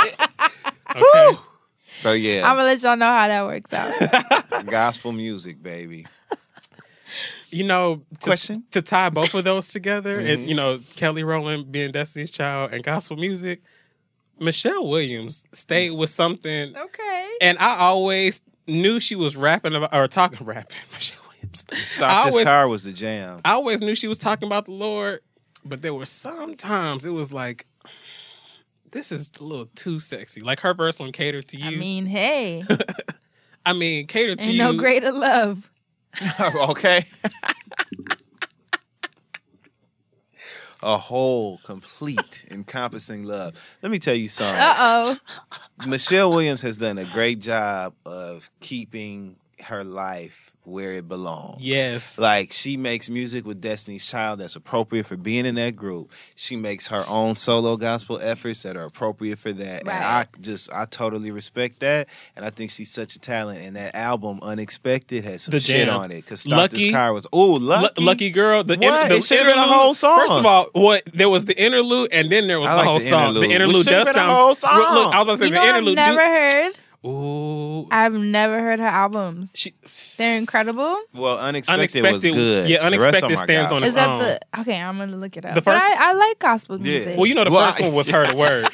[0.95, 1.39] Okay.
[1.97, 4.67] so yeah, I'm gonna let y'all know how that works out.
[4.67, 6.07] gospel music, baby.
[7.51, 8.65] You know, to, Question?
[8.73, 10.49] to tie both of those together, and Mhm.
[10.49, 13.63] you know, Kelly Rowland being Destiny's Child and gospel music,
[14.39, 17.31] Michelle Williams stayed with something, okay.
[17.41, 20.77] and I always knew she was rapping about or talking rapping.
[20.93, 21.65] Michelle Williams.
[21.73, 23.41] I Stop this always- car was the jam.
[23.45, 25.21] I always knew she was talking about the Lord,
[25.65, 27.67] but there were some times it was like,
[28.91, 30.41] this is a little too sexy.
[30.43, 32.63] Like her verse on "Cater to You." I mean, hey,
[33.67, 34.59] I mean, cater to ain't you.
[34.63, 35.71] no greater love.
[36.41, 37.05] okay.
[40.81, 43.55] A whole, complete, encompassing love.
[43.83, 44.61] Let me tell you something.
[44.61, 45.17] Uh oh.
[45.87, 51.61] Michelle Williams has done a great job of keeping her life where it belongs.
[51.61, 52.19] Yes.
[52.19, 56.13] Like she makes music with Destiny's Child that's appropriate for being in that group.
[56.35, 59.81] She makes her own solo gospel efforts that are appropriate for that.
[59.81, 62.09] And I just I totally respect that.
[62.37, 63.61] And I think she's such a talent.
[63.63, 65.97] And that album, Unexpected, has some The shit jam.
[65.99, 66.27] on it.
[66.27, 68.03] Cause Stop Lucky- This Car was oh Lu- lucky.
[68.05, 68.63] Lucky girl.
[68.65, 69.09] The, What?
[69.09, 70.19] the It should've been a whole song.
[70.21, 72.87] First of all, what there was the interlude, and then there was I the like
[72.87, 73.35] whole the song.
[73.35, 74.31] The interlude does sound.
[74.31, 74.79] whole song.
[74.79, 75.97] Look, I was about to say You know the what I've interlude.
[75.97, 76.79] never do- heard?
[77.07, 79.53] Ooh, I've never heard her albums.
[79.55, 79.73] she,
[80.19, 80.97] They're incredible.
[81.15, 82.69] Well, Unexpected, was good.
[82.69, 83.87] yeah, The rest of Unexpected them are stands on gospel.
[83.89, 84.19] Is that own.
[84.19, 84.81] the okay?
[84.83, 85.55] I'm gonna look it up.
[85.55, 86.83] The but first- I, I like gospel Yeah.
[86.99, 87.17] music.
[87.17, 88.69] well, you know the Well, first I- one was her a word.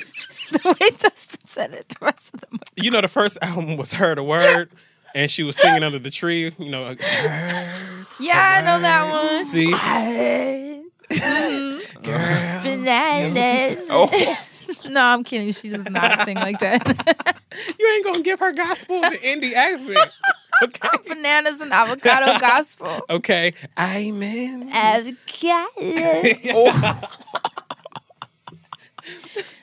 [0.52, 2.60] the way Dustin said it, the rest of them.
[2.76, 4.70] You know the first album was her a word,
[5.14, 6.52] and she was singing under the tree.
[6.58, 7.00] You know, like,
[8.20, 9.44] Yeah, I know that one.
[9.44, 9.70] See?
[11.10, 12.62] Mhm.
[12.62, 13.86] Bananas.
[13.90, 14.08] Oh.
[14.88, 15.52] No, I'm kidding.
[15.52, 16.86] She does not sing like that.
[17.78, 20.10] you ain't gonna give her gospel the indie accent.
[20.62, 20.88] Okay.
[21.08, 23.00] Bananas and avocado gospel.
[23.10, 23.54] Okay.
[23.76, 24.70] Amen.
[24.72, 25.66] Avocado.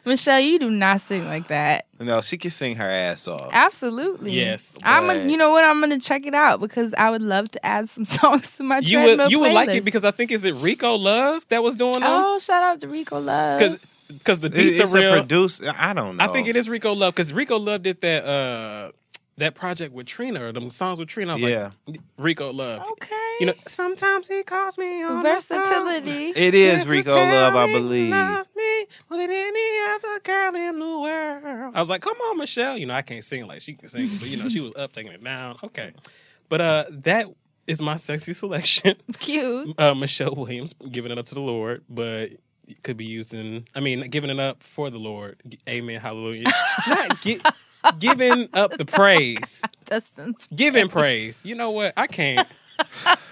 [0.03, 1.85] Michelle, you do not sing like that.
[1.99, 3.49] No, she can sing her ass off.
[3.53, 4.31] Absolutely.
[4.34, 5.10] Yes, I'm.
[5.10, 5.64] A, you know what?
[5.64, 8.80] I'm gonna check it out because I would love to add some songs to my
[8.80, 11.64] You treadmill would you would like it because I think is it Rico Love that
[11.64, 13.60] was doing them Oh, shout out to Rico Love.
[13.60, 15.14] because because the It- beats it's are real.
[15.14, 15.74] a producer.
[15.78, 16.24] I don't know.
[16.24, 18.92] I think it is Rico Love because Rico Love did that uh
[19.38, 21.32] that project with Trina or them songs with Trina.
[21.32, 21.72] I was Yeah.
[21.88, 22.84] like, Rico Love.
[22.92, 23.16] okay.
[23.40, 26.30] You know, sometimes he calls me on the versatility.
[26.36, 28.12] It is Rico Love, I me believe.
[28.12, 31.72] love me more than any other girl in the world.
[31.74, 32.78] I was like, come on, Michelle.
[32.78, 34.94] You know, I can't sing like she can sing, but you know, she was up
[34.94, 35.58] taking it down.
[35.64, 35.92] Okay.
[36.50, 37.28] But uh that
[37.66, 38.96] is my sexy selection.
[39.20, 39.74] Cute.
[39.80, 42.40] Uh Michelle Williams giving it up to the Lord, but it
[42.84, 45.38] could be using I mean, giving it up for the Lord.
[45.68, 45.99] Amen.
[45.99, 46.48] Hallelujah.
[46.88, 47.41] Not gi-
[47.99, 49.64] giving up the praise.
[49.85, 51.45] Dustin's Giving praise.
[51.45, 51.93] You know what?
[51.98, 52.48] I can't.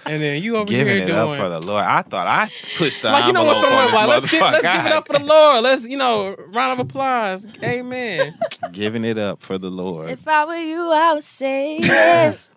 [0.06, 1.84] And then you over here Giving here it doing up for the Lord.
[1.84, 4.42] I thought I pushed the like you know what envelope on someone's like, let's, get,
[4.42, 5.62] let's give it up for the Lord.
[5.64, 7.46] Let's, you know, round of applause.
[7.62, 8.38] Amen.
[8.72, 10.10] Giving it up for the Lord.
[10.10, 12.50] If I were you, I would say yes.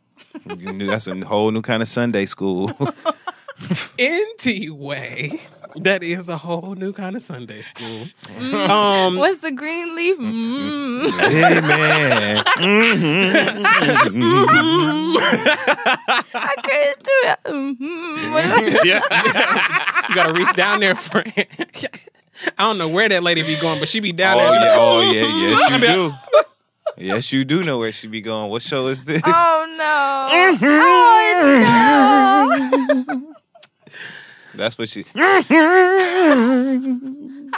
[0.58, 2.72] You knew that's a whole new kind of Sunday school.
[4.00, 5.32] anyway,
[5.78, 8.08] that is a whole new kind of Sunday school.
[8.38, 10.18] Um, What's the green leaf?
[10.18, 11.22] Mm.
[11.22, 12.44] Amen.
[16.36, 17.40] I couldn't do it.
[17.46, 18.32] Mhm.
[18.34, 20.06] What is that?
[20.10, 21.32] you gotta reach down there, friend.
[22.58, 24.62] I don't know where that lady be going, but she be down oh, there.
[24.62, 26.14] yeah, oh yeah, yes you do.
[26.96, 28.52] Yes, you do know where she be going.
[28.52, 29.22] What show is this?
[29.26, 30.30] Oh no!
[30.62, 33.34] Oh no!
[34.56, 35.06] That's what she.
[35.16, 35.42] How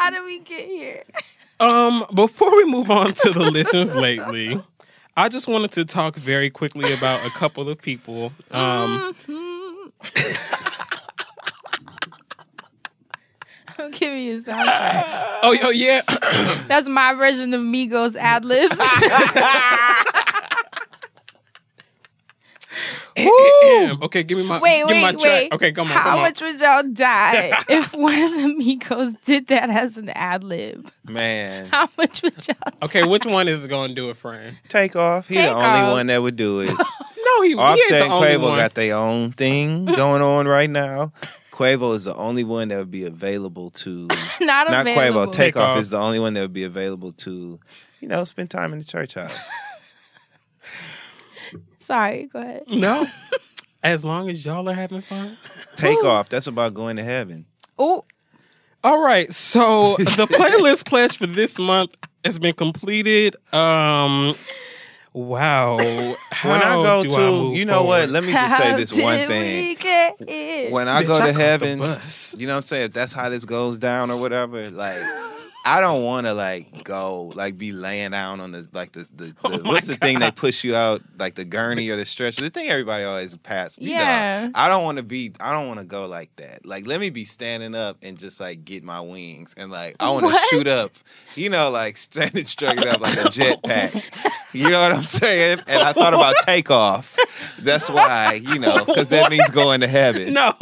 [0.10, 1.04] did we get here?
[1.60, 4.62] Um, before we move on to the listens lately,
[5.16, 8.34] I just wanted to talk very quickly about a couple of people.
[8.52, 9.16] Um,
[13.78, 15.40] I'm giving you a soundtrack.
[15.44, 16.02] Oh, yo, yeah.
[16.68, 18.80] That's my version of Migos ad libs.
[24.04, 25.54] okay, give me my wait, give me my wait, track.
[25.54, 25.94] Okay, come on.
[25.94, 26.22] How come on.
[26.24, 30.92] much would y'all die if one of the Migos did that as an ad lib?
[31.08, 32.56] Man, How much would y'all?
[32.84, 34.58] Okay, which one is going to do it, friend?
[34.68, 35.28] take off.
[35.28, 35.92] He the only off.
[35.94, 36.72] one that would do it.
[37.28, 38.58] No, he, he ain't Offset the and only Quavo one.
[38.60, 41.12] got their own thing going on right now.
[41.52, 44.08] Quavo is the only one that would be available to.
[44.42, 45.22] Not not available.
[45.26, 45.34] Quavo.
[45.34, 45.78] Takeoff Takeoff.
[45.80, 47.60] is the only one that would be available to,
[48.00, 49.34] you know, spend time in the church house.
[51.86, 52.64] Sorry, go ahead.
[52.68, 53.06] No.
[53.84, 55.38] As long as y'all are having fun.
[55.76, 56.30] take off.
[56.30, 57.46] That's about going to heaven.
[57.78, 58.04] Oh,
[58.84, 59.32] All right.
[59.32, 63.36] So the playlist pledge for this month has been completed.
[63.54, 64.34] Um
[65.14, 65.78] wow.
[66.32, 68.10] How when I go do to, I move you know what?
[68.10, 69.68] Let me just say how this one thing.
[69.68, 70.72] we get here?
[70.72, 71.80] When I Bitch, go to caught the heaven,
[72.40, 72.86] you know what I'm saying?
[72.86, 74.98] If that's how this goes down or whatever, like
[75.68, 79.26] I don't want to like go like be laying down on the like the, the,
[79.26, 82.42] the Oh what's the thing they push you out like the gurney or the stretcher.
[82.42, 83.80] The thing everybody always pass.
[83.80, 84.50] You know, Yeah.
[84.54, 85.34] I don't want to be.
[85.40, 86.66] I don't want to go like that.
[86.66, 90.12] Like let me be standing up and just like get my wings and like I
[90.12, 90.92] want to shoot up.
[91.36, 94.32] You know, like standing straight up like a jetpack.
[94.56, 95.60] You know what I'm saying?
[95.68, 97.18] And I thought about takeoff.
[97.60, 100.34] That's why, you know, because that means going to heaven.
[100.34, 100.54] No.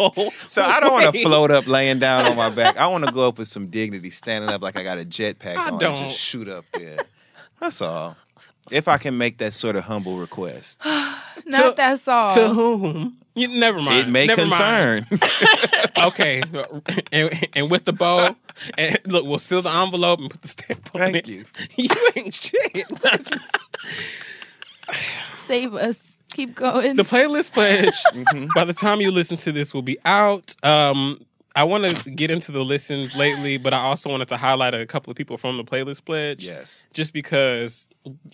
[0.48, 2.76] So I don't want to float up laying down on my back.
[2.78, 5.56] I want to go up with some dignity, standing up like I got a jetpack
[5.56, 5.91] I on don't.
[5.99, 6.98] and just shoot up there.
[7.60, 8.15] That's all.
[8.72, 10.80] If I can make that sort of humble request,
[11.45, 12.30] Not that's all.
[12.34, 13.18] To whom?
[13.36, 14.07] You, never mind.
[14.07, 15.10] it may never Mind.
[15.10, 15.20] concern.
[16.03, 16.41] Okay.
[17.11, 18.36] And, and with the bow,
[18.78, 21.28] and look, we'll seal the envelope and put the stamp on Thank it.
[21.28, 21.45] you.
[21.78, 22.88] You ain't shit.
[25.38, 26.18] Save us.
[26.34, 26.95] Keep going.
[26.95, 28.48] the playlist pledge Mm-hmm.
[28.56, 31.24] by the time you listen to this will be out um
[31.56, 34.86] i want to get into the listens lately but i also wanted to highlight a
[34.86, 36.88] couple of people from the playlist pledge Yes.
[36.94, 37.88] just because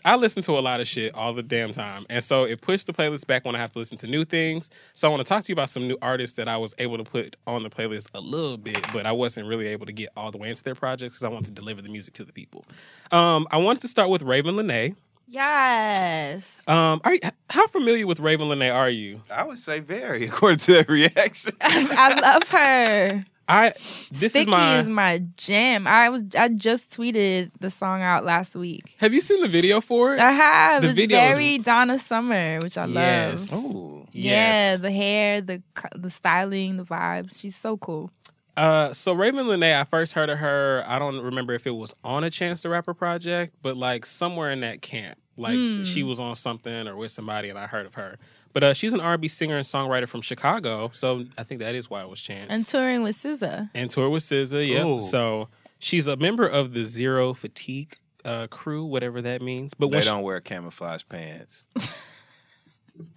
[0.06, 2.88] i listen to a lot of shit all the damn time and so it pushed
[2.88, 4.70] the playlist back when i have to listen to new things.
[4.94, 6.98] So i want to talk to you about some new artists that i was able
[6.98, 10.10] to put on the playlist a little bit but i wasn't really able to get
[10.16, 12.34] all the way into their projects because i want to deliver the music to the
[12.34, 12.66] people.
[13.12, 14.96] Um i wanted to start with Ravyn Lenae
[15.30, 16.62] yes.
[16.68, 17.20] um are you,
[17.50, 21.54] how familiar with Ravyn Lenae are you I would say very, according to that reaction.
[21.62, 23.22] I love her.
[23.52, 23.74] I
[24.12, 25.24] this Sticky is my.
[25.36, 25.88] jam.
[25.88, 28.84] I was I just tweeted the song out last week.
[28.98, 30.20] have you seen the video for it?
[30.20, 30.84] I have.
[30.84, 33.52] The it's video is- very Donna Summer, which I Yes.
[33.52, 33.76] love.
[33.76, 34.08] Ooh.
[34.12, 35.64] Yeah, the hair, the
[35.96, 37.40] the styling, the vibes.
[37.40, 38.12] She's so cool.
[38.60, 40.84] Uh, so Ravyn Lenae, I first heard of her.
[40.86, 44.52] I don't remember if it was on a Chance the Rapper project, but like somewhere
[44.52, 45.84] in that camp, like Hmm.
[45.84, 48.18] she was on something or with somebody, and I heard of her.
[48.52, 51.90] But uh, she's an R&B singer and songwriter from Chicago, so I think that is
[51.90, 52.48] why it was Chance.
[52.50, 53.70] And touring with SZA.
[53.74, 54.68] and tour with SZA.
[54.68, 54.86] yeah.
[54.86, 55.02] Ooh.
[55.02, 57.96] So she's a member of the Zero Fatigue
[58.26, 59.74] uh, crew, whatever that means.
[59.74, 61.66] But They don't wear camouflage pants.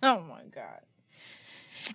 [0.01, 0.82] Oh my god.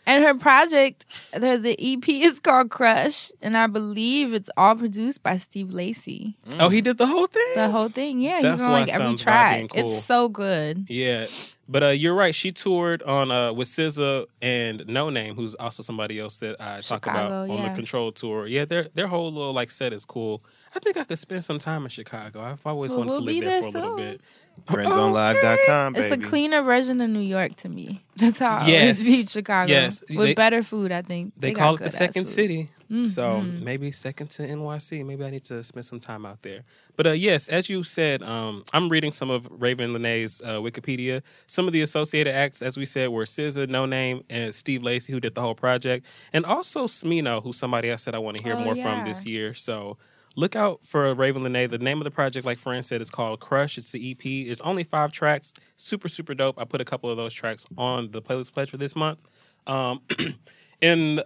[0.06, 5.24] And her project, the, the EP is called Crush, and I believe it's all produced
[5.24, 6.38] by Steve Lacy.
[6.60, 7.44] oh, he did the whole thing.
[7.56, 9.70] The whole thing, yeah, That's he's on like every track.
[9.70, 9.82] cool.
[9.86, 10.86] It's so good.
[10.90, 11.28] Yeah,
[11.68, 12.34] but uh, you're right.
[12.34, 17.04] She toured on uh, with SZA and Noname, who's also somebody else that I talk
[17.06, 17.70] Chicago, about on yeah.
[17.70, 18.48] the Control tour.
[18.48, 20.44] Yeah, their their whole little like set is cool.
[20.76, 22.42] I think I could spend some time in Chicago.
[22.42, 24.22] I've always Well, wanted to we'll live there, there for a little bit.
[24.66, 26.06] Friendsonlive.com, baby.
[26.06, 28.04] It's a cleaner version of New York to me.
[28.16, 28.82] That's how I Yes.
[28.82, 29.72] always viewed Chicago.
[29.72, 30.04] Yes.
[30.10, 31.34] With They- better food, I think.
[31.38, 32.34] They, got call it the second food.
[32.34, 32.70] city.
[32.90, 33.64] So Mhm.
[33.64, 35.04] maybe second to NYC.
[35.06, 36.64] Maybe I need to spend some time out there.
[36.96, 41.22] But uh, yes, as you said, um, I'm reading some of Ravyn Lenae's uh, Wikipedia.
[41.48, 45.20] Some of the associated acts, as we said, were SZA, Noname, and Steve Lacy, who
[45.20, 48.54] did the whole project, and also Smino, who somebody else said I want to hear
[48.54, 48.84] Oh, more yeah.
[49.00, 49.54] from this year.
[49.54, 49.98] So
[50.38, 51.70] look out for Ravyn Lenae.
[51.70, 53.78] The name of the project, like Fran said, is called Crush.
[53.78, 54.24] It's the EP.
[54.26, 55.54] It's only five tracks.
[55.76, 56.58] Super, super dope.
[56.58, 59.28] I put a couple of those tracks on the playlist pledge for this month.
[59.66, 60.02] Um,
[60.82, 61.24] and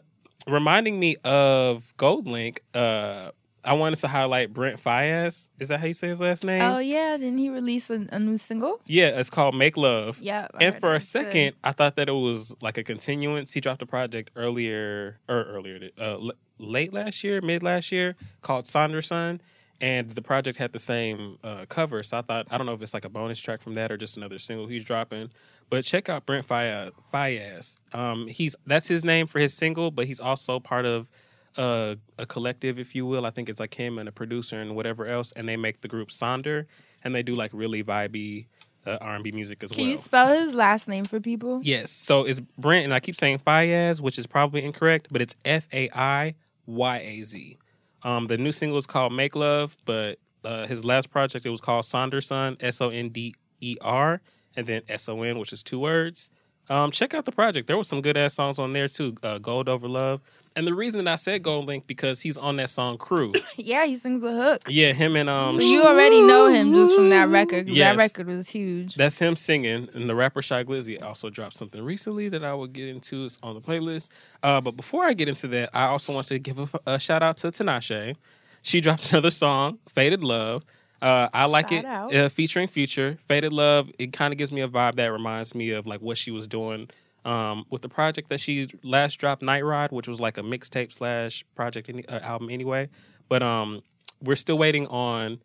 [0.47, 3.31] reminding me of GoldLink, uh,
[3.63, 5.49] I wanted to highlight Brent Faiyaz.
[5.59, 6.63] Is that how you say his last name?
[6.63, 8.81] Oh yeah, didn't he release a, a new single?
[8.87, 10.19] Yeah, it's called Make Love.
[10.19, 10.47] Yeah.
[10.55, 11.25] I And for a was good.
[11.25, 13.51] second, I thought that it was like a continuance.
[13.51, 16.17] He dropped a project earlier, or earlier, uh,
[16.61, 19.41] late last year, mid last year, called Sonder Son,
[19.81, 22.03] and the project had the same uh, cover.
[22.03, 23.97] So I thought, I don't know if it's like a bonus track from that or
[23.97, 25.31] just another single he's dropping.
[25.69, 26.47] But check out Brent.
[26.47, 27.77] Faiyaz.
[27.93, 31.09] Um, he's that's his name for his single, but he's also part of
[31.57, 33.25] uh, a collective, if you will.
[33.25, 35.87] I think it's like him and a producer and whatever else, and they make the
[35.87, 36.65] group Sonder,
[37.03, 38.47] and they do like really vibey
[38.85, 39.85] uh, R&B music as Can well.
[39.85, 41.61] Can you spell his last name for people?
[41.63, 41.91] Yes.
[41.91, 45.67] So it's Brent, and I keep saying Fayez, which is probably incorrect, but it's F
[45.71, 46.35] A I
[46.65, 47.57] Y A Z.
[48.03, 51.61] Um, the new single is called "Make Love," but uh, his last project it was
[51.61, 54.21] called Sonder Son, S O N D E R,
[54.55, 56.29] and then S O N, which is two words.
[56.71, 57.67] Um, check out the project.
[57.67, 59.15] There was some good ass songs on there too.
[59.21, 60.21] Uh, Gold Over Love,
[60.55, 63.33] and the reason I said GoldLink because he's on that song Crew.
[63.57, 64.61] yeah, he sings the hook.
[64.69, 67.67] yeah, him and um, So you already know him just from that record.
[67.67, 67.97] Yes.
[67.97, 68.95] That record was huge.
[68.95, 72.67] That's him singing, and the rapper Shy Glizzy also dropped something recently that I will
[72.67, 73.25] get into.
[73.25, 74.09] It's on the playlist.
[74.41, 77.21] Uh, but before I get into that, I also want to give a, a shout
[77.21, 78.15] out to Tinashe.
[78.61, 80.63] She dropped another song, "Faded Love."
[81.01, 83.17] Uh, I like Shout it, uh, featuring Future.
[83.25, 86.17] "Faded Love." It kind of gives me a vibe that reminds me of like what
[86.17, 86.89] she was doing
[87.25, 90.93] um, with the project that she last dropped, Night Ride, which was like a mixtape
[90.93, 92.89] slash project any, uh, album anyway.
[93.29, 93.81] But um,
[94.21, 95.39] we're still waiting on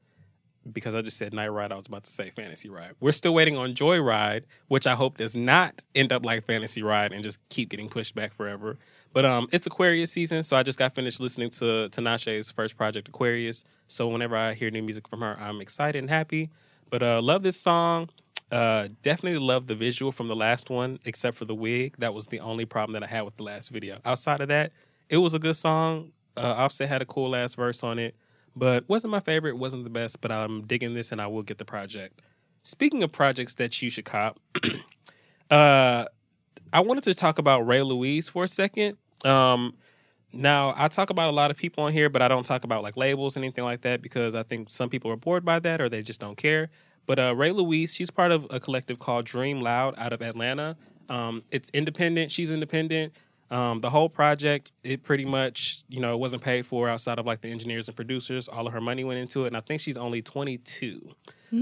[0.73, 2.95] because I just said Night Ride, I was about to say Fantasy Ride.
[3.01, 6.83] We're still waiting on Joy Ride, which I hope does not end up like Fantasy
[6.83, 8.77] Ride and just keep getting pushed back forever.
[9.13, 13.09] But um, it's Aquarius season, so I just got finished listening to Tinashe's first project,
[13.09, 13.65] Aquarius.
[13.89, 16.51] So whenever I hear new music from her, I'm excited and happy.
[16.91, 18.11] But uh, love this song.
[18.51, 21.97] Uh, definitely love the visual from the last one, except for the wig.
[21.99, 23.99] That was the only problem that I had with the last video.
[24.05, 24.73] Outside of that,
[25.09, 26.13] it was a good song.
[26.37, 28.15] Uh, Offset had a cool ass verse on it
[28.57, 31.59] but wasn't my favorite, wasn't the best, but I'm digging this and I will get
[31.59, 32.23] the project.
[32.63, 34.41] Speaking of projects that you should cop,
[35.51, 36.07] uh,
[36.73, 38.97] I wanted to talk about Ré Lxuise for a second.
[39.25, 39.75] Um,
[40.33, 42.83] now, I talk about a lot of people on here, but I don't talk about
[42.83, 45.81] like labels, and anything like that, because I think some people are bored by that
[45.81, 46.71] or they just don't care.
[47.07, 50.77] But uh, Ré Lxuise, she's part of a collective called Dream Loud out of Atlanta.
[51.09, 52.33] Um, it's independent.
[52.33, 53.13] She's independent.
[53.51, 57.27] Um, the whole project, it pretty much, you know, it wasn't paid for outside of
[57.27, 58.49] like the engineers and producers.
[58.49, 61.09] All of her money went into it, and I think she's only 22.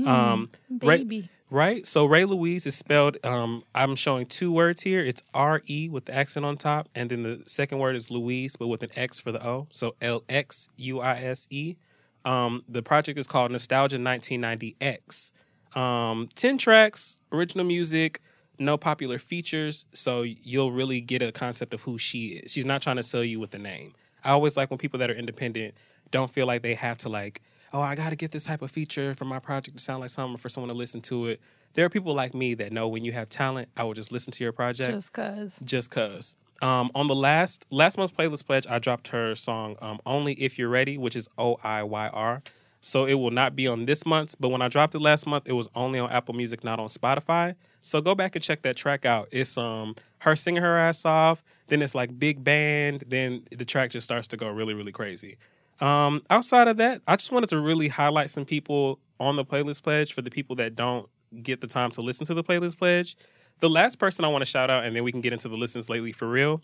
[0.07, 0.49] um,
[0.83, 1.29] Ray- baby.
[1.51, 1.85] right?
[1.87, 3.19] So Ré Lxuise is spelled.
[3.25, 5.01] Um, I'm showing two words here.
[5.01, 8.57] It's R E with the accent on top, and then the second word is Louise,
[8.57, 9.67] but with an X for the O.
[9.71, 11.77] So L X U I S E.
[12.25, 15.33] Um, the project is called Nostalgia 1990X.
[15.77, 18.21] Um, Ten tracks, original music,
[18.59, 22.53] no popular features, so you'll really get a concept of who she is.
[22.53, 23.95] She's not trying to sell you with the name.
[24.25, 25.75] I always like when people that are independent
[26.11, 28.71] don't feel like they have to like, oh, I got to get this type of
[28.71, 31.41] feature for my project to sound like something for someone to listen to it.
[31.75, 34.33] There are people like me that know when you have talent, I will just listen
[34.33, 35.61] to your project Just cause.
[35.65, 36.37] just cause.
[36.63, 40.57] Um, on the last last month's playlist pledge, I dropped her song um, "Only If
[40.57, 42.43] You're Ready," which is O I Y R.
[42.81, 45.45] So it will not be on this month's, but when I dropped it last month,
[45.47, 47.55] it was only on Apple Music, not on Spotify.
[47.85, 49.29] So go back and check that track out.
[49.31, 53.91] It's um her singing her ass off, then it's like big band, then the track
[53.91, 55.37] just starts to go really really crazy.
[55.81, 59.83] Um, outside of that, I just wanted to really highlight some people on the playlist
[59.83, 61.09] pledge for the people that don't
[61.43, 63.17] get the time to listen to the playlist pledge.
[63.59, 65.57] The last person I want to shout out, and then we can get into the
[65.57, 66.63] listens lately for real.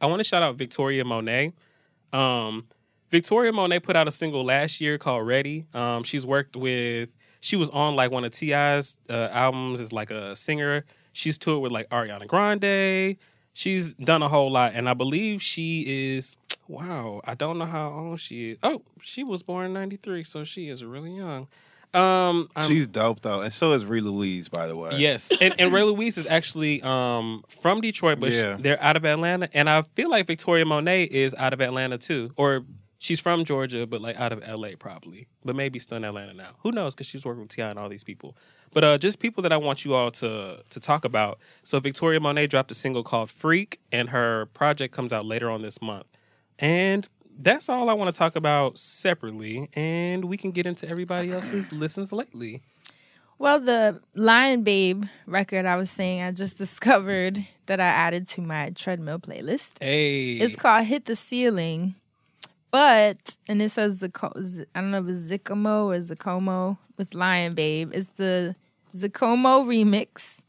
[0.00, 1.52] I want to shout out Victoria Monet.
[2.12, 2.66] Um,
[3.10, 5.66] Victoria Monet put out a single last year called Ready.
[5.72, 7.16] Um, she's worked with,
[7.46, 10.84] she was on like one of T.I.'s uh, albums as like a singer.
[11.12, 13.16] She's toured with like Ariana Grande.
[13.52, 14.72] She's done a whole lot.
[14.74, 16.36] And I believe she is,
[16.66, 18.58] wow, I don't know how old she is.
[18.64, 21.46] Oh, she was born in 93, so she is really young.
[21.94, 24.96] Um, I'm- She's dope though, and so is Ré Lxuise, by the way.
[24.96, 28.56] Yes, and, and Ré Lxuise is actually um, from Detroit, but Yeah.
[28.58, 32.32] they're out of Atlanta, and I feel like Victoria Monet is out of Atlanta too,
[32.36, 32.64] or
[33.06, 36.50] she's from Georgia, but like out of LA probably, but maybe still in Atlanta now.
[36.62, 36.94] Who knows?
[36.94, 37.70] Because she's working with T.I.
[37.70, 38.36] and all these people.
[38.74, 41.38] But uh, just people that I want you all to to talk about.
[41.62, 45.62] So Victoria Monet dropped a single called "Freak," and her project comes out later on
[45.62, 46.06] this month,
[46.58, 47.08] and.
[47.38, 51.70] That's all I want to talk about separately, and we can get into everybody else's
[51.70, 52.62] listens lately.
[53.38, 58.40] Well, the Lion Babe record I was saying, I just discovered that I added to
[58.40, 59.82] my treadmill playlist.
[59.82, 61.94] Hey, It's called Hit the Ceiling,
[62.70, 67.54] but, and it says, Zico- I don't know if it's Zicomo or Zicomo with Lion
[67.54, 67.90] Babe.
[67.94, 68.56] It's the
[68.94, 70.40] Zicomo remix,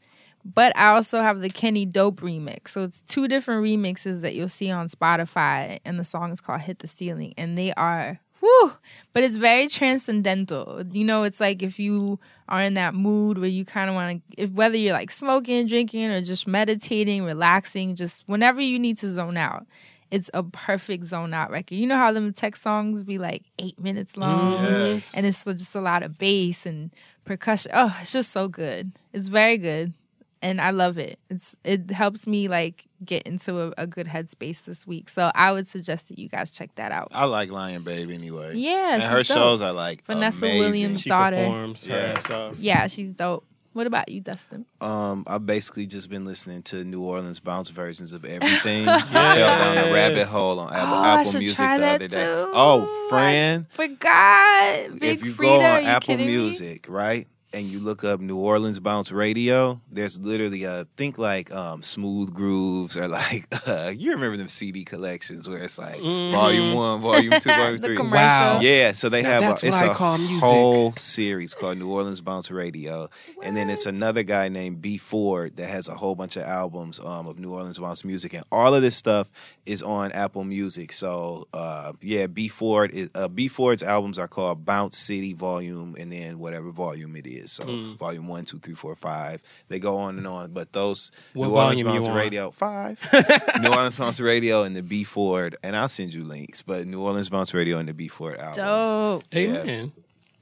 [0.44, 2.68] but I also have the Kenny Dope remix.
[2.68, 6.62] So it's two different remixes that you'll see on Spotify, and the song is called
[6.62, 8.20] Hit the Ceiling, and they are.
[8.40, 8.72] Whew,
[9.12, 10.84] but it's very transcendental.
[10.92, 14.22] You know, it's like if you are in that mood where you kind of want
[14.28, 18.96] to, if whether you're like smoking, drinking, or just meditating, relaxing, just whenever you need
[18.98, 19.66] to zone out,
[20.10, 21.74] it's a perfect zone out record.
[21.76, 24.74] You know how them tech songs be like eight minutes long, mm-hmm.
[24.94, 25.14] Yes.
[25.14, 26.90] and it's just a lot of bass and
[27.24, 27.70] percussion.
[27.74, 28.92] Oh, it's just so good.
[29.12, 29.92] It's very good,
[30.40, 31.18] and I love it.
[31.28, 35.08] It's it helps me like get into a, a good headspace this week.
[35.08, 37.08] So I would suggest that you guys check that out.
[37.12, 38.52] I like Lion Babe anyway.
[38.54, 39.26] Yeah, and her dope.
[39.26, 40.60] shows are like Vanessa amazing.
[40.60, 41.36] Williams' she daughter.
[41.36, 42.30] performs her Yes.
[42.30, 42.58] ass.
[42.58, 43.44] Yeah, she's dope.
[43.78, 44.66] What about you, Dustin?
[44.80, 48.88] Um, I've basically just been listening to New Orleans bounce versions of everything.
[48.88, 48.98] I
[49.36, 52.08] fell down a rabbit hole on Apple, Oh, Apple should Music try the that other
[52.08, 52.24] day.
[52.24, 52.50] too.
[52.54, 54.98] Oh, friend, Forgot.
[54.98, 56.32] Big if you Freedia, go on Apple kidding me?
[56.38, 61.50] Music, right, and you look up New Orleans Bounce Radio, there's literally a think like
[61.50, 66.30] um, Smooth Grooves or like uh, you remember them CD collections where it's like Mhm.
[66.32, 67.96] Volume One, Volume Two, Volume Three.
[67.96, 68.16] commercial.
[68.18, 68.60] Wow.
[68.60, 69.94] Yeah, so they Now have a, it's what a
[70.40, 73.08] whole series called New Orleans Bounce Radio,
[73.42, 77.00] and then it's another guy named B Ford that has a whole bunch of albums
[77.00, 79.30] um, of New Orleans Bounce music, and all of this stuff
[79.64, 80.92] is on Apple Music.
[80.92, 85.96] So uh, yeah, B Ford is uh, B Ford's albums are called Bounce City Volume,
[85.98, 87.37] and then whatever volume it is.
[87.46, 87.96] So Mm.
[87.96, 89.42] volume one, two, three, four, five.
[89.68, 92.08] They go on and on, but those What New Orleans volume Bounce?
[92.16, 93.00] Radio five,
[93.62, 96.62] New Orleans Bounce Radio, and the B Ford, and I'll send you links.
[96.62, 98.56] But New Orleans Bounce Radio and the B Ford albums.
[98.56, 99.34] Dope.
[99.34, 99.92] Amen.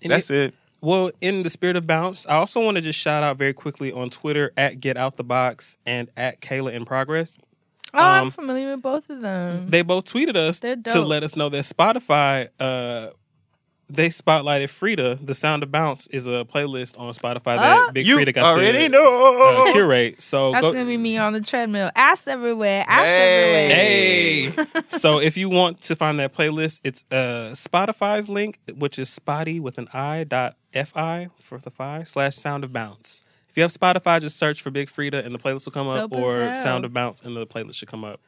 [0.03, 0.55] And That's it.
[0.83, 3.91] Well, in the spirit of bounce, I also want to just shout out very quickly
[3.93, 7.39] on Twitter at Get Out the Box and at Kayla in Progress.
[7.95, 9.69] Oh, I'm Um, familiar with both of them.
[9.71, 13.09] They both tweeted us They're to let us know that Spotify, uh,
[13.89, 15.19] they spotlighted Freedia.
[15.25, 17.93] The Sound of Bounce is a playlist on Spotify that Oh.
[17.93, 19.65] Big You Freedia got already to know.
[19.69, 20.21] uh, curate.
[20.21, 21.91] So That's go, gonna be me on the treadmill.
[21.95, 22.85] Ass everywhere.
[22.89, 24.47] Ass Hey.
[24.47, 24.67] everywhere.
[24.75, 24.81] Hey.
[24.99, 29.61] so if you want to find that playlist, it's uh Spotify's link, which is spotty
[29.61, 30.57] with an I dot
[30.87, 33.23] fi for the five slash sound of bounce.
[33.49, 36.11] If you have Spotify, just search for Big Freedia and the playlist will come up,
[36.11, 36.53] Dope or.
[36.55, 38.21] Sound of Bounce and the playlist should come up.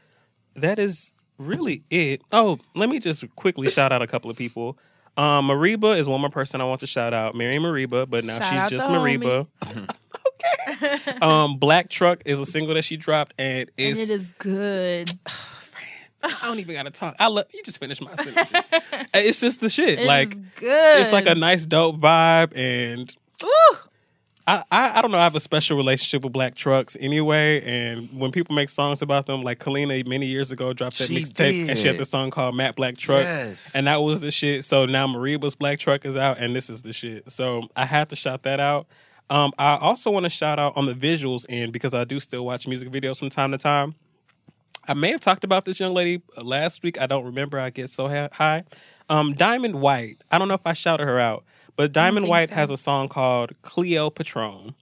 [0.55, 2.22] That is really it.
[2.32, 4.78] Oh, let me just quickly shout out a couple of people.
[5.18, 7.34] Um, Mereba is one more person I want to shout out.
[7.34, 8.94] Mary Mereba, but now Shout she's just the.
[8.94, 9.46] Mereba.
[9.66, 9.84] okay.
[11.22, 15.10] Um, Black Truck is a single that she dropped, and and it's good.
[16.22, 17.16] I don't even gotta talk.
[17.18, 17.62] I love you.
[17.64, 18.68] Just finish my sentences.
[19.14, 20.00] it's just the shit.
[20.00, 21.00] It like good.
[21.00, 23.76] it's like a nice, dope vibe, and Ooh.
[24.48, 25.18] I, I I don't know.
[25.18, 29.26] I have a special relationship with black trucks anyway, and when people make songs about
[29.26, 32.00] them, like Kalina many years ago dropped that She mixtape, and she had did.
[32.00, 33.74] the song called Matt Black Truck, Yes.
[33.74, 34.64] and that was the shit.
[34.64, 37.30] So now Mereba's Black Truck is out, and this is the shit.
[37.30, 38.86] So I have to shout that out.
[39.30, 42.46] Um, I also want to shout out on the visuals end because I do still
[42.46, 43.94] watch music videos from time to time.
[44.86, 46.98] I may have talked about this young lady uh, last week.
[46.98, 47.60] I don't remember.
[47.60, 48.64] I get so ha- high.
[49.10, 50.22] Um, Diamond White.
[50.32, 51.44] I don't know if I shouted her out,
[51.78, 52.56] but Diamond White so.
[52.56, 54.74] has a song called Cleo Patron,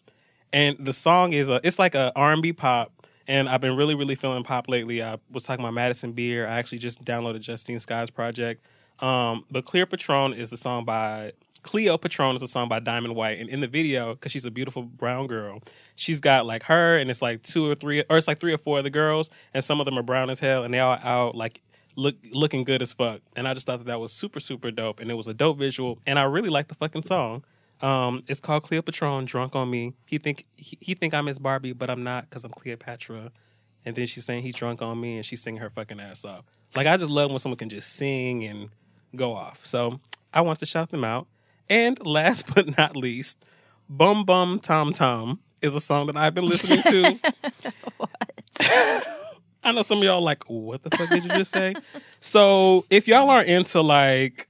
[0.50, 1.60] and the song is a.
[1.62, 2.90] It's like a R and B pop.
[3.28, 5.02] And I've been really, really feeling pop lately.
[5.02, 6.46] I was talking about Madison Beer.
[6.46, 8.64] I actually just downloaded Justine Skye's project.
[9.00, 11.32] Um, but Clear Patron is the song by
[11.66, 14.50] Cleo Patron is a song by Diamond White, and in the video, because she's a
[14.50, 15.60] beautiful brown girl,
[15.96, 18.58] she's got like her, and it's like two or three, or it's like three or
[18.58, 20.98] four of the girls, and some of them are brown as hell, and they all
[21.02, 21.60] out like
[21.96, 23.20] look looking good as fuck.
[23.34, 25.58] And I just thought that that was super super dope, and it was a dope
[25.58, 27.44] visual, and I really like the fucking song.
[27.80, 31.72] Um, it's called Cleopatra "Drunk on Me." He think he, he think I'm his Barbie,
[31.72, 33.32] but I'm not because I'm Cleopatra.
[33.84, 36.44] And then she's saying he's drunk on me, and she's singing her fucking ass off.
[36.74, 38.70] Like I just love when someone can just sing and
[39.14, 39.66] go off.
[39.66, 40.00] So
[40.32, 41.26] I want to shout them out.
[41.68, 43.44] And last but not least,
[43.88, 47.18] Bum Bum Tam Tam is a song that I've been listening to.
[49.66, 51.74] I know some of y'all like, what the fuck did you just say?
[52.20, 54.48] so if y'all are into like,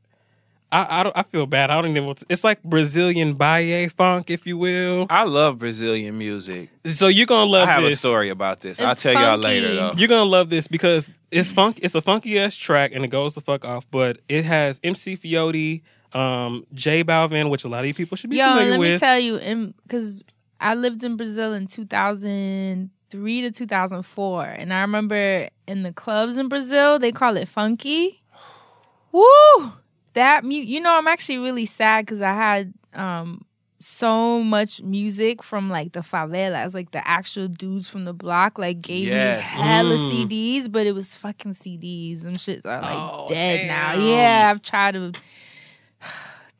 [0.72, 1.70] I I, don't, I feel bad.
[1.70, 2.06] I don't even.
[2.06, 5.06] know to- It's like Brazilian baile funk, if you will.
[5.08, 6.70] I love Brazilian music.
[6.84, 7.94] So you're gonna love I have this.
[7.94, 8.80] a story about this.
[8.80, 9.92] I'll It's tell y'all later though.
[9.96, 11.78] You're gonna love this because it's funk.
[11.82, 13.88] It's a funky ass track, and it goes the fuck off.
[13.92, 15.82] But it has MC Fioti,
[16.18, 18.90] um, J Balvin, which a lot of you people should be Yo, familiar let me
[18.90, 19.00] with.
[19.00, 20.24] tell you, because
[20.60, 26.48] I lived in Brazil in 2003 to 2004, and I remember in the clubs in
[26.48, 28.22] Brazil they call it funky.
[29.12, 29.72] Woo!
[30.14, 33.42] That mu- you know, I'm actually really sad because I had um
[33.78, 38.80] so much music from like the favelas, like the actual dudes from the block, like
[38.80, 39.38] gave Yes.
[39.44, 40.10] me hella Mm.
[40.28, 42.24] CDs, but it was fucking CDs.
[42.24, 43.92] and shits are like Oh, dead now.
[43.94, 45.12] Yeah, I've tried to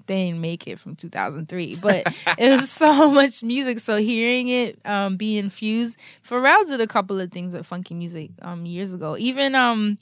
[0.07, 2.07] they didn't make it from 2003 but
[2.39, 7.21] it was so much music so hearing it um be infused pharrell did a couple
[7.21, 9.99] of things with funky music um years ago even um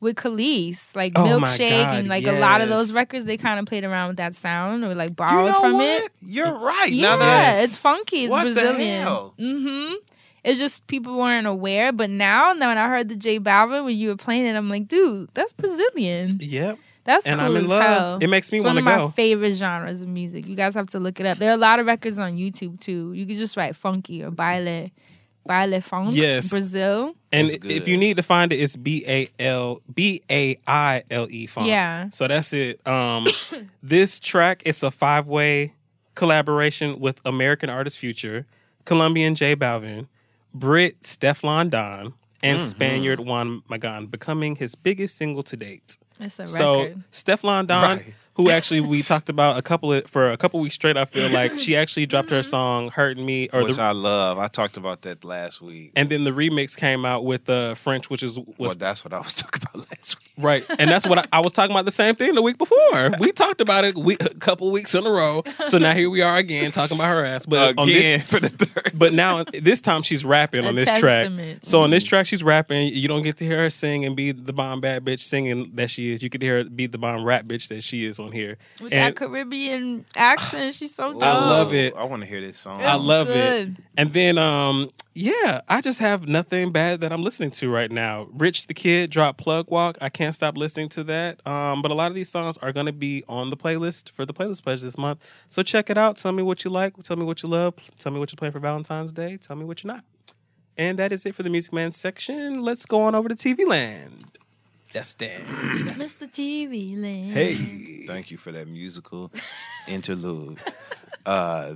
[0.00, 3.58] with Kelis, like Oh Milkshake, God, and like a lot of those records, they kind
[3.58, 6.04] of played around with that sound or like You borrowed know from what?
[6.04, 6.12] it.
[6.22, 6.88] You're right.
[6.88, 8.24] Yeah, Now it's funky.
[8.24, 9.04] It's What Brazilian.
[9.04, 9.94] Mm-hmm.
[10.44, 13.98] It's just people weren't aware, but now, now when I heard the J Balvin when
[13.98, 16.38] you were playing it, I'm like, dude, that's Brazilian.
[16.40, 16.78] Yep.
[17.08, 17.82] That's And cool I'm in as love.
[17.82, 18.18] hell.
[18.20, 19.08] It makes me It's one want to of my go.
[19.10, 20.46] favorite genres of music.
[20.46, 21.38] You guys have to look it up.
[21.38, 23.12] There are a lot of records on YouTube too.
[23.14, 24.90] You can just write funky or baile,
[25.48, 26.10] baile funk.
[26.12, 26.50] Yes.
[26.50, 27.14] Brazil.
[27.32, 31.26] And if you need to find it, it's B A L B A I L
[31.30, 31.66] E funk.
[31.68, 32.10] Yeah.
[32.10, 32.86] So that's it.
[32.86, 33.26] Um,
[33.82, 35.72] this track it's a five way
[36.14, 38.44] collaboration with American artist Future,
[38.84, 40.08] Colombian J Balvin,
[40.52, 42.12] Brit Steflon Don,
[42.42, 42.68] and Mm-hmm.
[42.68, 45.96] Spaniard Juan Magan, becoming his biggest single to date.
[46.20, 47.02] It's a So record.
[47.12, 48.14] Steflon Don, Right.
[48.38, 51.28] Who actually we talked about a couple of for a couple weeks straight, I feel
[51.28, 54.38] like she actually dropped her song "Hurting Me" or Which the, I love.
[54.38, 55.92] I talked about that last week.
[55.96, 59.12] and then the remix came out with uh, French, which is was well, that's what
[59.12, 60.30] I was talking about last week.
[60.38, 61.84] Right, and that's what I, I was talking about.
[61.84, 63.10] The same thing the week before.
[63.18, 65.42] We talked about it we, a couple weeks in a row.
[65.66, 67.44] So now here we are again talking about her ass.
[67.44, 68.92] But on Again this, for the third.
[68.98, 71.50] but now this time she's rapping A on this testament.
[71.50, 71.58] track.
[71.62, 72.92] So on this track she's rapping.
[72.92, 75.90] You don't get to hear her sing and be the bomb bad bitch singing that
[75.90, 76.22] she is.
[76.22, 78.58] You could hear her be the bomb rap bitch that she is on here.
[78.80, 81.22] With And that Caribbean accent, she's so dope.
[81.22, 81.94] I love it.
[81.96, 82.82] I want to hear this song.
[82.82, 83.70] I It's love it.
[83.96, 88.28] And then, um, yeah, I just have nothing bad that I'm listening to right now.
[88.32, 89.98] Rich the Kid drop Plug Walk.
[90.00, 91.44] I can't stop listening to that.
[91.46, 94.24] Um, but a lot of these songs are going to be on the playlist for
[94.24, 95.24] the playlist pledge this month.
[95.48, 96.16] So check it out.
[96.16, 96.94] Tell me what you like.
[97.02, 97.74] Tell me what you love.
[97.98, 99.36] Tell me what you're playing for Valentine's Day.
[99.38, 100.04] Tell me what you're not.
[100.76, 102.62] And that is it for the Music Man section.
[102.62, 104.38] Let's go on over to TV Land.
[104.92, 105.40] That's that.
[105.40, 106.30] Mr.
[106.30, 107.32] TV Land.
[107.32, 107.54] Hey,
[108.06, 109.30] thank you for that musical
[109.88, 110.58] interlude.
[111.26, 111.74] Uh,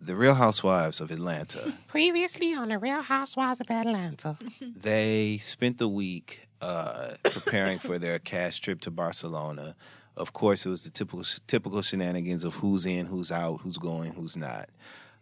[0.00, 1.74] the Real Housewives of Atlanta.
[1.88, 4.36] Previously on the Real Housewives of Atlanta.
[4.60, 9.74] They spent the week uh, preparing for their cast trip to Barcelona.
[10.16, 14.12] Of course, it was the typical typical shenanigans of who's in, who's out, who's going,
[14.12, 14.68] who's not.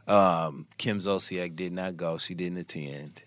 [0.07, 3.23] Um, Kim Zolciak did not go; she didn't attend.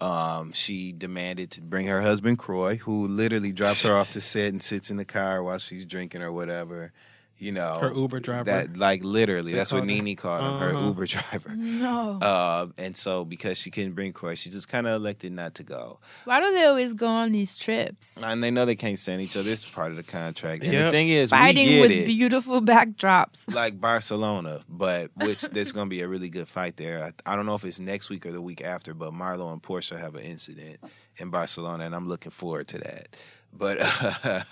[0.00, 4.52] Um, she demanded to bring her husband Kroy, who literally drops her off to set
[4.52, 6.92] and sits in the car while she's drinking or whatever.
[7.40, 8.44] You know, Her Uber driver.
[8.44, 9.96] That like literally, They that's what called her?
[10.02, 10.86] Nene called him, her Uh-huh.
[10.88, 11.54] Uber driver.
[11.56, 12.18] No.
[12.20, 15.62] Uh, and so because she couldn't bring Kroy, she just kind of elected not to
[15.62, 16.00] go.
[16.26, 18.18] Why do they always go on these trips?
[18.22, 19.50] And they know they can't stand each other.
[19.50, 20.62] It's part of the contract.
[20.62, 22.06] And the thing is, we Fighting get with it.
[22.06, 23.52] beautiful backdrops.
[23.54, 27.02] like Barcelona, but which there's going to be a really good fight there.
[27.26, 29.62] I, I don't know if it's next week or the week after, but Marlo and
[29.62, 30.76] Porsha have an incident
[31.16, 33.16] in Barcelona, and I'm looking forward to that.
[33.52, 33.78] But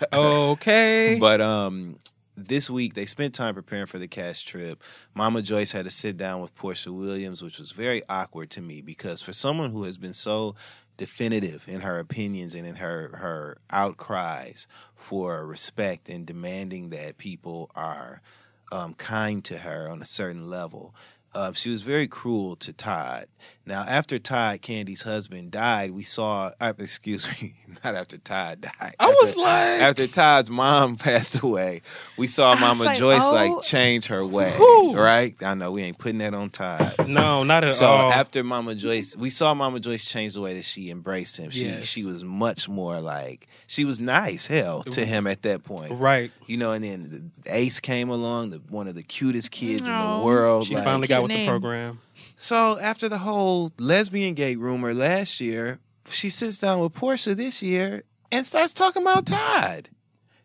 [0.13, 1.17] Okay.
[1.19, 1.99] but um,
[2.47, 4.83] this week they spent time preparing for the cast trip.
[5.13, 8.81] Mama Joyce had to sit down with Porsha Williams, which was very awkward to me
[8.81, 10.55] because for someone who has been so
[10.97, 17.71] definitive in her opinions and in her her outcries for respect and demanding that people
[17.73, 18.21] are
[18.71, 20.93] um, kind to her on a certain level.
[21.33, 23.27] Uh, she was very cruel to Todd.
[23.69, 26.49] Now, after Todd, Kandi's husband, died, we saw.
[26.59, 28.95] Uh, excuse me, not after Todd died.
[28.99, 31.83] I was After- like- after Todd's mom passed away,
[32.17, 33.31] we saw Mama like, Joyce oh.
[33.31, 34.51] like change her way.
[34.57, 34.95] Whew.
[34.97, 35.35] Right?
[35.43, 37.07] I know we ain't putting that on Todd.
[37.07, 38.09] no, not at So all.
[38.09, 41.51] So after Mama Joyce, we saw Mama Joyce change the way that she embraced him.
[41.51, 41.85] She Yes.
[41.85, 45.91] she was much more like she was nice, hell, to him at that point.
[45.91, 46.31] right.
[46.47, 50.21] You know, and then Ace came along, the, one of the cutest kids in the
[50.25, 50.65] world.
[50.65, 51.99] She like- finally got with the program.
[52.41, 55.79] So after the whole lesbian gate rumor last year,
[56.09, 59.89] she sits down with Porsha this year and starts talking about Todd.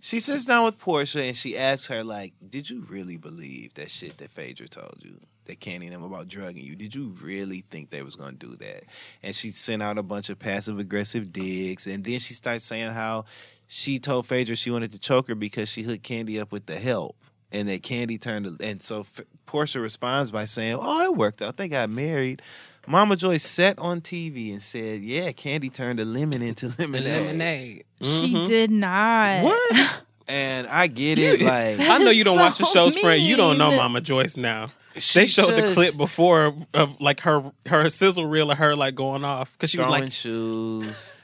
[0.00, 3.92] She sits down with Porsha and she asks her, like, did you really believe that
[3.92, 5.20] shit that Phaedra told you?
[5.44, 6.74] That Kandi and them about drugging you.
[6.74, 8.82] Did you really think they was gonna do that?
[9.22, 12.90] And she sent out a bunch of passive aggressive digs, and then she starts saying
[12.90, 13.26] how
[13.68, 16.76] she told Phaedra she wanted to choke her because she hooked Kandi up with the
[16.76, 17.14] help,
[17.54, 18.60] and that Kandi turned.
[18.60, 21.56] And so F- Porsha responds by saying, "Oh, it worked out.
[21.56, 22.42] They got married."
[22.86, 28.34] Mama Joyce sat on TV and said, "Yeah, Kandi turned a lemon into lemonade." She
[28.34, 28.46] Mhm.
[28.46, 29.44] did not.
[29.44, 30.00] What?
[30.26, 33.20] And I get it, like I know you don't watch the so show, Sprint.
[33.20, 33.76] You don't know mean.
[33.76, 34.68] Mama Joyce now.
[34.98, 38.74] she they showed the just clip before of like her her sizzle reel of her
[38.74, 41.14] like going off because she was throwing like shoes.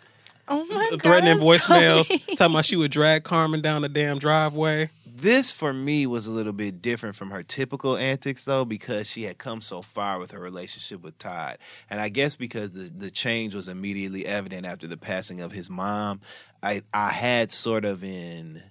[0.49, 1.03] Oh my god.
[1.03, 2.37] threatening that's so voicemails, mean.
[2.37, 4.91] talking about she would drag Carmen down the damn driveway.
[5.21, 9.25] This for me was a little bit different from her typical antics though because she
[9.25, 11.59] had come so far with her relationship with Todd.
[11.91, 15.69] And I guess because the the change was immediately evident after the passing of his
[15.69, 16.21] mom,
[16.63, 18.63] I I had sort of an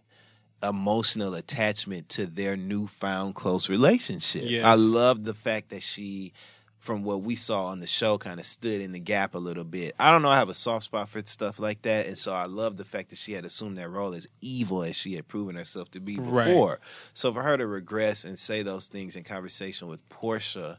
[0.63, 4.43] emotional attachment to their newfound close relationship.
[4.45, 4.65] Yes.
[4.65, 6.33] I loved the fact that she
[6.79, 9.65] from what we saw on the show kind of stood in the gap a little
[9.65, 9.93] bit.
[9.99, 12.45] I don't know, I have a soft spot for stuff like that and so I
[12.45, 15.55] love the fact that she had assumed that role as evil as she had proven
[15.55, 16.45] herself to be Right.
[16.45, 16.79] before.
[17.13, 20.77] So for her to regress and say those things in conversation with Porsha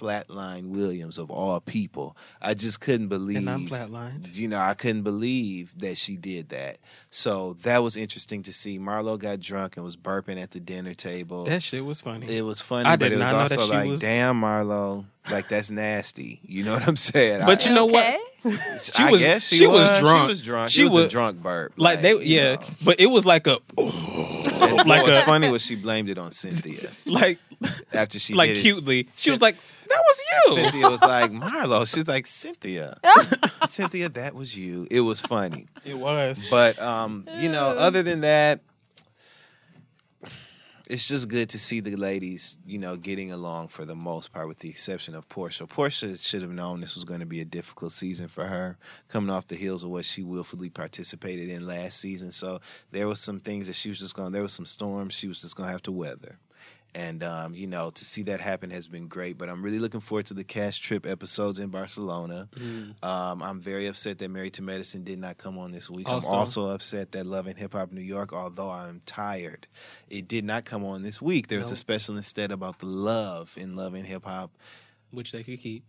[0.00, 4.34] Flatline Williams of all people, I just couldn't believe And I'm flatlined.
[4.34, 6.78] you know, I couldn't believe that she did that.
[7.10, 8.78] So that was interesting to see.
[8.78, 11.44] Marlo got drunk and was burping at the dinner table.
[11.44, 12.34] That shit was funny.
[12.36, 15.04] it was funny, I but it was not know that also like, was- damn, Marlo,
[15.30, 16.40] like that's nasty.
[16.42, 17.42] You know what I'm saying?
[17.44, 18.18] But you know Okay.
[18.42, 18.56] what?
[18.80, 20.22] she was- guess she, she was was, drunk.
[20.22, 20.70] She was drunk.
[20.70, 21.74] She She was, was- a drunk burp.
[21.76, 22.62] Like they, you yeah, know.
[22.84, 26.30] but it was like a, And like what's a- funny was she blamed it on
[26.30, 27.38] Cynthia like,
[27.92, 28.62] after she like did it.
[28.62, 29.08] cutely.
[29.16, 30.54] She was like, "That was you.
[30.54, 31.86] Cynthia was like, Marlo.
[31.92, 32.94] She's like, Cynthia.
[33.68, 34.86] Cynthia, that was you.
[34.90, 35.66] It was funny.
[35.84, 36.46] It was.
[36.50, 38.60] But um, you know, other than that,
[40.90, 44.48] it's just good to see the ladies, you know, getting along for the most part,
[44.48, 45.68] with the exception of Porsha.
[45.68, 48.76] Porsha should have known this was going to be a difficult season for her,
[49.06, 52.32] coming off the heels of what she willfully participated in last season.
[52.32, 52.60] So
[52.90, 54.32] there was some things that she was just going.
[54.32, 56.38] There was some storms she was just going to have to weather.
[56.94, 59.38] And um, you know, to see that happen has been great.
[59.38, 62.48] But I'm really looking forward to the cash trip episodes in Barcelona.
[62.54, 63.04] Mm.
[63.04, 66.08] Um, I'm very upset that Married to Medicine did not come on this week.
[66.08, 69.66] Also- I'm also upset that Love and Hip Hop New York, although I'm tired,
[70.08, 71.48] it did not come on this week.
[71.48, 74.50] There was a special instead about the love in Love and Hip Hop.
[75.10, 75.84] Which they could keep.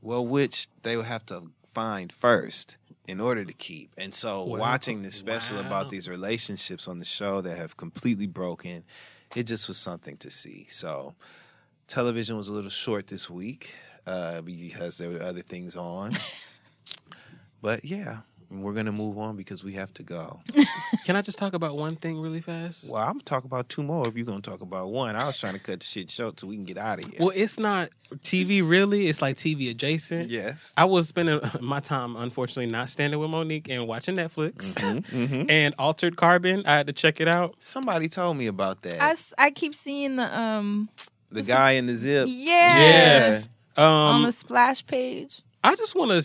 [0.00, 2.76] Well, which they would have to find first
[3.06, 3.90] in order to keep.
[3.96, 5.66] And so watching the special wow.
[5.66, 8.84] about these relationships on the show that have completely broken,
[9.36, 10.66] it just was something to see.
[10.70, 11.14] So
[11.86, 13.74] television was a little short this week
[14.06, 16.12] uh, because there were other things on.
[17.62, 20.40] but yeah, we're gonna move on because we have to go.
[21.04, 22.90] Can I just talk about one thing really fast?
[22.90, 25.16] Well, I'm gonna talk about two more if you're gonna talk about one.
[25.16, 27.18] I was trying to cut the shit short so we can get out of here.
[27.20, 27.90] Well, it's not
[28.24, 29.08] TV really.
[29.08, 30.30] It's like TV adjacent.
[30.30, 30.72] yes.
[30.78, 34.74] I was spending my time, unfortunately, not standing with Mo'Nique and watching Netflix.
[34.76, 35.46] Mhm.
[35.50, 37.54] And Altered Carbon, I had to check it out.
[37.58, 39.00] Somebody told me about that.
[39.02, 39.14] I,
[39.46, 40.88] I keep seeing the um
[41.30, 42.28] the guy in the zip.
[42.30, 43.48] yeah Yes.
[43.76, 45.42] on Um, the splash page.
[45.64, 46.22] I just want to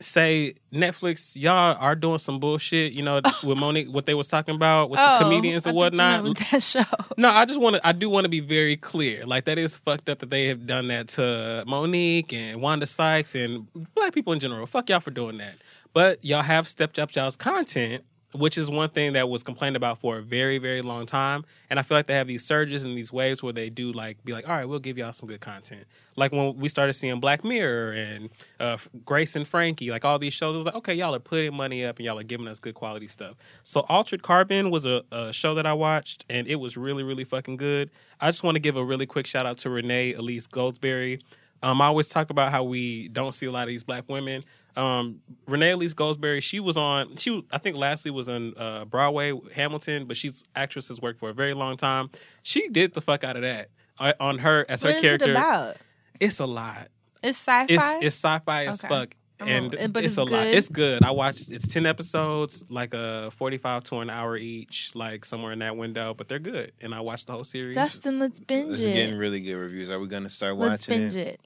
[0.00, 2.94] say Netflix, y'all are doing some bullshit.
[2.94, 6.22] You know, with Mo'Nique, what they was talking about with oh, the comedians and whatnot.
[6.22, 6.82] with that show.
[7.16, 7.86] No, I just want to.
[7.86, 9.26] I do want to be very clear.
[9.26, 13.34] Like that is fucked up that they have done that to Mo'Nique and Wanda Sykes
[13.34, 14.66] and black people in general.
[14.66, 15.56] Fuck y'all for doing that.
[15.92, 18.04] But y'all have stepped up y'all's content,
[18.38, 21.44] which is one thing that was complained about for a very, very long time.
[21.70, 24.22] And I feel like they have these surges and these waves where they do like
[24.24, 25.84] be like, all right, we'll give y'all some good content.
[26.16, 30.32] Like when we started seeing Black Mirror and uh, Grace and Frankie, like all these
[30.32, 32.58] shows, it was like, okay, y'all are putting money up and y'all are giving us
[32.58, 33.36] good quality stuff.
[33.64, 37.24] So Altered Carbon was a, a show that I watched and it was really, really
[37.24, 37.90] fucking good.
[38.20, 41.20] I just want to give a really quick shout out to Renee Elise Goldsberry.
[41.62, 44.42] Um, I always talk about how we don't see a lot of these black women.
[44.76, 47.14] Um, Renee Elise Goldsberry, she was on.
[47.16, 51.30] She I think lastly was on uh, Broadway, Hamilton, but she's actress has worked for
[51.30, 52.10] a very long time.
[52.42, 55.26] She did the fuck out of that uh, on her as her What is character.
[55.28, 55.76] it about?
[56.20, 56.88] It's a lot.
[57.22, 57.66] It's sci-fi.
[57.72, 58.94] It's it's sci-fi as Okay.
[58.94, 59.14] fuck.
[59.38, 60.46] I'm And a- but it's, it's a lot.
[60.46, 61.02] It's good.
[61.04, 61.50] I watched.
[61.50, 66.14] It's ten episodes, like a forty-five to an hour each, like somewhere in that window.
[66.14, 67.76] But they're good, and I watched the whole series.
[67.76, 68.94] Dustin, let's binge It's it.
[68.94, 69.90] getting really good reviews.
[69.90, 71.26] Are we gonna start let's watching binge it?
[71.28, 71.40] it.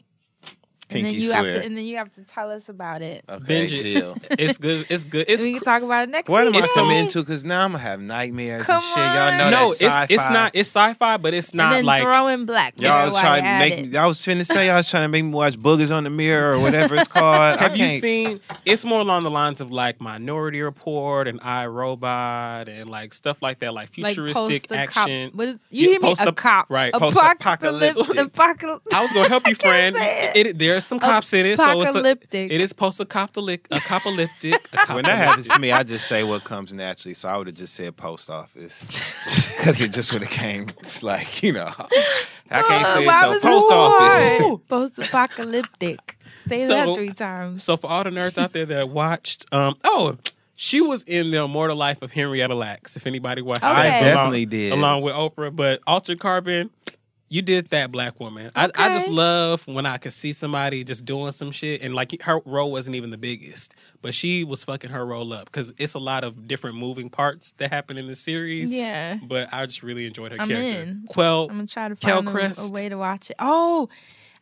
[0.90, 3.24] And then Pinky you have to, and then you have to tell us about it.
[3.28, 3.82] Okay, Binge it.
[3.82, 4.16] deal.
[4.32, 4.86] it's good.
[4.88, 5.24] It's good.
[5.28, 6.54] It's we can talk about it next What am.
[6.54, 7.20] I coming some- into?
[7.20, 8.96] Because now I'm gonna have nightmares Come and shit.
[8.96, 9.50] Y'all know on.
[9.50, 10.52] no, that's it's it's not.
[10.54, 12.74] It's sci-fi, but it's not and not then like throw in black.
[12.80, 13.92] Y'all That's was trying to make added.
[13.92, 13.96] me.
[13.98, 16.54] I was finna say y'all was trying to make me watch Boogers on the Mirror
[16.54, 17.58] or whatever it's called.
[17.60, 18.40] Have you seen?
[18.64, 23.42] It's more along the lines of like Minority Report and I Robot and like stuff
[23.42, 25.30] like that, like like futuristic post-acop- action.
[25.34, 26.06] What is you Yeah, hear me?
[26.08, 28.18] A post-ap- cop, right, post-apocalyptic.
[28.18, 28.94] Apocalyptic.
[28.94, 29.96] I was gonna help you, friend.
[29.96, 32.50] say It, there's some cops in it, so it's a, Apocalyptic.
[32.52, 33.66] it is post-apocalyptic.
[33.84, 34.68] Apocalyptic.
[34.88, 37.14] When that happens to me, I just say what comes naturally.
[37.14, 38.84] So I would have just said post office
[39.58, 40.68] because it just would have came.
[40.80, 41.68] It's like you know,
[42.50, 43.28] I can't say Why it.
[43.30, 44.42] was So post it office.
[44.42, 44.68] hard?
[44.68, 46.16] Post-apocalyptic.
[46.46, 47.62] Say So- that three times.
[47.62, 50.16] So for all the nerds out there that watched, um, oh,
[50.56, 52.96] she was in the Immortal Life of Henrietta Lacks.
[52.96, 53.74] If anybody watched, Okay.
[53.74, 54.72] that, I along- definitely did.
[54.72, 55.54] along with Oprah.
[55.54, 56.70] But Altered Carbon,
[57.30, 58.50] you did that, black woman.
[58.56, 62.20] I, I just love when I could see somebody just doing some shit, and like
[62.22, 65.94] her role wasn't even the biggest, but she was fucking her role up because it's
[65.94, 68.72] a lot of different moving parts that happen in the series.
[68.72, 69.18] Yeah.
[69.22, 70.82] But I just really enjoyed her I'm character.
[70.82, 71.04] in.
[71.08, 73.36] Quell, I'm gonna try to find a, a way to watch it.
[73.38, 73.88] Oh,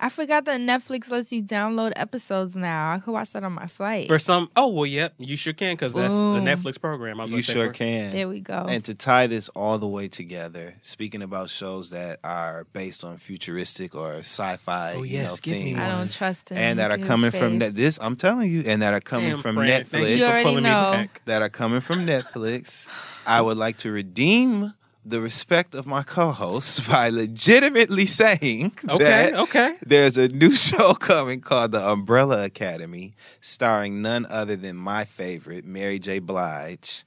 [0.00, 2.92] I forgot that Netflix lets you download episodes now.
[2.92, 4.06] I could watch that on my flight.
[4.06, 7.18] for some, oh well, yep, you sure can because that's the Netflix program.
[7.18, 8.12] I was You sure for- can.
[8.12, 8.64] there we go.
[8.68, 13.18] And to tie this all the way together, speaking about shows that are based on
[13.18, 16.58] futuristic or sci-fi, Oh, you yes, know, give me themes, I don't trust him.
[16.58, 17.58] and that Look are coming from face.
[17.58, 20.18] net, this, I'm telling you, and that are coming Damn, from friend, Netflix, You you
[20.18, 20.90] for already pulling me know.
[20.92, 21.22] back.
[21.24, 22.86] that are coming from Netflix,
[23.26, 24.74] I would like to redeem
[25.10, 29.76] the respect of my co-hosts by legitimately saying Okay, that okay.
[29.84, 35.64] there's a new show coming called The Umbrella Academy, starring none other than my favorite,
[35.64, 36.18] Mary J.
[36.18, 37.04] Blige.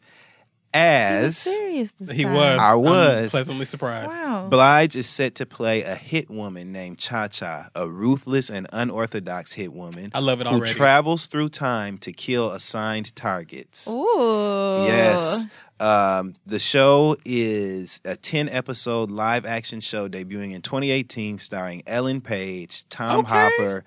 [0.74, 1.92] as serious.
[2.00, 2.60] This He was.
[2.60, 3.30] I I'm was.
[3.32, 4.24] pleasantly surprised.
[4.30, 4.48] Wow.
[4.48, 9.54] Blige is set to play a hit woman named Cha Cha, a ruthless and unorthodox
[9.54, 10.72] hit woman I love it who already.
[10.74, 13.90] travels through time to kill assigned targets.
[13.90, 14.84] Ooh.
[14.86, 15.46] Yes.
[15.82, 22.22] Um, the show is a 10 episode live action show debuting in 2018, starring Ellen
[22.22, 23.30] Page, Tom Okay.
[23.30, 23.84] Hopper,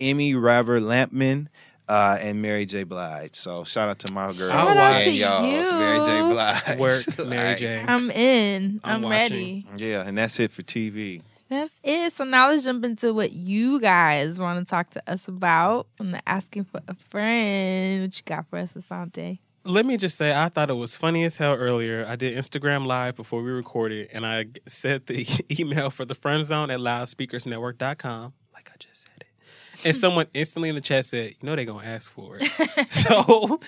[0.00, 1.48] Emmy Raver Lampman,
[1.88, 2.84] uh, and Mary J.
[2.84, 3.34] Blige.
[3.34, 5.78] So shout out to my girl Shout out and to y'all's you.
[5.78, 6.32] Mary J.
[6.32, 6.78] Blige.
[6.78, 7.84] Work, Mary Like, J.
[7.88, 8.80] I'm in.
[8.84, 9.66] I'm I'm, ready.
[9.76, 11.22] Yeah, and that's it for TV.
[11.48, 12.12] That's it.
[12.12, 15.88] So now let's jump into what you guys want to talk to us about.
[15.98, 18.02] I'm asking for a friend.
[18.02, 19.40] What you got for us, Assante?
[19.64, 22.04] Let me just say, I thought it was funny as hell earlier.
[22.08, 25.26] I did Instagram Live before we recorded, and I said the
[25.60, 29.86] email for the friend zone at loudspeakersnetwork.com, like I just said it.
[29.86, 32.90] And someone instantly in the chat said, You know, they're going to ask for it.
[32.90, 33.60] so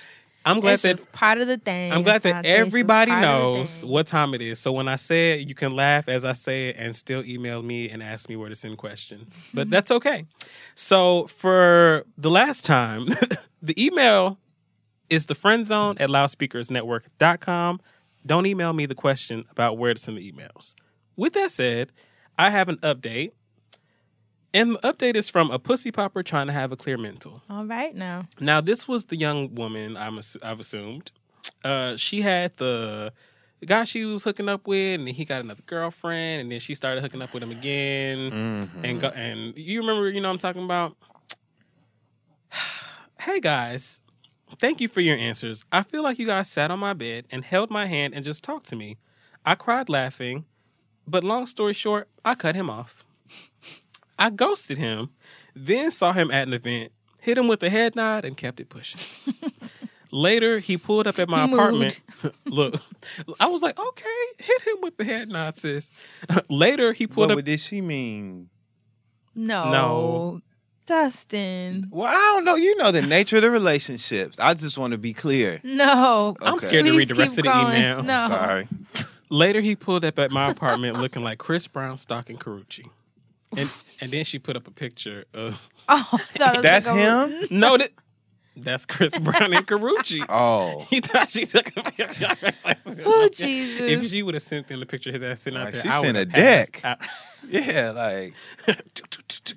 [0.44, 1.12] I'm glad it's that.
[1.12, 1.92] part of the thing.
[1.92, 4.58] I'm glad that everybody part of the knows what time it is.
[4.58, 7.62] So when I say it, you can laugh as I say it and still email
[7.62, 9.48] me and ask me where to send questions.
[9.54, 10.26] But that's okay.
[10.74, 13.06] So for the last time,
[13.62, 14.38] the email
[15.10, 17.80] is the friend zone at loudspeakersnetwork.com.
[18.26, 20.74] Don't email me the question about where to send the emails.
[21.16, 21.92] With that said,
[22.38, 23.32] I have an update.
[24.52, 27.42] And the update is from a pussy popper trying to have a clear mental.
[27.50, 28.28] All right now.
[28.40, 29.96] Now, this was the young woman.
[29.96, 31.10] I'm assu- I've assumed.
[31.64, 33.12] Uh, she had the,
[33.58, 36.74] the guy she was hooking up with, and he got another girlfriend, and then she
[36.76, 38.70] started hooking up with him again.
[38.84, 40.96] And go, and you remember, you know, what I'm talking about.
[43.20, 44.02] hey guys,
[44.58, 45.64] thank you for your answers.
[45.72, 48.44] I feel like you guys sat on my bed and held my hand and just
[48.44, 48.96] talked to me.
[49.44, 50.44] I cried laughing,
[51.06, 53.04] but long story short, I cut him off.
[54.18, 55.10] I ghosted him,
[55.54, 58.68] then saw him at an event, hit him with a head nod, and kept it
[58.68, 59.00] pushing.
[60.12, 62.00] Later, he pulled up at my He apartment.
[62.44, 62.76] Look,
[63.40, 65.90] I was like, okay, hit him with the head nod, sis.
[66.48, 67.44] Later, he pulled What up.
[67.44, 68.48] did she mean?
[69.34, 69.70] No.
[69.70, 70.40] No.
[70.86, 71.88] Dustin.
[71.90, 72.54] Well, I don't know.
[72.56, 74.38] You know the nature of the relationships.
[74.38, 75.60] I just want to be clear.
[75.64, 76.36] No.
[76.42, 76.66] I'm Okay.
[76.66, 77.76] scared to read the rest of the going.
[77.76, 78.02] email.
[78.02, 78.18] No.
[78.28, 78.68] Sorry.
[79.30, 82.88] Later, he pulled up at my apartment looking like Chris Brown stalking Karrueche.
[83.56, 83.70] And,
[84.00, 86.96] and then she put up a picture of Oh, I thought it was That's like
[86.98, 87.46] a- him?
[87.50, 87.90] no, that
[88.56, 90.24] that's Chris Brown and Karrueche.
[90.28, 90.86] Oh.
[90.90, 92.28] He thought she took a picture.
[93.06, 93.80] Oh, Jesus.
[94.04, 95.82] If she would have sent in the picture of his ass sitting out Like, there,
[95.82, 96.80] she I sent would've a deck.
[96.84, 96.98] out.
[97.48, 98.34] Yeah, like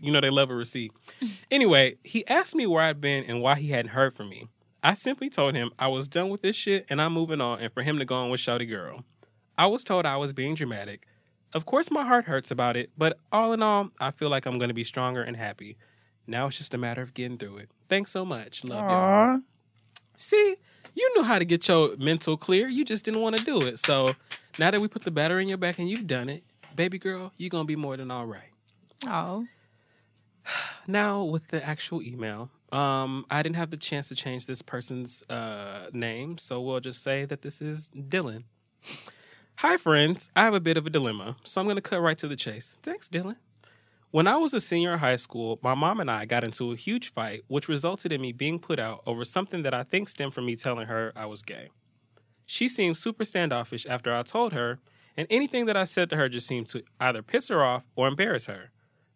[0.02, 0.91] you know they love a receipt.
[1.49, 4.48] Anyway, he asked me where I'd been and why he hadn't heard from me.
[4.84, 7.72] I simply told him I was done with this shit and I'm moving on, and
[7.74, 9.03] for him to go on with Shouty Girl.
[9.57, 11.07] I was told I was being dramatic.
[11.53, 14.57] Of course, my heart hurts about it, but all in all, I feel like I'm
[14.60, 15.78] going to be stronger and happy.
[16.28, 17.72] Now it's just a matter of getting through it.
[17.90, 18.64] Thanks so much.
[18.64, 19.42] Love y'all.
[20.16, 20.56] See,
[20.96, 22.68] you knew how to get your mental clear.
[22.68, 23.80] You just didn't want to do it.
[23.80, 24.16] So
[24.58, 26.44] now that we put the battery in your back and you've done it,
[26.76, 28.52] baby girl, you're going to be more than all right.
[29.06, 29.46] Oh.
[30.90, 35.22] Now with the actual email, um, I didn't have the chance to change this person's
[35.30, 38.46] uh, name, so we'll just say that this is Dylan.
[39.58, 40.32] Hi, friends.
[40.34, 42.38] I have a bit of a dilemma, so I'm going to cut right to the
[42.38, 42.78] chase.
[42.84, 43.36] Thanks, Dylan.
[44.12, 46.78] When I was a senior in high school, my mom and I got into a
[46.78, 50.34] huge fight, which resulted in me being put out over something that I think stemmed
[50.34, 51.68] from me telling her I was gay.
[52.46, 54.80] She seemed super standoffish after I told her,
[55.18, 58.08] and anything that I said to her just seemed to either piss her off or
[58.08, 58.72] embarrass her.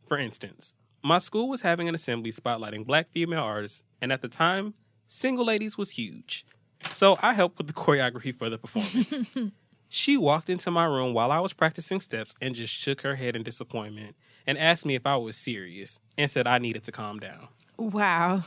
[0.05, 4.27] For instance, my school was having an assembly spotlighting black female artists, and at the
[4.27, 4.73] time,
[5.07, 6.45] Single Ladies was huge.
[6.89, 9.31] So I helped with the choreography for the performance.
[9.87, 13.37] she walked into my room while I was practicing steps and just shook her head
[13.37, 17.19] in disappointment and asked me if I was serious and said I needed to calm
[17.19, 17.47] down.
[17.77, 18.43] Wow.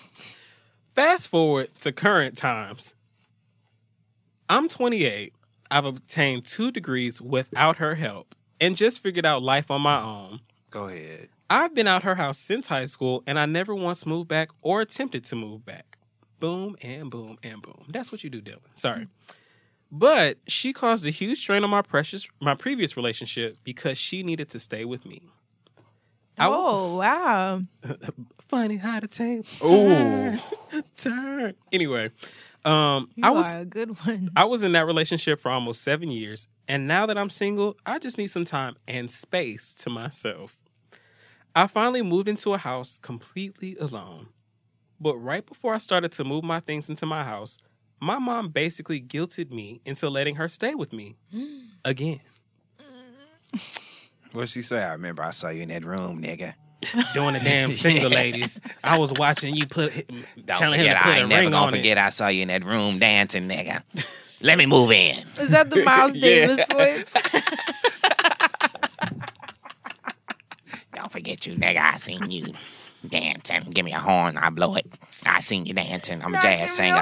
[0.94, 2.94] Fast forward to current times.
[4.48, 5.32] I'm 28.
[5.70, 10.40] I've obtained two degrees without her help and just figured out life on my own.
[10.70, 11.28] Go ahead.
[11.50, 14.80] I've been out her house since high school and I never once moved back or
[14.80, 15.98] attempted to move back.
[16.40, 17.86] Boom and boom and boom.
[17.88, 18.58] That's what you do, Dylan.
[18.74, 19.02] Sorry.
[19.02, 19.34] Mm-hmm.
[19.96, 24.48] But she caused a huge strain on my precious my previous relationship because she needed
[24.50, 25.22] to stay with me.
[26.38, 27.62] I w- Oh, wow.
[28.48, 30.40] Funny how the tables turn,
[30.96, 31.54] turn.
[31.72, 32.10] Anyway,
[32.64, 34.30] um, You I was are a good one.
[34.36, 37.98] I was in that relationship for almost seven years, and now that I'm single, I
[37.98, 40.64] just need some time and space to myself.
[41.54, 44.28] I finally moved into a house completely alone.
[45.00, 47.58] But right before I started to move my things into my house,
[48.00, 51.16] my mom basically guilted me into letting her stay with me
[51.84, 52.20] again.
[54.34, 54.82] What'd she say?
[54.82, 56.54] I remember I saw you in that room, nigga.
[57.14, 58.60] Doing the damn single ladies.
[58.82, 61.40] I was watching you put Don't telling him forget, to put I a ain't never
[61.42, 62.00] ring gonna on forget it.
[62.00, 63.80] I saw you in that room dancing, nigga.
[64.42, 65.16] Let me move in.
[65.38, 66.48] Is that the Miles Yeah.
[66.48, 67.12] Davis voice?
[70.92, 71.78] Don't forget you, nigga.
[71.78, 72.52] I seen you
[73.08, 73.62] dancing.
[73.70, 74.86] Give me a horn, I blow it.
[75.24, 76.24] I seen you dancing.
[76.24, 77.00] I'm a jazz singer.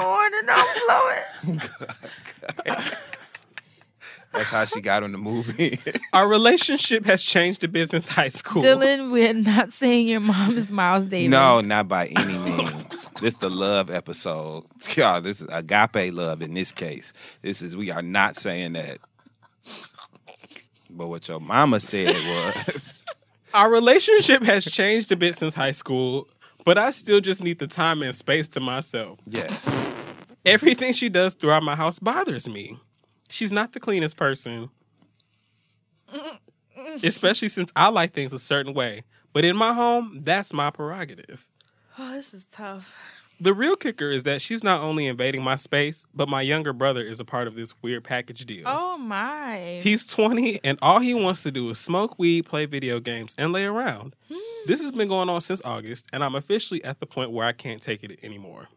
[4.32, 5.78] That's how she got on the movie.
[6.12, 8.62] Our relationship has changed a bit since high school.
[8.62, 11.30] Dylan, we're not saying your mom is Miles Davis.
[11.30, 13.10] no, not by any means.
[13.20, 14.64] this the love episode.
[14.96, 17.12] Y'all, this is agape love in this case.
[17.42, 18.98] This is we are not saying that.
[20.90, 22.98] But what your mama said was
[23.54, 26.26] Our relationship has changed a bit since high school,
[26.64, 29.18] but I still just need the time and space to myself.
[29.26, 30.26] yes.
[30.44, 32.76] Everything she does throughout my house bothers me.
[33.32, 34.68] She's not the cleanest person,
[37.02, 39.04] especially since I like things a certain way.
[39.32, 41.46] But in my home, that's my prerogative.
[41.98, 42.94] Oh, this is tough.
[43.40, 47.00] The real kicker is that she's not only invading my space, but my younger brother
[47.00, 48.64] is a part of this weird package deal.
[48.66, 49.80] Oh my.
[49.82, 53.50] He's 20 and all he wants to do is smoke weed, play video games, and
[53.50, 54.14] lay around.
[54.30, 54.36] Hmm.
[54.66, 57.52] This has been going on since August, and I'm officially at the point where I
[57.52, 58.68] can't take it anymore.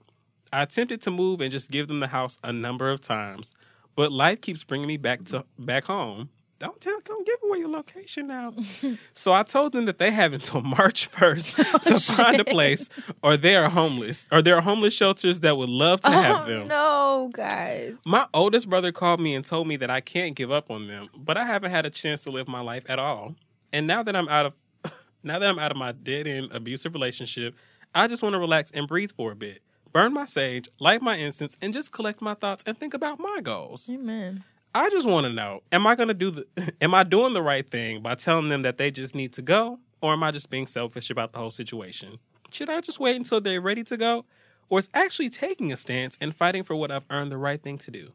[0.54, 3.52] I attempted to move and just give them the house a number of times,
[3.96, 6.30] but life keeps bringing me back to back home.
[6.58, 8.54] Don't tell, don't give away your location now.
[9.12, 12.90] so I told them that they have until March 1st to find a place,
[13.22, 16.46] or they are homeless, or there are homeless shelters that would love to have oh
[16.46, 16.68] them.
[16.70, 17.96] no, guys.
[18.06, 21.10] My oldest brother called me and told me that I can't give up on them,
[21.14, 23.36] but I haven't had a chance to live my life at all.
[23.74, 24.54] And now that I'm out of
[25.24, 27.54] now that I'm out of my dead end abusive relationship,
[27.94, 29.62] I just want to relax and breathe for a bit.
[29.96, 33.40] Burn my sage, light my incense, and just collect my thoughts and think about my
[33.42, 33.90] goals.
[33.90, 34.44] Amen.
[34.74, 36.46] I just want to know, am I going to do the
[36.82, 39.80] am I doing the right thing by telling them that they just need to go
[40.02, 42.20] or am I just being selfish about the whole situation?
[42.52, 44.26] Should I just wait until they're ready to go
[44.68, 47.78] or is actually taking a stance and fighting for what I've earned the right thing
[47.78, 48.12] to do?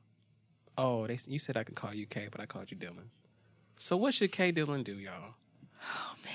[0.76, 3.08] Oh, they you said I could call you K, but I called you Dylan.
[3.78, 5.32] So what should K Dylan do, y'all?
[5.82, 6.34] Oh man,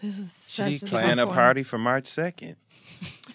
[0.00, 2.54] this is Should he such a plan a party for March 2nd?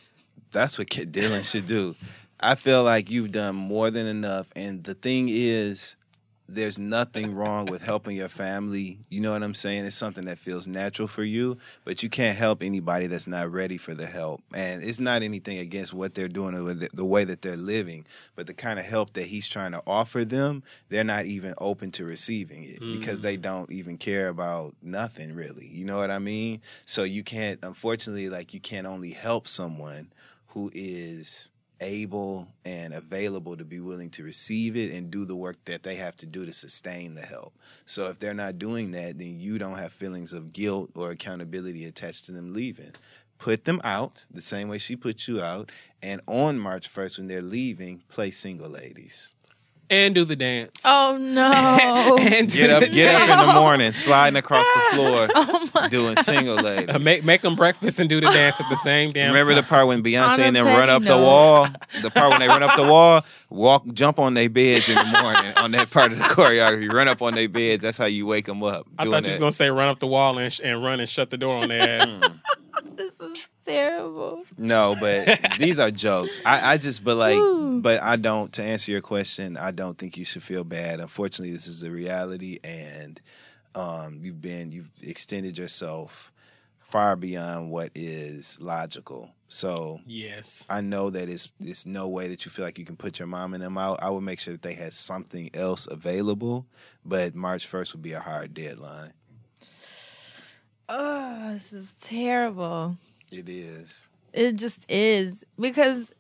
[0.52, 1.96] That's what Kid Dylan should do.
[2.40, 4.50] I feel like you've done more than enough.
[4.56, 5.98] And the thing is,
[6.52, 9.00] there's nothing wrong with helping your family.
[9.10, 9.86] You know what I'm saying?
[9.86, 13.78] It's something that feels natural for you, but you can't help anybody that's not ready
[13.78, 14.42] for the help.
[14.54, 18.06] And it's not anything against what they're doing or the, the way that they're living,
[18.36, 21.92] but the kind of help that he's trying to offer them, they're not even open
[21.92, 23.42] to receiving it because they mm.
[23.42, 25.68] don't even care about nothing really.
[25.68, 26.62] You know what I mean?
[26.86, 30.12] So you can't, unfortunately, like you can't only help someone
[30.50, 31.52] who is
[31.82, 35.96] able and available to be willing to receive it and do the work that they
[35.96, 37.54] have to do to sustain the help.
[37.86, 41.86] So if they're not doing that, then you don't have feelings of guilt or accountability
[41.86, 42.92] attached to them leaving.
[43.38, 45.72] Put them out the same way she put you out,
[46.04, 49.34] and on March 1st when they're leaving, play single ladies.
[49.92, 50.84] And do the dance.
[50.86, 52.18] Oh no.
[52.20, 55.88] and do Get up, the get up in the morning, sliding across the floor, Oh
[55.90, 56.94] doing single ladies.
[56.96, 59.64] Uh, make make them breakfast and do the dance at the same damn Remember the
[59.64, 61.68] part when Beyonce and them run petty up the wall?
[62.04, 65.22] The part when they run up the wall, walk, jump on their beds in the
[65.22, 66.92] morning on that part of the choreography.
[66.92, 67.82] Run up on their beds.
[67.82, 68.86] That's how you wake them up.
[69.00, 71.00] I doing thought you was gonna say run up the wall and, sh- and run
[71.00, 72.18] and shut the door on their ass.
[72.96, 74.44] this is terrible.
[74.58, 76.42] No, but these are jokes.
[76.46, 77.82] I, I just, but like, Ooh.
[77.82, 78.52] but I don't.
[78.54, 81.00] To answer your question, I don't think you should feel bad.
[81.00, 83.20] Unfortunately, this is the reality, and
[83.76, 86.32] um, you've been, you've extended yourself
[86.90, 89.32] far beyond what is logical.
[89.48, 90.66] So yes.
[90.70, 93.28] I know that it's it's no way that you feel like you can put your
[93.28, 94.02] mom and them out.
[94.02, 96.68] I would make sure that they had something else available,
[97.04, 99.14] but March first would be a hard deadline.
[100.92, 102.98] Oh, this is terrible.
[103.32, 104.08] It is.
[104.34, 106.12] It just is because,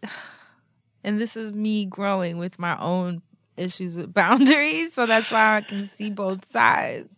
[1.03, 3.23] and this is me growing with my own
[3.57, 4.93] issues with boundaries.
[4.93, 7.09] So that's why I can see both sides.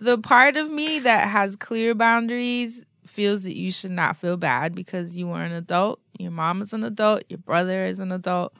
[0.00, 4.74] The part of me that has clear boundaries feels that you should not feel bad
[4.74, 6.00] because you are an adult.
[6.18, 7.22] Your mom is an adult.
[7.28, 8.52] Your brother is an adult.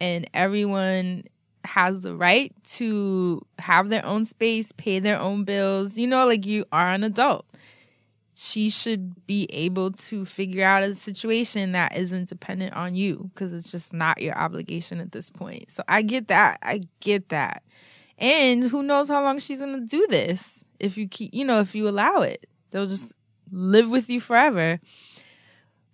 [0.00, 1.24] And everyone
[1.64, 5.96] has the right to have their own space, pay their own bills.
[5.96, 7.46] You know, like you are an adult
[8.34, 13.52] she should be able to figure out a situation that isn't dependent on you because
[13.52, 15.70] it's just not your obligation at this point.
[15.70, 16.58] So I get that.
[16.62, 17.62] I get that.
[18.18, 21.60] And who knows how long she's going to do this if you keep, you know,
[21.60, 22.46] if you allow it.
[22.70, 23.12] They'll just
[23.50, 24.80] live with you forever.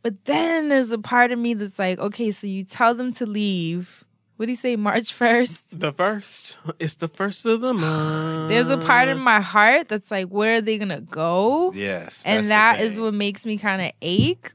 [0.03, 3.27] But then there's a part of me that's like, okay, so you tell them to
[3.27, 4.05] leave.
[4.39, 5.81] What do you say, March 1st?
[5.81, 6.59] The first.
[6.79, 8.49] It's the first of the month.
[8.49, 11.73] There's a part in my heart that's like, where are they going to go?
[11.75, 13.03] Yes, and that's the that is thing.
[13.03, 14.53] what makes me kind of ache.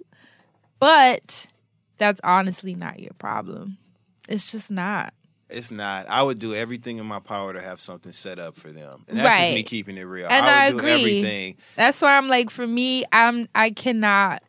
[0.79, 1.47] But
[1.97, 3.77] that's honestly not your problem.
[4.29, 5.13] It's just not.
[5.49, 6.07] It's not.
[6.07, 9.17] I would do everything in my power to have something set up for them, and
[9.17, 10.27] that's just me keeping it real.
[10.29, 10.79] And I I agree.
[10.79, 11.57] do everything.
[11.75, 14.43] That's why I'm like, for me, I'm I cannot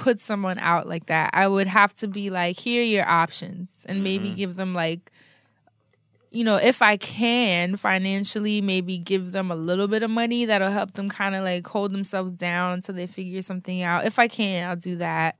[0.00, 1.30] put someone out like that.
[1.32, 4.36] I would have to be like, here are your options, and maybe Mm-hmm.
[4.36, 5.12] give them like,
[6.32, 10.70] you know, if I can financially, maybe give them a little bit of money that'll
[10.70, 14.06] help them kind of like hold themselves down until they figure something out.
[14.06, 15.36] If I can, I'll do that.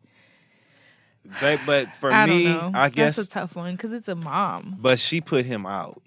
[1.41, 2.79] But, but for I me, don't know.
[2.81, 3.17] I guess.
[3.17, 4.77] that's a tough one because it's a mom.
[4.79, 6.03] but she put him out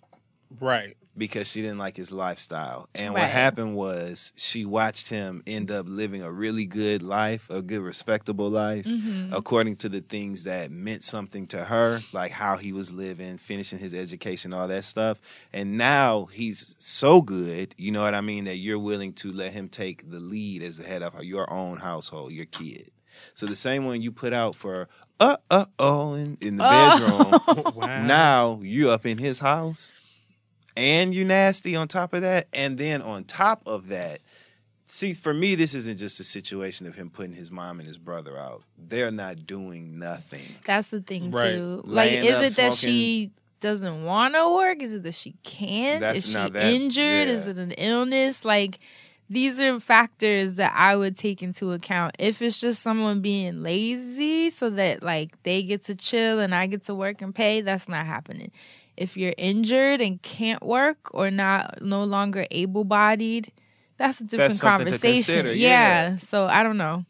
[0.59, 0.95] Right.
[1.15, 2.89] Because she didn't like his lifestyle.
[2.95, 7.61] And what happened was she watched him end up living a really good life, a
[7.61, 9.29] good, respectable life, Mhm.
[9.31, 13.77] according to the things that meant something to her, like how he was living, finishing
[13.79, 15.21] his education, all that stuff.
[15.51, 19.53] And now he's so good, you know what I mean, that you're willing to let
[19.53, 22.89] him take the lead as the head of your own household, your kid.
[23.35, 27.39] So the same one you put out for uh uh oh in, in the bedroom.
[27.75, 28.01] Wow.
[28.05, 29.93] Now you up in his house
[30.75, 32.47] and you nasty on top of that.
[32.53, 34.19] And then on top of that,
[34.85, 37.97] see, for me, this isn't just a situation of him putting his mom and his
[37.97, 38.63] brother out.
[38.77, 40.41] They're not doing nothing.
[40.65, 41.51] That's the thing Right.
[41.53, 41.81] too.
[41.85, 42.75] Like, Laying is up, it that smoking.
[42.95, 44.81] she doesn't want to work?
[44.81, 46.01] Is it that she can't?
[46.01, 47.27] That's- is she that- injured?
[47.29, 48.43] Is it an illness?
[48.43, 48.79] Like,
[49.29, 52.13] these are factors that I would take into account.
[52.19, 56.67] If it's just someone being lazy so that like they get to chill and I
[56.67, 58.51] get to work and pay, that's not happening.
[58.95, 63.51] If you're injured and can't work or not no longer able bodied,
[63.97, 65.45] that's a different to conversation.
[65.47, 65.53] yeah.
[65.53, 66.17] yeah.
[66.17, 67.05] So I don't know.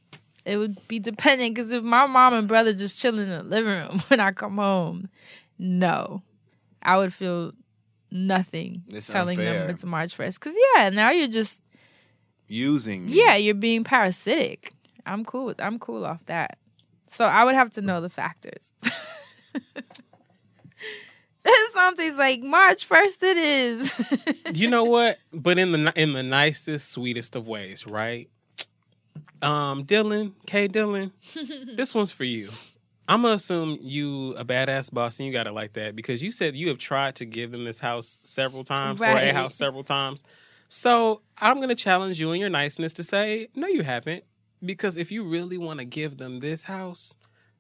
[0.46, 3.72] It would be dependent because if my mom and brother just chilling in the living
[3.72, 5.10] room when I come home,
[5.58, 6.22] no,
[6.82, 7.54] I would feel
[8.12, 9.60] nothing It's telling unfair.
[9.62, 10.40] them it's March first.
[10.40, 11.64] Because yeah, now you're just
[12.48, 13.14] Using me.
[13.16, 14.72] yeah, you're being parasitic.
[15.06, 15.46] I'm cool.
[15.46, 16.58] With, I'm cool off that.
[17.08, 18.72] So I would have to know the factors.
[21.74, 23.24] Something's like March first.
[23.24, 24.02] It is.
[24.54, 25.18] you know what?
[25.32, 28.30] But in the in the nicest, sweetest of ways, right?
[29.42, 30.68] Um, Dylan, K.
[30.68, 31.12] Dylan,
[31.76, 32.50] this one's for you.
[33.08, 36.32] I'm gonna assume you a badass boss and you got it like that because you
[36.32, 39.84] said you have tried to give them this house several times or a house several
[39.84, 40.24] times.
[40.70, 44.24] So I'm gonna challenge you in your niceness to say no, you haven't.
[44.66, 47.16] Because if you really want to give them this house,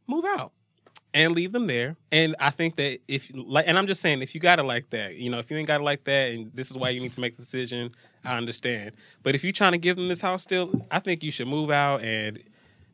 [0.07, 0.53] move out
[1.13, 1.95] and leave them there.
[2.11, 4.89] And I think that if like, and I'm just saying, if you got it like
[4.91, 6.99] that, you know, if you ain't got it like that, and this is why you
[7.01, 7.91] need to make the decision,
[8.25, 8.93] I understand.
[9.21, 11.69] But if you're trying to give them this house still, I think you should move
[11.71, 12.41] out and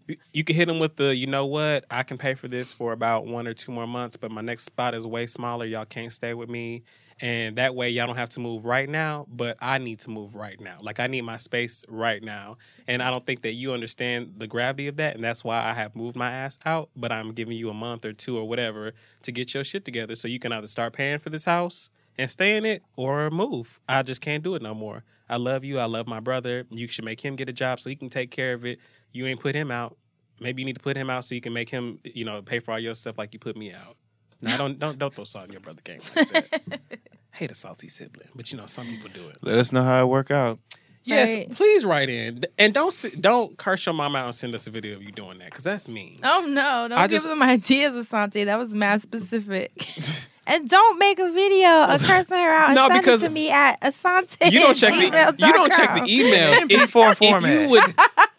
[0.07, 2.73] you- you can hit them with the, you know what, I can pay for this
[2.73, 5.65] for about one or two more months, but my next spot is way smaller.
[5.65, 6.83] Y'all can't stay with me.
[7.21, 10.35] And that way, y'all don't have to move right now, but I need to move
[10.35, 10.77] right now.
[10.81, 12.57] Like, I need my space right now.
[12.87, 15.15] And I don't think that you understand the gravity of that.
[15.15, 18.05] And that's why I have moved my ass out, but I'm giving you a month
[18.05, 18.93] or two or whatever
[19.23, 22.31] to get your shit together so you can either start paying for this house and
[22.31, 23.79] stay in it or move.
[23.87, 25.03] I just can't do it no more.
[25.29, 25.77] I love you.
[25.77, 26.65] I love my brother.
[26.69, 28.79] You should make him get a job so he can take care of it.
[29.11, 29.97] You ain't put him out.
[30.39, 32.59] Maybe you need to put him out so you can make him, you know, pay
[32.59, 33.97] for all your stuff like you put me out.
[34.41, 36.61] No, don't don't don't throw salt in your brother game like that.
[37.31, 39.37] Hate a salty sibling, but you know some people do it.
[39.41, 40.59] Let us know how it work out.
[41.03, 41.49] Yes, Right.
[41.51, 44.69] please write in and don't si- don't curse your mom out and send us a
[44.71, 46.19] video of you doing that because that's mean.
[46.23, 46.87] Oh no!
[46.89, 48.45] Don't I give just- them ideas, Assante.
[48.45, 49.71] That was mad specific.
[50.49, 53.33] and don't make a video of cursing her out and No, send because it to
[53.33, 54.51] me at Assante.
[54.51, 55.31] You don't check the email.
[55.37, 56.53] you don't check the email.
[56.67, 57.61] MP4 format.
[57.61, 57.95] you would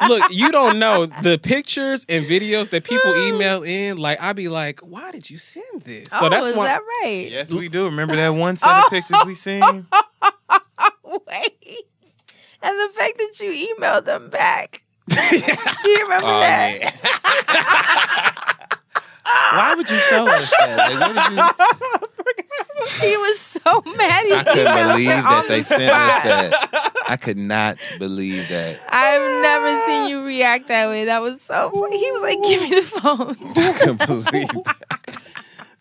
[0.09, 3.29] look, you don't know the pictures and videos that people oh.
[3.29, 3.97] email in.
[3.97, 6.09] Like I'd be like, why did you send this?
[6.13, 6.67] oh, that's is why.
[6.67, 7.29] that right?
[7.31, 7.85] Yes, we do.
[7.87, 9.61] Remember that one set of pictures we seen?
[9.63, 9.87] Wait.
[12.63, 14.83] And the fact that you emailed them back.
[15.09, 15.17] Do
[15.89, 16.91] you remember Oh, that?
[19.25, 20.91] Why would you show us that?
[20.91, 22.11] Like, what did you,
[23.01, 24.25] He was so mad.
[24.25, 26.93] He I couldn't believe that they the sent us that.
[27.09, 28.79] I could not believe that.
[28.89, 31.05] I've never seen you react that way.
[31.05, 31.99] That was so funny.
[31.99, 33.53] He was like, give me the phone.
[33.57, 35.23] I couldn't believe that.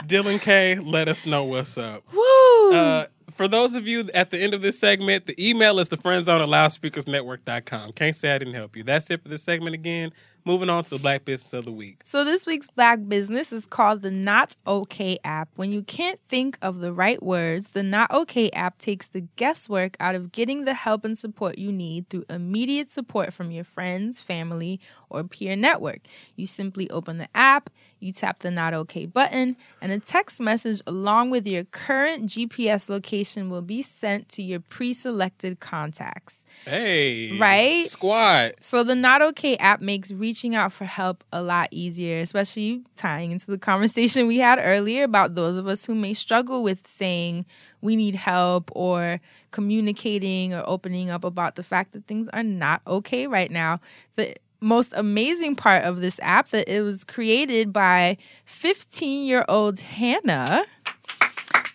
[0.05, 2.03] Dylan K, let us know what's up.
[2.11, 2.73] Woo.
[2.73, 5.97] Uh, for those of you at the end of this segment, the email is the
[5.97, 7.93] friendzone at loudspeakersnetwork.com.
[7.93, 8.83] Can't say I didn't help you.
[8.83, 10.11] That's it for this segment again.
[10.49, 11.99] Moving on to the Black Business of the Week.
[12.03, 15.47] So this week's black business is called the Not Okay app.
[15.55, 19.95] When you can't think of the right words, the Not Okay app takes the guesswork
[19.99, 24.21] out of getting the help and support you need through immediate support from your friends,
[24.21, 24.79] family,
[25.11, 25.99] or peer network.
[26.35, 27.69] You simply open the app,
[27.99, 32.89] you tap the Not Okay button, and a text message along with your current GPS
[32.89, 36.45] location will be sent to your pre-selected contacts.
[36.65, 37.37] Hey.
[37.37, 37.85] Right?
[37.85, 38.53] Squad.
[38.59, 42.83] So the Not Okay app makes reaching reaching out for help a lot easier, especially
[42.95, 46.87] tying into the conversation we had earlier about those of us who may struggle with
[46.87, 47.45] saying
[47.81, 49.19] we need help or
[49.51, 53.79] communicating or opening up about the fact that things are not okay right now.
[54.15, 59.79] The most amazing part of this app that it was created by 15 year old
[59.79, 60.65] Hannah,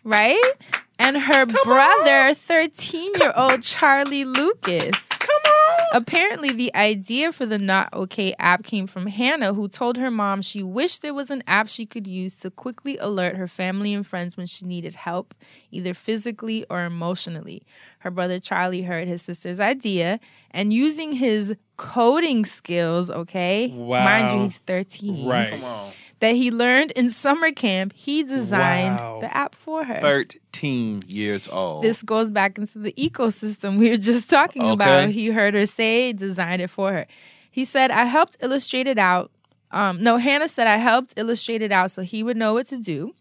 [0.02, 0.52] right?
[0.98, 5.08] And her brother, 13 year old Charlie Lucas.
[5.08, 5.74] Come on.
[6.02, 10.42] Apparently, the idea for the Not Okay app came from Hannah, who told her mom
[10.42, 14.06] she wished there was an app she could use to quickly alert her family and
[14.06, 15.34] friends when she needed help,
[15.70, 17.62] either physically or emotionally.
[18.00, 20.20] Her brother Charlie heard his sister's idea
[20.50, 23.68] and using his coding skills, okay?
[23.68, 24.04] Wow.
[24.04, 25.50] Mind you, he's 13 Right.
[25.50, 25.90] Come on.
[26.20, 29.18] that he learned in summer camp, he designed Wow.
[29.20, 30.00] the app for her.
[30.00, 31.82] 13 years old.
[31.82, 34.72] This goes back into the ecosystem we were just talking Okay.
[34.72, 35.08] about.
[35.10, 37.06] He heard her say, designed it for her.
[37.50, 39.30] He said, I helped illustrate it out.
[39.70, 42.78] Um, no, Hannah said, I helped illustrate it out so he would know what to
[42.78, 43.14] do.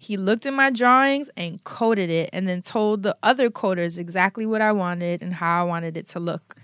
[0.00, 4.46] He looked at my drawings and coded it and then told the other coders exactly
[4.46, 6.54] what I wanted and how I wanted it to look.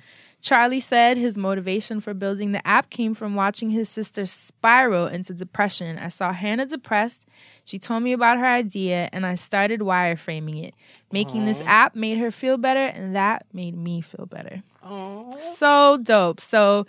[0.44, 5.32] Charlie said his motivation for building the app came from watching his sister spiral into
[5.32, 5.98] depression.
[5.98, 7.26] I saw Hannah depressed.
[7.64, 10.74] She told me about her idea, and I started wireframing it.
[11.10, 14.62] Making this app made her feel better, and that made me feel better.
[15.38, 16.42] So dope.
[16.42, 16.86] So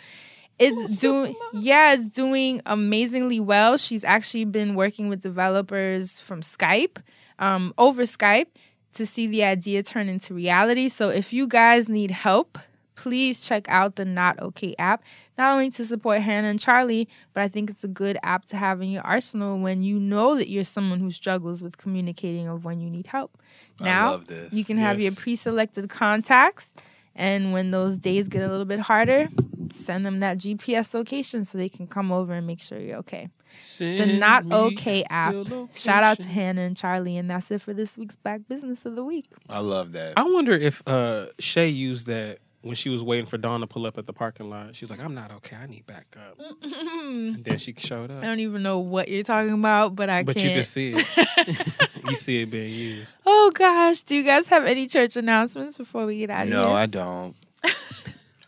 [0.60, 3.78] it's doing yeah, it's doing amazingly well.
[3.78, 6.98] She's actually been working with developers from Skype,
[7.40, 8.48] um, over Skype
[8.96, 10.90] to see the idea turn into reality.
[10.90, 12.58] So if you guys need help,
[12.96, 15.04] please check out the Not Okay app.
[15.38, 18.58] Not only to support Hannah and Charlie, but I think it's a good app to
[18.58, 22.64] have in your arsenal when you know that you're someone who struggles with communicating of
[22.66, 23.38] when you need help.
[23.82, 24.54] I Now love this.
[24.54, 26.74] you can have your pre-selected contacts,
[27.16, 29.30] and when those days get a little bit harder,
[29.72, 33.30] send them that GPS location so they can come over and make sure you're okay.
[33.80, 35.34] The Not Okay app.
[35.74, 38.96] Shout out to Hannah and Charlie, and that's it for this week's Black Business of
[38.96, 39.26] the Week.
[39.50, 40.14] I love that.
[40.18, 43.86] I wonder if uh, Shay used that when she was waiting for Dawn to pull
[43.86, 44.76] up at the parking lot.
[44.76, 45.56] She was like, "I'm not okay.
[45.56, 48.18] I need backup." and then she showed up.
[48.24, 50.48] I don't even know what you're talking about, but I But can't.
[50.50, 52.00] you can see it.
[52.10, 53.18] you see it being used.
[53.26, 56.58] Oh gosh, do you guys have any church announcements before we get out of here?
[56.58, 56.74] No.
[56.74, 57.36] I don't.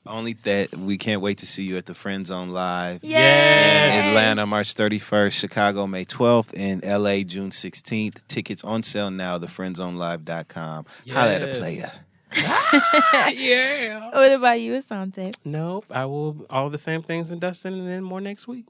[0.07, 3.03] Only that we can't wait to see you at the Friend Zone Live.
[3.03, 3.09] Yay!
[3.13, 8.25] In Atlanta, March 31st, Chicago, May 12th, and LA, June 16th.
[8.29, 10.85] Tickets on sale now, thefriendzonelive.com.
[11.11, 11.91] Holla at a Yes.
[12.29, 12.81] Player.
[13.33, 14.09] yeah.
[14.11, 15.33] What about you, Assante?
[15.45, 15.85] Nope.
[15.91, 18.65] I will all the same things in Dustin, and then more next week.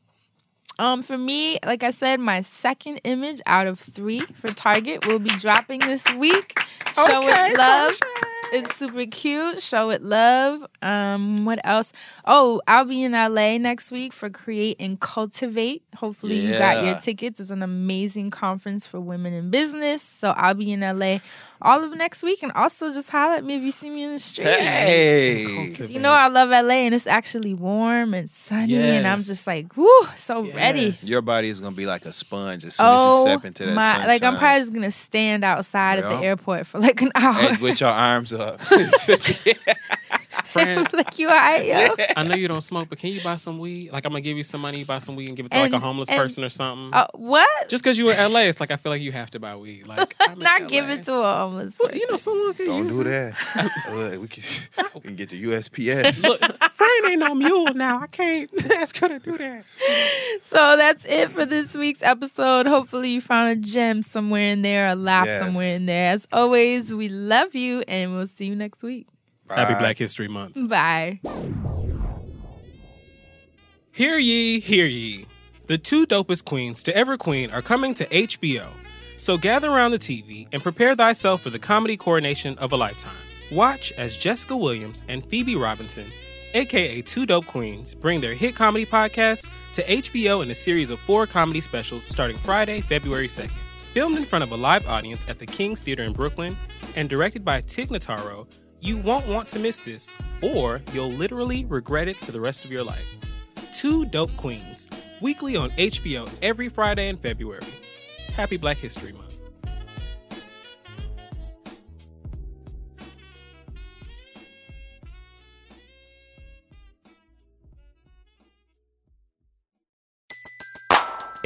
[0.80, 5.20] Um, for me, like I said, my second image out of three for Target will
[5.20, 6.54] be dropping this week.
[6.94, 7.96] Show Okay, it love.
[8.54, 9.62] It's super cute.
[9.62, 10.66] Show it love.
[10.82, 11.92] Um, what else?
[12.26, 15.84] Oh, I'll be in LA next week for Create and Cultivate.
[15.96, 17.40] Hopefully, you got your tickets.
[17.40, 20.02] It's an amazing conference for women in business.
[20.02, 21.20] So I'll be in LA
[21.62, 24.14] all of next week, and also just holler at me if you see me in
[24.14, 24.48] the street.
[24.48, 25.74] Hey.
[25.78, 29.48] 'Cause You know I love LA and it's actually warm and sunny and I'm just
[29.48, 30.94] like, whoo, so ready.
[31.04, 33.26] Your body is going to be like a sponge as soon Oh as you oh
[33.36, 33.92] step into that my!
[33.92, 34.08] sunshine.
[34.08, 37.34] Like I'm probably just gonna stand outside at the airport for like an hour.
[37.34, 38.60] Hey, with your arms up.
[40.48, 41.96] Friend, like you alright, yo?
[42.16, 43.92] I know you don't smoke, but can you buy some weed?
[43.92, 45.74] Like I'm gonna give you some money, buy some weed, and give it to like
[45.74, 46.94] a homeless and- person or something.
[46.94, 47.70] Uh, what?
[47.70, 49.88] Just because you were LA, it's like I feel like you have to buy weed.
[49.88, 50.68] Like I'm Not LA.
[50.68, 53.04] give it to a homeless Well, you know, someone can Don't use do it.
[53.06, 53.72] that.
[54.16, 54.44] Uh, we, can,
[54.96, 56.22] we can get the USPS.
[56.24, 56.40] Look,
[56.74, 58.00] Fran ain't no mule now.
[58.00, 59.66] I can't ask her to do that.
[60.42, 62.68] So that's it for this week's episode.
[62.68, 65.40] Hopefully you found a gem somewhere in there, a laugh Yes.
[65.40, 66.12] somewhere in there.
[66.12, 69.08] As always, we love you and we'll see you next week.
[69.50, 70.56] Happy Black History Month.
[70.70, 71.20] Bye.
[73.92, 75.26] Hear ye, hear ye.
[75.68, 78.68] The two dopest queens to ever queen are coming to HBO.
[79.18, 83.16] So gather around the TV and prepare thyself for the comedy coronation of a lifetime.
[83.52, 86.06] Watch as Jessica Williams and Phoebe Robinson,
[86.54, 91.00] aka Two Dope Queens, bring their hit comedy podcast to HBO in a series of
[91.00, 93.52] four comedy specials starting Friday, February 2nd.
[93.78, 96.56] Filmed in front of a live audience at the King's Theater in Brooklyn
[96.96, 98.46] and directed by Tig Notaro,
[98.80, 100.10] you won't want to miss this,
[100.42, 103.18] or you'll literally regret it for the rest of your life.
[103.74, 104.88] Two Dope Queens,
[105.22, 107.62] weekly on HBO every Friday in February.
[108.36, 109.28] Happy Black History Month.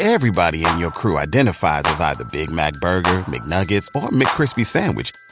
[0.04, 5.12] Everybody in your crew identifies as either Big Mac Burger, McNuggets, or McCrispy Sandwich.